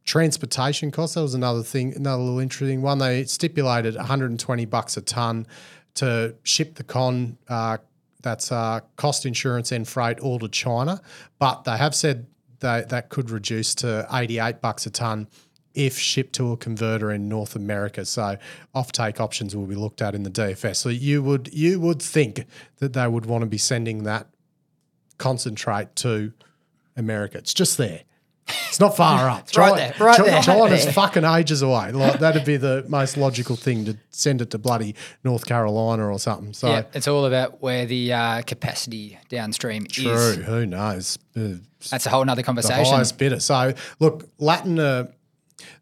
transportation 0.06 0.92
costs. 0.92 1.16
That 1.16 1.22
was 1.22 1.34
another 1.34 1.64
thing, 1.64 1.96
another 1.96 2.22
little 2.22 2.40
interesting 2.40 2.82
one. 2.82 2.98
They 3.00 3.24
stipulated 3.26 3.96
120 3.96 4.66
bucks 4.66 4.98
a 4.98 5.02
ton 5.02 5.48
to 5.96 6.36
ship 6.44 6.76
the 6.76 6.84
con. 6.84 7.38
Uh, 7.48 7.78
that's 8.22 8.52
uh, 8.54 8.80
cost 8.96 9.26
insurance 9.26 9.72
and 9.74 9.86
freight 9.88 10.20
all 10.20 10.40
to 10.40 10.48
China, 10.48 11.02
but 11.40 11.66
they 11.66 11.76
have 11.78 11.94
said 11.94 12.28
that 12.64 12.90
that 12.90 13.10
could 13.10 13.30
reduce 13.30 13.76
to 13.76 14.08
88 14.12 14.60
bucks 14.60 14.88
a 14.88 14.90
ton 14.90 15.28
if 15.76 15.98
shipped 15.98 16.34
to 16.36 16.52
a 16.52 16.58
converter 16.58 17.12
in 17.12 17.28
North 17.28 17.56
America. 17.56 18.06
So 18.06 18.38
offtake 18.76 19.20
options 19.20 19.56
will 19.56 19.66
be 19.66 19.76
looked 19.76 20.02
at 20.02 20.16
in 20.16 20.24
the 20.24 20.30
DFS. 20.30 20.78
So 20.78 20.90
you 20.90 21.22
would 21.22 21.54
you 21.54 21.80
would 21.80 22.02
think 22.02 22.46
that 22.78 22.94
they 22.94 23.08
would 23.08 23.26
want 23.26 23.44
to 23.44 23.48
be 23.48 23.58
sending 23.58 24.04
that 24.04 24.28
concentrate 25.18 25.96
to 25.98 26.34
America. 26.96 27.38
It's 27.38 27.54
just 27.54 27.78
there. 27.78 28.02
It's 28.68 28.80
not 28.80 28.96
far 28.98 29.30
up. 29.30 29.48
right 29.56 29.76
there, 29.76 29.94
right 30.06 30.18
Chi- 30.18 30.24
there. 30.26 30.42
China's 30.42 30.86
fucking 30.94 31.24
ages 31.24 31.62
away. 31.62 31.92
Like 31.92 32.20
that'd 32.20 32.44
be 32.46 32.58
the 32.58 32.84
most 32.88 33.16
logical 33.18 33.56
thing 33.56 33.86
to 33.86 33.98
send 34.10 34.42
it 34.42 34.52
to 34.52 34.58
bloody 34.58 34.96
North 35.24 35.46
Carolina 35.46 36.10
or 36.12 36.20
something. 36.20 36.54
So 36.54 36.68
Yeah, 36.68 36.84
it's 36.94 37.08
all 37.08 37.26
about 37.26 37.62
where 37.62 37.86
the 37.86 38.12
uh, 38.14 38.42
capacity 38.42 39.18
downstream 39.30 39.86
true. 39.86 40.12
is. 40.12 40.36
Who 40.38 40.66
knows? 40.66 41.18
Uh, 41.36 41.56
That's 41.90 42.06
a 42.06 42.10
whole 42.10 42.26
nother 42.26 42.42
the 42.42 42.46
conversation. 42.46 42.94
highest 42.94 43.18
bidder. 43.18 43.40
So 43.40 43.74
look, 44.00 44.28
Latin. 44.40 44.80
Uh, 44.80 45.08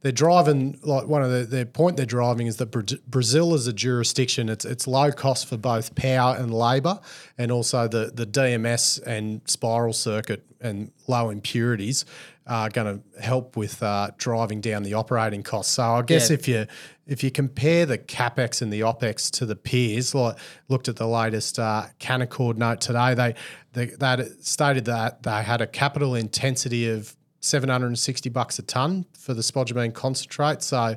they're 0.02 0.12
driving 0.12 0.78
like 0.84 1.08
one 1.08 1.24
of 1.24 1.32
the 1.32 1.44
their 1.44 1.66
point 1.66 1.98
they're 1.98 2.06
driving 2.06 2.46
is 2.46 2.58
that 2.58 2.68
Brazil 3.08 3.56
is 3.56 3.66
a 3.66 3.74
jurisdiction. 3.74 4.48
It's 4.48 4.64
it's 4.64 4.86
low 4.86 5.12
cost 5.12 5.48
for 5.48 5.58
both 5.58 5.96
power 5.96 6.36
and 6.38 6.54
labour, 6.54 7.00
and 7.36 7.52
also 7.52 7.88
the 7.88 8.12
the 8.14 8.28
DMS 8.28 9.02
and 9.02 9.42
spiral 9.46 9.94
circuit 9.94 10.44
and 10.60 10.92
low 11.08 11.32
impurities 11.32 12.06
are 12.48 12.70
going 12.70 13.00
to 13.00 13.22
help 13.22 13.56
with 13.56 13.82
uh, 13.84 14.10
driving 14.18 14.62
down 14.62 14.84
the 14.84 14.94
operating 14.96 15.44
costs. 15.44 15.74
So 15.74 15.84
I 15.84 16.02
guess 16.02 16.30
Yeah. 16.30 16.34
if 16.36 16.48
you 16.48 16.66
if 17.08 17.24
you 17.24 17.32
compare 17.32 17.86
the 17.86 17.98
capex 17.98 18.62
and 18.62 18.72
the 18.72 18.82
opex 18.82 19.30
to 19.32 19.46
the 19.46 19.56
peers, 19.56 20.16
like 20.16 20.38
looked 20.70 20.88
at 20.88 20.96
the 20.96 21.08
latest 21.08 21.60
uh, 21.60 21.86
Canaccord 22.00 22.58
note 22.58 22.82
today, 22.82 23.14
they 23.14 23.36
they 23.74 23.86
that 23.98 24.44
stated 24.44 24.86
that 24.86 25.24
they 25.24 25.44
had 25.44 25.62
a 25.62 25.68
capital 25.68 26.16
intensity 26.16 26.90
of 26.90 27.16
760 27.42 28.30
bucks 28.30 28.60
a 28.60 28.62
ton 28.64 29.06
for 29.18 29.34
the 29.34 29.42
spodumene 29.42 29.94
concentrate. 29.94 30.62
So 30.62 30.96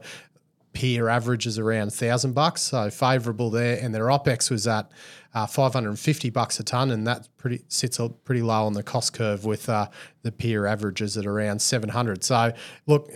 peer 0.72 1.08
average 1.08 1.46
is 1.46 1.58
around 1.58 1.92
thousand 1.92 2.32
bucks, 2.34 2.62
so 2.62 2.90
favourable 2.90 3.50
there. 3.50 3.78
And 3.80 3.94
their 3.94 4.06
opex 4.06 4.50
was 4.50 4.66
at 4.66 4.90
uh, 5.34 5.46
550 5.46 6.30
bucks 6.30 6.60
a 6.60 6.64
ton, 6.64 6.90
and 6.90 7.06
that 7.06 7.28
pretty 7.36 7.64
sits 7.68 7.98
pretty 8.24 8.42
low 8.42 8.66
on 8.66 8.72
the 8.74 8.82
cost 8.82 9.12
curve 9.12 9.44
with 9.44 9.68
uh, 9.68 9.88
the 10.22 10.30
peer 10.32 10.66
averages 10.66 11.16
at 11.16 11.26
around 11.26 11.60
700. 11.60 12.22
So 12.24 12.52
look, 12.86 13.10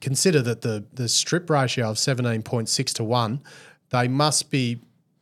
consider 0.00 0.40
that 0.42 0.62
the 0.62 0.84
the 0.92 1.08
strip 1.08 1.50
ratio 1.50 1.90
of 1.90 1.96
17.6 1.96 2.92
to 2.94 3.04
one, 3.04 3.42
they 3.90 4.08
must 4.08 4.50
be 4.50 4.80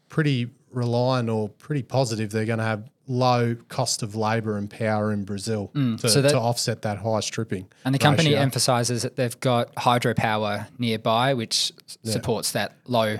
pretty 0.08 0.50
reliant 0.70 1.28
or 1.30 1.48
pretty 1.48 1.82
positive 1.82 2.30
they're 2.30 2.44
going 2.44 2.58
to 2.58 2.64
have 2.64 2.88
low 3.08 3.54
cost 3.68 4.02
of 4.02 4.14
labour 4.16 4.58
and 4.58 4.68
power 4.68 5.12
in 5.12 5.24
Brazil 5.24 5.68
to, 5.68 5.78
Mm, 5.78 6.00
so 6.10 6.20
that- 6.20 6.30
to 6.30 6.38
offset 6.38 6.82
that 6.82 6.98
high 6.98 7.20
stripping. 7.20 7.66
And 7.84 7.94
the 7.94 7.98
company 8.00 8.30
ratio. 8.30 8.42
emphasizes 8.42 9.02
that 9.02 9.14
they've 9.16 9.38
got 9.40 9.72
hydropower 9.76 10.66
nearby, 10.78 11.32
which 11.34 11.72
s- 11.86 11.98
supports 12.04 12.50
that 12.52 12.72
low 12.86 13.16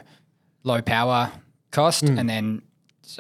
low 0.65 0.83
power 0.83 1.31
cost, 1.71 2.09
Hmm. 2.09 2.19
and 2.19 2.29
then 2.29 2.63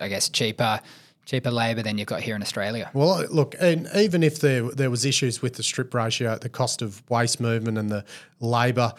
I 0.00 0.08
guess 0.08 0.28
cheaper 0.28 0.80
cheaper 1.24 1.50
labor 1.50 1.82
than 1.82 1.98
you've 1.98 2.06
got 2.06 2.22
here 2.22 2.36
in 2.36 2.42
Australia. 2.42 2.88
Well, 2.94 3.26
look, 3.30 3.56
and 3.60 3.88
even 3.96 4.22
if 4.22 4.40
there 4.40 4.62
there 4.62 4.90
was 4.90 5.04
issues 5.04 5.42
with 5.42 5.54
the 5.54 5.62
strip 5.62 5.92
ratio, 5.92 6.38
the 6.38 6.48
cost 6.48 6.82
of 6.82 7.02
waste 7.10 7.40
movement 7.40 7.78
and 7.78 7.90
the 7.90 8.04
labour, 8.40 8.92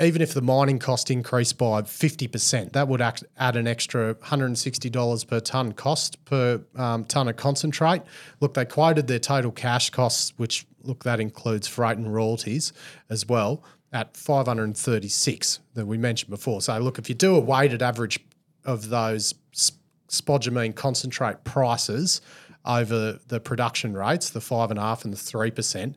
even 0.00 0.22
if 0.22 0.32
the 0.32 0.42
mining 0.42 0.78
cost 0.78 1.10
increased 1.10 1.58
by 1.58 1.82
fifty 1.82 2.28
percent, 2.28 2.72
that 2.72 2.88
would 2.88 3.02
act, 3.02 3.24
add 3.36 3.56
an 3.56 3.66
extra 3.66 4.14
one 4.14 4.16
hundred 4.22 4.46
and 4.46 4.58
sixty 4.58 4.88
dollars 4.88 5.24
per 5.24 5.40
ton 5.40 5.72
cost 5.72 6.24
per 6.24 6.62
um, 6.76 7.04
ton 7.04 7.28
of 7.28 7.36
concentrate. 7.36 8.02
Look, 8.40 8.54
they 8.54 8.64
quoted 8.64 9.08
their 9.08 9.18
total 9.18 9.50
cash 9.50 9.90
costs, 9.90 10.32
which 10.36 10.66
look 10.82 11.04
that 11.04 11.20
includes 11.20 11.66
freight 11.68 11.98
and 11.98 12.14
royalties 12.14 12.72
as 13.10 13.26
well, 13.26 13.62
at 13.92 14.16
five 14.16 14.46
hundred 14.46 14.64
and 14.64 14.76
thirty 14.76 15.08
six 15.08 15.58
that 15.74 15.86
we 15.86 15.98
mentioned 15.98 16.30
before. 16.30 16.62
So, 16.62 16.78
look, 16.78 16.98
if 16.98 17.08
you 17.08 17.14
do 17.14 17.34
a 17.34 17.40
weighted 17.40 17.82
average 17.82 18.20
of 18.64 18.88
those 18.88 19.34
spodumene 20.10 20.74
concentrate 20.74 21.44
prices 21.44 22.20
over 22.64 23.18
the 23.28 23.40
production 23.40 23.94
rates, 23.94 24.30
the 24.30 24.40
five 24.40 24.70
and 24.70 24.78
a 24.78 24.82
half 24.82 25.04
and 25.04 25.12
the 25.12 25.18
three 25.18 25.50
percent, 25.50 25.96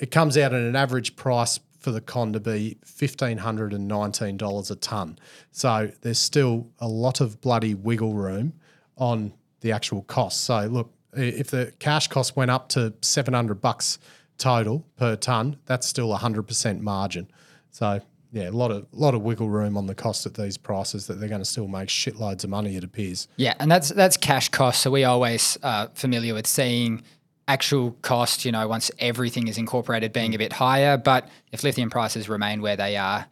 it 0.00 0.10
comes 0.10 0.36
out 0.36 0.52
at 0.52 0.60
an 0.60 0.76
average 0.76 1.16
price 1.16 1.58
for 1.80 1.90
the 1.90 2.00
con 2.00 2.32
to 2.32 2.40
be 2.40 2.78
fifteen 2.84 3.38
hundred 3.38 3.72
and 3.72 3.88
nineteen 3.88 4.36
dollars 4.36 4.70
a 4.70 4.76
ton. 4.76 5.18
So 5.50 5.90
there's 6.02 6.18
still 6.18 6.70
a 6.78 6.88
lot 6.88 7.20
of 7.20 7.40
bloody 7.40 7.74
wiggle 7.74 8.14
room 8.14 8.52
on 8.96 9.32
the 9.60 9.72
actual 9.72 10.02
cost. 10.02 10.44
So 10.44 10.66
look, 10.66 10.92
if 11.12 11.50
the 11.50 11.72
cash 11.78 12.08
cost 12.08 12.36
went 12.36 12.50
up 12.50 12.68
to 12.70 12.94
seven 13.02 13.34
hundred 13.34 13.60
bucks 13.60 13.98
total 14.38 14.86
per 14.96 15.16
ton, 15.16 15.56
that's 15.64 15.86
still 15.86 16.12
a 16.12 16.16
hundred 16.16 16.44
percent 16.46 16.82
margin. 16.82 17.28
So 17.70 18.00
yeah, 18.36 18.50
a 18.50 18.52
lot 18.52 18.70
of 18.70 18.86
lot 18.92 19.14
of 19.14 19.22
wiggle 19.22 19.48
room 19.48 19.78
on 19.78 19.86
the 19.86 19.94
cost 19.94 20.26
at 20.26 20.34
these 20.34 20.58
prices 20.58 21.06
that 21.06 21.14
they're 21.14 21.28
going 21.28 21.40
to 21.40 21.46
still 21.46 21.68
make 21.68 21.88
shitloads 21.88 22.44
of 22.44 22.50
money. 22.50 22.76
It 22.76 22.84
appears. 22.84 23.28
Yeah, 23.36 23.54
and 23.58 23.70
that's 23.70 23.88
that's 23.88 24.18
cash 24.18 24.50
cost. 24.50 24.82
So 24.82 24.90
we 24.90 25.04
always 25.04 25.56
uh, 25.62 25.86
familiar 25.94 26.34
with 26.34 26.46
seeing 26.46 27.02
actual 27.48 27.92
cost. 28.02 28.44
You 28.44 28.52
know, 28.52 28.68
once 28.68 28.90
everything 28.98 29.48
is 29.48 29.56
incorporated, 29.56 30.12
being 30.12 30.34
a 30.34 30.38
bit 30.38 30.52
higher. 30.52 30.98
But 30.98 31.30
if 31.50 31.64
lithium 31.64 31.88
prices 31.88 32.28
remain 32.28 32.60
where 32.60 32.76
they 32.76 32.98
are, 32.98 33.26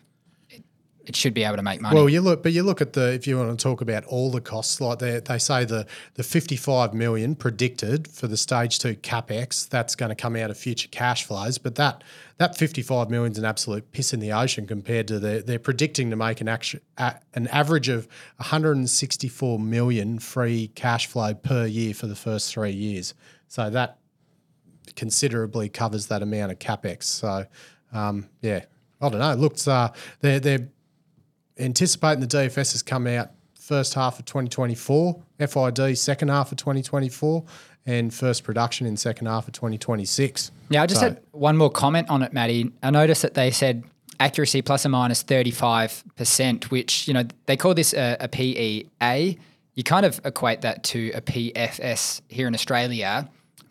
it, 1.05 1.11
it 1.11 1.17
should 1.17 1.35
be 1.35 1.45
able 1.45 1.57
to 1.57 1.63
make 1.63 1.81
money. 1.81 1.95
Well, 1.95 2.09
you 2.09 2.21
look, 2.21 2.43
but 2.43 2.53
you 2.53 2.63
look 2.63 2.81
at 2.81 2.93
the 2.93 3.13
if 3.13 3.27
you 3.27 3.39
want 3.39 3.59
to 3.59 3.63
talk 3.63 3.81
about 3.81 4.05
all 4.05 4.31
the 4.31 4.41
costs, 4.41 4.81
like 4.81 4.99
they 4.99 5.21
they 5.21 5.39
say 5.39 5.65
the 5.65 5.87
the 6.15 6.23
fifty 6.23 6.57
five 6.57 6.95
million 6.95 7.35
predicted 7.35 8.09
for 8.09 8.27
the 8.27 8.37
stage 8.37 8.79
two 8.79 8.95
capex, 8.97 9.69
that's 9.69 9.95
going 9.95 10.11
to 10.11 10.15
come 10.15 10.37
out 10.37 10.51
of 10.51 10.57
future 10.57 10.89
cash 10.89 11.25
flows. 11.25 11.59
But 11.59 11.75
that 11.77 12.03
that 12.39 12.57
fifty 12.57 12.83
five 12.83 13.11
million 13.11 13.33
is 13.33 13.39
an 13.39 13.45
absolute 13.45 13.93
piss 13.93 14.13
in 14.13 14.21
the 14.21 14.33
ocean 14.33 14.67
compared 14.67 15.09
to 15.09 15.19
the 15.19 15.43
they're 15.47 15.59
predicting 15.59 16.11
to 16.11 16.17
make 16.17 16.41
an 16.41 16.49
action 16.49 16.81
an 16.99 17.49
average 17.49 17.89
of 17.89 18.07
one 18.37 18.49
hundred 18.49 18.77
and 18.77 18.91
sixty 18.91 19.29
four 19.29 19.59
million 19.59 20.19
free 20.19 20.69
cash 20.75 21.07
flow 21.07 21.35
per 21.35 21.67
year 21.67 21.95
for 21.95 22.07
the 22.07 22.17
first 22.17 22.53
three 22.53 22.73
years. 22.73 23.15
So 23.49 23.71
that 23.71 23.99
considerably 24.97 25.69
covers 25.69 26.07
that 26.07 26.23
amount 26.23 26.53
of 26.53 26.59
capex. 26.59 27.05
So 27.05 27.47
um, 27.93 28.29
yeah, 28.41 28.65
I 29.01 29.09
don't 29.09 29.21
know. 29.21 29.35
Looks 29.35 29.69
uh, 29.69 29.93
they're 30.21 30.41
they're 30.41 30.69
anticipating 31.59 32.21
the 32.21 32.27
DFS 32.27 32.73
has 32.73 32.83
come 32.83 33.07
out 33.07 33.31
first 33.59 33.95
half 33.95 34.19
of 34.19 34.25
2024, 34.27 35.23
FID 35.39 35.97
second 35.99 36.29
half 36.29 36.53
of 36.53 36.59
2024, 36.59 37.45
and 37.87 38.13
first 38.13 38.45
production 38.45 38.87
in 38.87 38.97
second 38.97 39.27
half 39.27 39.47
of 39.47 39.55
2026. 39.55 40.51
Yeah, 40.69 40.83
I 40.83 40.87
just 40.87 41.01
So- 41.01 41.09
had 41.11 41.21
one 41.33 41.57
more 41.57 41.71
comment 41.71 42.09
on 42.11 42.23
it, 42.23 42.33
Maddie. 42.33 42.71
I 42.83 42.91
noticed 42.91 43.23
that 43.23 43.35
they 43.35 43.51
said 43.51 43.85
accuracy 44.21 44.63
plus 44.63 44.85
or 44.87 44.91
minus 44.91 45.23
35%, 45.23 46.71
which, 46.71 47.09
you 47.09 47.15
know, 47.15 47.25
they 47.47 47.57
call 47.57 47.75
this 47.75 47.93
a, 47.95 48.17
a 48.21 48.29
PEA. 48.29 49.39
You 49.75 49.83
kind 49.83 50.07
of 50.07 50.21
equate 50.25 50.61
that 50.61 50.83
to 50.85 51.11
a 51.15 51.21
PFS 51.21 52.21
here 52.29 52.47
in 52.47 52.55
Australia, 52.55 53.29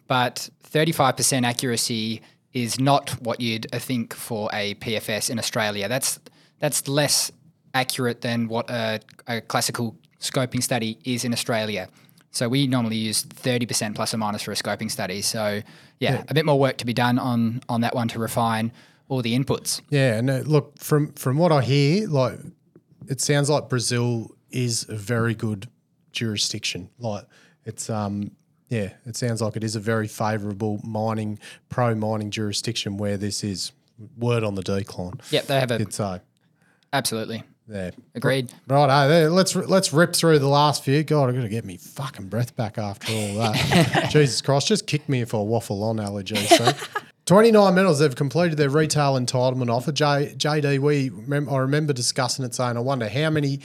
but 0.08 0.50
35% 0.70 1.46
accuracy 1.46 2.22
is 2.52 2.80
not 2.80 3.12
what 3.22 3.40
you'd 3.40 3.68
think 3.72 4.14
for 4.14 4.50
a 4.54 4.76
PFS 4.76 5.30
in 5.30 5.40
Australia. 5.40 5.88
That's 5.88 6.20
that's 6.60 6.88
less 6.88 7.32
accurate 7.74 8.22
than 8.22 8.48
what 8.48 8.70
a, 8.70 9.00
a 9.28 9.42
classical 9.42 9.96
scoping 10.20 10.64
study 10.64 10.98
is 11.04 11.26
in 11.26 11.34
Australia. 11.34 11.90
So 12.32 12.50
we 12.50 12.66
normally 12.66 12.96
use 12.96 13.24
30% 13.24 13.94
plus 13.96 14.14
or 14.14 14.18
minus 14.18 14.42
for 14.42 14.52
a 14.52 14.56
scoping 14.56 14.90
study. 14.90 15.22
So 15.22 15.62
yeah, 16.00 16.24
a 16.28 16.34
bit 16.34 16.46
more 16.46 16.60
work 16.60 16.78
to 16.78 16.86
be 16.86 16.94
done 16.94 17.20
on 17.20 17.62
on 17.70 17.82
that 17.82 17.94
one 17.96 18.08
to 18.10 18.20
refine 18.20 18.72
all 19.08 19.22
the 19.22 19.38
inputs. 19.38 19.82
Yeah, 19.90 20.16
and 20.18 20.30
uh, 20.30 20.38
look 20.40 20.78
from 20.80 21.14
from 21.14 21.38
what 21.38 21.52
I 21.52 21.62
hear, 21.62 22.08
like 22.08 22.40
it 23.08 23.22
sounds 23.22 23.50
like 23.50 23.70
Brazil 23.70 24.36
is 24.50 24.88
a 24.90 24.96
very 24.96 25.36
good 25.36 25.70
jurisdiction. 26.12 26.90
Like 26.98 27.26
it's 27.66 27.90
um 27.90 28.32
yeah, 28.68 28.94
it 29.06 29.16
sounds 29.16 29.42
like 29.42 29.56
it 29.56 29.64
is 29.64 29.76
a 29.76 29.80
very 29.80 30.08
favourable 30.08 30.80
mining 30.84 31.38
pro 31.70 31.94
mining 31.94 32.32
jurisdiction 32.32 32.98
where 32.98 33.18
this 33.18 33.44
is 33.44 33.72
word 34.18 34.44
on 34.44 34.56
the 34.56 34.64
decline. 34.64 35.22
Yep, 35.30 35.46
they 35.46 35.60
have 35.60 35.72
a 35.72 35.76
It's 35.76 36.00
uh 36.00 36.20
absolutely 36.92 37.44
yeah. 37.68 37.92
agreed. 38.16 38.52
Right, 38.68 39.08
there, 39.08 39.30
let's 39.30 39.56
let's 39.56 39.94
rip 39.94 40.14
through 40.14 40.40
the 40.40 40.48
last 40.48 40.84
few. 40.84 41.04
God, 41.04 41.34
got 41.34 41.42
to 41.42 41.50
get 41.50 41.66
me 41.66 41.78
fucking 41.78 42.28
breath 42.28 42.56
back 42.56 42.78
after 42.78 43.12
all 43.12 43.36
that. 43.36 44.08
Jesus 44.12 44.42
Christ, 44.42 44.68
just 44.68 44.88
kick 44.88 45.08
me 45.08 45.22
if 45.22 45.34
I 45.34 45.38
waffle 45.38 45.84
on 45.84 45.98
allergies. 45.98 46.44
So. 46.54 46.72
29 47.26 47.74
metals, 47.74 48.00
they've 48.00 48.16
completed 48.16 48.58
their 48.58 48.70
retail 48.70 49.14
entitlement 49.14 49.70
offer. 49.70 49.94
J, 49.94 50.34
JD, 50.36 50.80
we 50.80 51.10
rem- 51.10 51.50
I 51.50 51.60
remember 51.60 51.94
discussing 51.94 52.44
it 52.44 52.54
saying, 52.54 52.76
I 52.76 52.82
wonder 52.82 53.08
how 53.08 53.30
many 53.30 53.62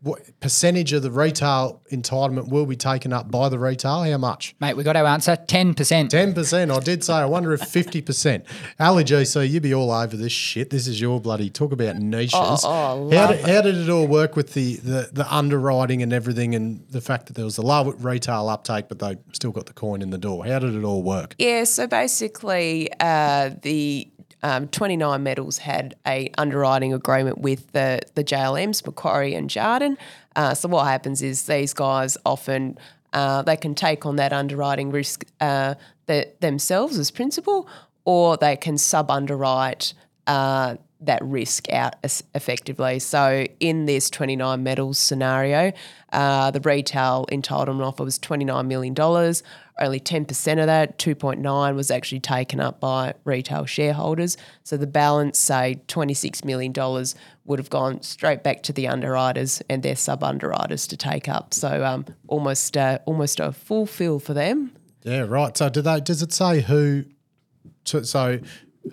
what 0.00 0.40
percentage 0.40 0.92
of 0.92 1.02
the 1.02 1.10
retail 1.10 1.82
entitlement 1.90 2.48
will 2.48 2.66
be 2.66 2.76
taken 2.76 3.12
up 3.12 3.30
by 3.30 3.48
the 3.48 3.58
retail? 3.58 4.04
How 4.04 4.18
much? 4.18 4.54
Mate, 4.60 4.76
we 4.76 4.84
got 4.84 4.96
our 4.96 5.06
answer 5.06 5.36
10%. 5.36 5.74
10%. 5.74 6.76
I 6.76 6.80
did 6.80 7.02
say, 7.02 7.14
I 7.14 7.24
wonder 7.24 7.52
if 7.52 7.60
50%. 7.60 8.44
Ali 8.78 9.04
GC, 9.04 9.48
you'd 9.48 9.62
be 9.62 9.74
all 9.74 9.90
over 9.90 10.16
this 10.16 10.32
shit. 10.32 10.70
This 10.70 10.86
is 10.86 11.00
your 11.00 11.20
bloody 11.20 11.50
talk 11.50 11.72
about 11.72 11.96
niches. 11.96 12.34
oh, 12.34 12.70
how, 12.70 12.94
love 12.96 13.30
did, 13.30 13.40
how 13.48 13.62
did 13.62 13.76
it 13.76 13.88
all 13.88 14.06
work 14.06 14.36
with 14.36 14.54
the, 14.54 14.76
the, 14.76 15.10
the 15.12 15.34
underwriting 15.34 16.02
and 16.02 16.12
everything 16.12 16.54
and 16.54 16.86
the 16.90 17.00
fact 17.00 17.26
that 17.26 17.32
there 17.34 17.44
was 17.44 17.58
a 17.58 17.62
low 17.62 17.90
retail 17.92 18.48
uptake, 18.48 18.88
but 18.88 18.98
they 18.98 19.16
still 19.32 19.52
got 19.52 19.66
the 19.66 19.72
coin 19.72 20.02
in 20.02 20.10
the 20.10 20.18
door? 20.18 20.46
How 20.46 20.58
did 20.58 20.74
it 20.74 20.84
all 20.84 21.02
work? 21.02 21.34
Yeah, 21.38 21.64
so 21.64 21.86
basically, 21.86 22.90
uh, 23.00 23.50
the 23.62 24.08
um, 24.46 24.68
29 24.68 25.24
Metals 25.24 25.58
had 25.58 25.96
a 26.06 26.30
underwriting 26.38 26.94
agreement 26.94 27.38
with 27.38 27.72
the 27.72 28.00
the 28.14 28.22
JLMs, 28.22 28.86
Macquarie 28.86 29.34
and 29.34 29.50
Jarden. 29.50 29.96
Uh, 30.36 30.54
so 30.54 30.68
what 30.68 30.86
happens 30.86 31.20
is 31.20 31.46
these 31.46 31.74
guys 31.74 32.16
often 32.24 32.78
uh, 33.12 33.42
they 33.42 33.56
can 33.56 33.74
take 33.74 34.06
on 34.06 34.16
that 34.16 34.32
underwriting 34.32 34.92
risk 34.92 35.24
uh, 35.40 35.74
the, 36.06 36.28
themselves 36.38 36.96
as 36.96 37.10
principal, 37.10 37.68
or 38.04 38.36
they 38.36 38.56
can 38.56 38.78
sub 38.78 39.10
underwrite. 39.10 39.94
That 41.00 41.22
risk 41.22 41.70
out 41.70 41.96
effectively. 42.34 42.98
So 43.00 43.46
in 43.60 43.84
this 43.84 44.08
29 44.08 44.62
metals 44.62 44.98
scenario, 44.98 45.72
uh, 46.10 46.50
the 46.50 46.60
retail 46.60 47.26
entitlement 47.30 47.84
offer 47.84 48.02
was 48.04 48.18
$29 48.18 48.66
million. 48.66 48.94
Only 49.78 50.00
10% 50.00 50.60
of 50.60 50.66
that, 50.66 50.98
2.9, 50.98 51.74
was 51.74 51.90
actually 51.90 52.20
taken 52.20 52.60
up 52.60 52.80
by 52.80 53.12
retail 53.24 53.66
shareholders. 53.66 54.38
So 54.64 54.78
the 54.78 54.86
balance, 54.86 55.38
say 55.38 55.82
$26 55.88 56.44
million, 56.46 56.72
would 57.44 57.58
have 57.58 57.68
gone 57.68 58.00
straight 58.00 58.42
back 58.42 58.62
to 58.64 58.72
the 58.72 58.88
underwriters 58.88 59.60
and 59.68 59.82
their 59.82 59.96
sub 59.96 60.24
underwriters 60.24 60.86
to 60.86 60.96
take 60.96 61.28
up. 61.28 61.52
So 61.52 61.84
um, 61.84 62.06
almost 62.26 62.74
uh, 62.76 63.00
almost 63.04 63.38
a 63.38 63.52
full 63.52 63.84
fill 63.84 64.18
for 64.18 64.32
them. 64.32 64.72
Yeah, 65.02 65.20
right. 65.20 65.54
So 65.56 65.68
do 65.68 65.82
they, 65.82 66.00
does 66.00 66.22
it 66.22 66.32
say 66.32 66.62
who, 66.62 67.04
so 67.84 68.40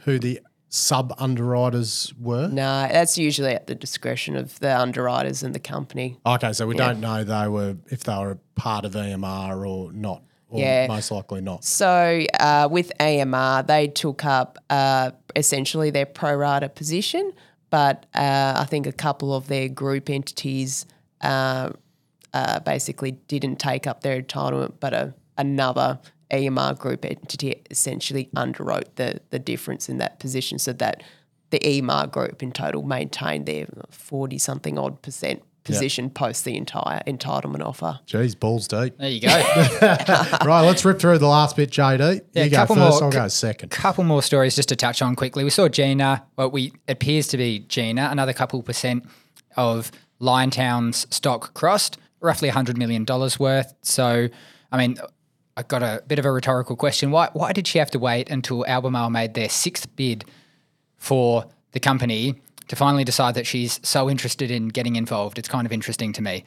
who 0.01 0.19
the 0.19 0.41
sub 0.73 1.13
underwriters 1.19 2.11
were? 2.19 2.47
No, 2.47 2.87
that's 2.91 3.15
usually 3.15 3.53
at 3.53 3.67
the 3.67 3.75
discretion 3.75 4.35
of 4.35 4.59
the 4.59 4.75
underwriters 4.75 5.43
and 5.43 5.53
the 5.53 5.59
company. 5.59 6.17
Okay, 6.25 6.51
so 6.51 6.65
we 6.65 6.73
don't 6.73 6.99
know 6.99 7.23
they 7.23 7.47
were 7.47 7.77
if 7.91 8.03
they 8.05 8.15
were 8.17 8.39
part 8.55 8.83
of 8.83 8.93
EMR 8.93 9.67
or 9.67 9.91
not. 9.93 10.23
Or 10.49 10.59
Yeah. 10.61 10.87
most 10.87 11.11
likely 11.11 11.41
not. 11.41 11.63
So 11.63 12.23
uh, 12.39 12.67
with 12.71 12.91
EMR, 12.99 13.67
they 13.67 13.87
took 13.87 14.25
up 14.25 14.57
uh, 14.71 15.11
essentially 15.35 15.91
their 15.91 16.07
pro 16.07 16.35
rata 16.35 16.69
position, 16.69 17.33
but 17.69 18.07
uh, 18.15 18.53
I 18.57 18.65
think 18.65 18.87
a 18.87 18.91
couple 18.91 19.35
of 19.35 19.47
their 19.47 19.69
group 19.69 20.09
entities 20.09 20.87
uh, 21.21 21.69
uh, 22.33 22.59
basically 22.61 23.11
didn't 23.11 23.57
take 23.57 23.85
up 23.85 24.01
their 24.01 24.19
entitlement, 24.21 24.73
but 24.79 24.93
a, 24.93 25.13
another 25.37 25.99
EMR 26.33 26.77
group 26.77 27.05
entity 27.05 27.61
essentially 27.69 28.29
underwrote 28.35 28.95
the 28.95 29.21
the 29.29 29.39
difference 29.39 29.87
in 29.87 29.99
that 29.99 30.19
position, 30.19 30.59
so 30.59 30.73
that 30.73 31.03
the 31.51 31.59
EMR 31.59 32.11
group 32.11 32.41
in 32.41 32.51
total 32.51 32.83
maintained 32.83 33.45
their 33.45 33.67
forty 33.89 34.37
something 34.37 34.77
odd 34.77 35.01
percent 35.01 35.43
position 35.63 36.09
post 36.09 36.43
the 36.43 36.57
entire 36.57 37.01
entitlement 37.07 37.65
offer. 37.65 37.99
Jeez, 38.05 38.37
balls 38.37 38.67
deep. 38.67 38.97
There 38.97 39.09
you 39.09 39.21
go. 39.21 39.27
right, 40.45 40.61
let's 40.61 40.83
rip 40.83 40.99
through 40.99 41.19
the 41.19 41.27
last 41.27 41.55
bit, 41.55 41.69
JD. 41.69 42.21
Yeah, 42.33 42.43
you 42.43 42.49
go 42.49 42.57
couple 42.57 42.75
first, 42.75 43.01
more- 43.01 43.03
I'll 43.05 43.11
go 43.11 43.27
second. 43.29 43.69
couple 43.69 44.03
more 44.03 44.21
stories 44.21 44.57
just 44.57 44.67
to 44.69 44.75
touch 44.75 45.01
on 45.01 45.15
quickly. 45.15 45.45
We 45.45 45.49
saw 45.49 45.69
Gina, 45.69 46.25
well, 46.35 46.51
we 46.51 46.73
appears 46.89 47.27
to 47.27 47.37
be 47.37 47.59
Gina, 47.59 48.09
another 48.11 48.33
couple 48.33 48.61
percent 48.61 49.05
of 49.55 49.89
Liontown's 50.19 51.07
stock 51.15 51.53
crossed, 51.53 51.97
roughly 52.19 52.49
$100 52.49 52.75
million 52.75 53.05
worth. 53.39 53.73
So, 53.83 54.27
I 54.71 54.77
mean, 54.77 54.97
I 55.55 55.63
got 55.63 55.83
a 55.83 56.03
bit 56.07 56.19
of 56.19 56.25
a 56.25 56.31
rhetorical 56.31 56.75
question. 56.75 57.11
Why, 57.11 57.29
why 57.33 57.53
did 57.53 57.67
she 57.67 57.77
have 57.79 57.91
to 57.91 57.99
wait 57.99 58.29
until 58.29 58.65
Albemarle 58.65 59.09
made 59.09 59.33
their 59.35 59.49
sixth 59.49 59.93
bid 59.95 60.25
for 60.97 61.45
the 61.73 61.79
company 61.79 62.41
to 62.69 62.75
finally 62.75 63.03
decide 63.03 63.35
that 63.35 63.45
she's 63.45 63.79
so 63.83 64.09
interested 64.09 64.49
in 64.49 64.69
getting 64.69 64.95
involved? 64.95 65.37
It's 65.37 65.49
kind 65.49 65.65
of 65.65 65.71
interesting 65.71 66.11
to 66.13 66.21
me. 66.21 66.43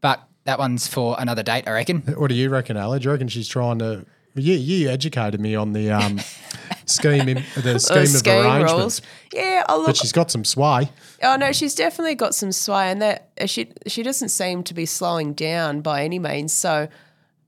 But 0.00 0.22
that 0.44 0.58
one's 0.58 0.86
for 0.86 1.16
another 1.18 1.42
date, 1.42 1.68
I 1.68 1.72
reckon. 1.72 2.00
What 2.16 2.28
do 2.28 2.34
you 2.34 2.48
reckon, 2.48 2.76
Ali? 2.76 2.98
Do 2.98 3.04
you 3.04 3.10
reckon 3.12 3.28
she's 3.28 3.48
trying 3.48 3.78
to? 3.80 4.06
You, 4.36 4.54
you 4.54 4.88
educated 4.88 5.40
me 5.40 5.54
on 5.56 5.72
the 5.72 5.90
um, 5.90 6.20
scheme, 6.86 7.28
in, 7.28 7.44
the 7.56 7.78
scheme 7.78 7.96
The 7.96 8.02
of 8.02 8.08
scheme 8.08 8.46
arrangement, 8.46 8.78
rules. 8.78 9.02
Yeah, 9.34 9.64
oh, 9.68 9.78
look, 9.78 9.86
but 9.86 9.96
she's 9.96 10.12
got 10.12 10.30
some 10.30 10.44
sway. 10.44 10.90
Oh 11.22 11.36
no, 11.36 11.52
she's 11.52 11.74
definitely 11.74 12.14
got 12.14 12.34
some 12.34 12.52
sway, 12.52 12.90
and 12.90 13.02
that 13.02 13.28
uh, 13.40 13.46
she 13.46 13.72
she 13.86 14.02
doesn't 14.02 14.28
seem 14.28 14.62
to 14.64 14.72
be 14.72 14.86
slowing 14.86 15.32
down 15.34 15.80
by 15.80 16.04
any 16.04 16.20
means. 16.20 16.52
So, 16.52 16.88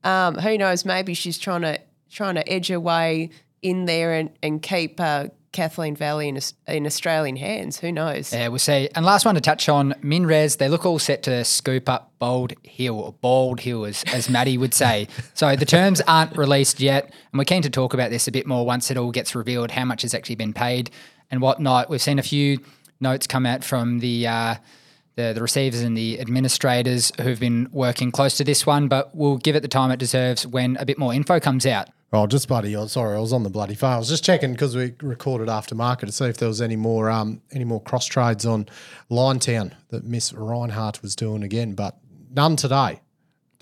um, 0.04 0.36
who 0.36 0.58
knows? 0.58 0.84
Maybe 0.84 1.14
she's 1.14 1.38
trying 1.38 1.62
to 1.62 1.80
trying 2.10 2.34
to 2.34 2.48
edge 2.48 2.68
her 2.68 2.80
way 2.80 3.30
in 3.62 3.84
there 3.86 4.12
and 4.12 4.30
and 4.42 4.62
keep 4.62 5.00
uh, 5.00 5.28
Kathleen 5.52 5.94
Valley 5.94 6.28
in 6.28 6.38
in 6.66 6.86
Australian 6.86 7.36
hands. 7.36 7.78
Who 7.78 7.92
knows? 7.92 8.32
Yeah, 8.32 8.48
we'll 8.48 8.58
see. 8.58 8.88
And 8.94 9.04
last 9.04 9.24
one 9.24 9.34
to 9.34 9.40
touch 9.40 9.68
on 9.68 9.94
Minres, 10.02 10.56
they 10.56 10.68
look 10.68 10.84
all 10.84 10.98
set 10.98 11.22
to 11.24 11.44
scoop 11.44 11.88
up 11.88 12.12
Bold 12.18 12.54
Hill, 12.62 12.98
or 12.98 13.12
Bald 13.12 13.60
Hill, 13.60 13.84
as, 13.84 14.02
as 14.12 14.28
Maddie 14.28 14.58
would 14.58 14.74
say. 14.74 15.08
So 15.34 15.56
the 15.56 15.66
terms 15.66 16.00
aren't 16.06 16.36
released 16.36 16.78
yet, 16.78 17.04
and 17.04 17.38
we're 17.38 17.44
keen 17.44 17.62
to 17.62 17.70
talk 17.70 17.94
about 17.94 18.10
this 18.10 18.28
a 18.28 18.32
bit 18.32 18.46
more 18.46 18.64
once 18.64 18.90
it 18.90 18.96
all 18.96 19.10
gets 19.10 19.34
revealed, 19.34 19.72
how 19.72 19.84
much 19.84 20.02
has 20.02 20.14
actually 20.14 20.36
been 20.36 20.52
paid 20.52 20.90
and 21.30 21.40
whatnot. 21.40 21.90
We've 21.90 22.02
seen 22.02 22.18
a 22.18 22.22
few 22.22 22.58
notes 23.00 23.26
come 23.26 23.44
out 23.44 23.64
from 23.64 23.98
the 23.98 24.26
uh, 24.26 24.54
the, 25.16 25.32
the 25.32 25.42
receivers 25.42 25.82
and 25.82 25.96
the 25.96 26.20
administrators 26.20 27.12
who've 27.20 27.40
been 27.40 27.68
working 27.72 28.10
close 28.10 28.36
to 28.38 28.44
this 28.44 28.66
one, 28.66 28.88
but 28.88 29.14
we'll 29.14 29.36
give 29.36 29.56
it 29.56 29.60
the 29.60 29.68
time 29.68 29.90
it 29.90 29.98
deserves 29.98 30.46
when 30.46 30.76
a 30.78 30.86
bit 30.86 30.98
more 30.98 31.12
info 31.12 31.38
comes 31.40 31.66
out. 31.66 31.88
Oh, 32.14 32.26
just 32.26 32.46
bloody. 32.46 32.76
Oh, 32.76 32.86
sorry, 32.88 33.16
I 33.16 33.20
was 33.20 33.32
on 33.32 33.42
the 33.42 33.48
bloody 33.48 33.74
phone. 33.74 33.92
I 33.92 33.98
was 33.98 34.08
just 34.08 34.24
checking 34.24 34.52
because 34.52 34.76
we 34.76 34.92
recorded 35.00 35.48
after 35.48 35.74
market 35.74 36.06
to 36.06 36.12
see 36.12 36.26
if 36.26 36.36
there 36.36 36.48
was 36.48 36.60
any 36.60 36.76
more 36.76 37.10
um 37.10 37.40
any 37.52 37.64
more 37.64 37.80
cross 37.80 38.04
trades 38.04 38.44
on 38.44 38.66
Liontown 39.10 39.72
that 39.88 40.04
Miss 40.04 40.32
Rinehart 40.32 41.00
was 41.00 41.16
doing 41.16 41.42
again, 41.42 41.72
but 41.72 41.96
none 42.30 42.56
today. 42.56 43.00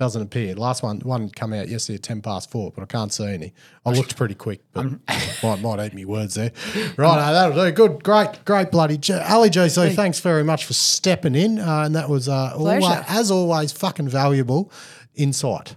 Doesn't 0.00 0.22
appear. 0.22 0.54
Last 0.54 0.82
one 0.82 1.00
one 1.00 1.28
come 1.28 1.52
out 1.52 1.68
yesterday 1.68 1.96
at 1.96 2.02
ten 2.02 2.22
past 2.22 2.50
four, 2.50 2.70
but 2.74 2.80
I 2.80 2.86
can't 2.86 3.12
see 3.12 3.26
any. 3.26 3.52
I 3.84 3.90
looked 3.90 4.16
pretty 4.16 4.34
quick, 4.34 4.62
but 4.72 4.86
might 5.42 5.60
might 5.60 5.84
eat 5.84 5.92
me 5.92 6.06
words 6.06 6.36
there. 6.36 6.52
Right, 6.96 7.16
no, 7.26 7.32
that'll 7.34 7.66
do. 7.66 7.70
Good, 7.70 8.02
great, 8.02 8.42
great 8.46 8.70
bloody 8.70 8.96
J- 8.96 9.20
Ali 9.20 9.50
GC. 9.50 9.94
Thanks 9.94 10.18
very 10.20 10.42
much 10.42 10.64
for 10.64 10.72
stepping 10.72 11.34
in, 11.34 11.58
uh, 11.58 11.82
and 11.82 11.94
that 11.96 12.08
was 12.08 12.30
uh, 12.30 12.54
always, 12.56 12.82
as 13.08 13.30
always 13.30 13.72
fucking 13.72 14.08
valuable 14.08 14.72
insight. 15.14 15.76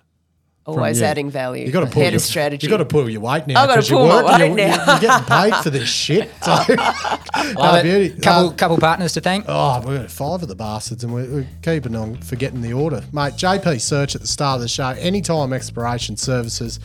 Always 0.66 1.02
you. 1.02 1.06
adding 1.06 1.30
value. 1.30 1.66
You 1.66 1.72
got 1.74 1.82
to 1.82 1.88
pull 1.88 2.04
your 2.04 2.20
strategy. 2.20 2.66
You 2.66 2.72
got 2.72 2.78
to 2.78 2.86
pull 2.86 3.10
your 3.10 3.20
weight 3.20 3.48
now. 3.48 3.62
I've 3.64 3.68
gotta 3.68 3.82
'cause 3.82 3.90
you're 3.90 4.00
pull 4.00 4.08
my 4.08 4.38
weight 4.40 4.48
you're, 4.48 4.56
now. 4.56 4.92
You're 4.94 5.00
getting 5.02 5.26
paid 5.26 5.56
for 5.64 5.70
this 5.72 5.90
shit. 5.90 6.30
So, 6.44 6.52
Love 6.52 7.56
no, 7.56 7.76
it. 7.76 7.84
beauty. 7.84 8.22
Couple, 8.22 8.50
Uh, 8.50 8.54
couple 8.54 8.78
partners 8.78 9.12
to 9.14 9.22
thank. 9.22 9.46
Oh, 9.48 9.82
we've 9.86 10.00
got 10.00 10.10
five 10.12 10.42
of 10.44 10.48
the 10.48 10.56
bastards, 10.56 11.04
and 11.04 11.14
we're, 11.14 11.26
we're 11.30 11.48
keeping 11.64 11.96
on 11.96 12.16
forgetting 12.18 12.62
the 12.62 12.72
order, 12.74 13.02
mate. 13.12 13.34
JP 13.34 13.82
search 13.82 14.16
at 14.16 14.22
the 14.22 14.28
start 14.28 14.56
of 14.58 14.62
the 14.62 14.68
show. 14.68 14.90
Anytime 15.00 15.52
exploration 15.52 16.16
services, 16.16 16.80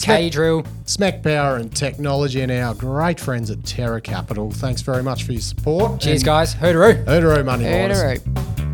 K 0.00 0.28
drill. 0.30 0.62
SMEC 0.86 1.22
Power 1.22 1.56
and 1.56 1.74
Technology, 1.74 2.42
and 2.42 2.52
our 2.52 2.74
great 2.74 3.18
friends 3.18 3.50
at 3.50 3.64
Terra 3.64 4.00
Capital. 4.00 4.50
Thanks 4.52 4.82
very 4.82 5.02
much 5.02 5.24
for 5.24 5.32
your 5.32 5.40
support. 5.40 6.00
Cheers, 6.00 6.20
and 6.20 6.26
guys. 6.26 6.54
Hoodaroo. 6.54 7.04
Hooroo, 7.06 7.44
money 7.44 7.64
miners. 7.64 7.98
Hoodaroo. 8.20 8.73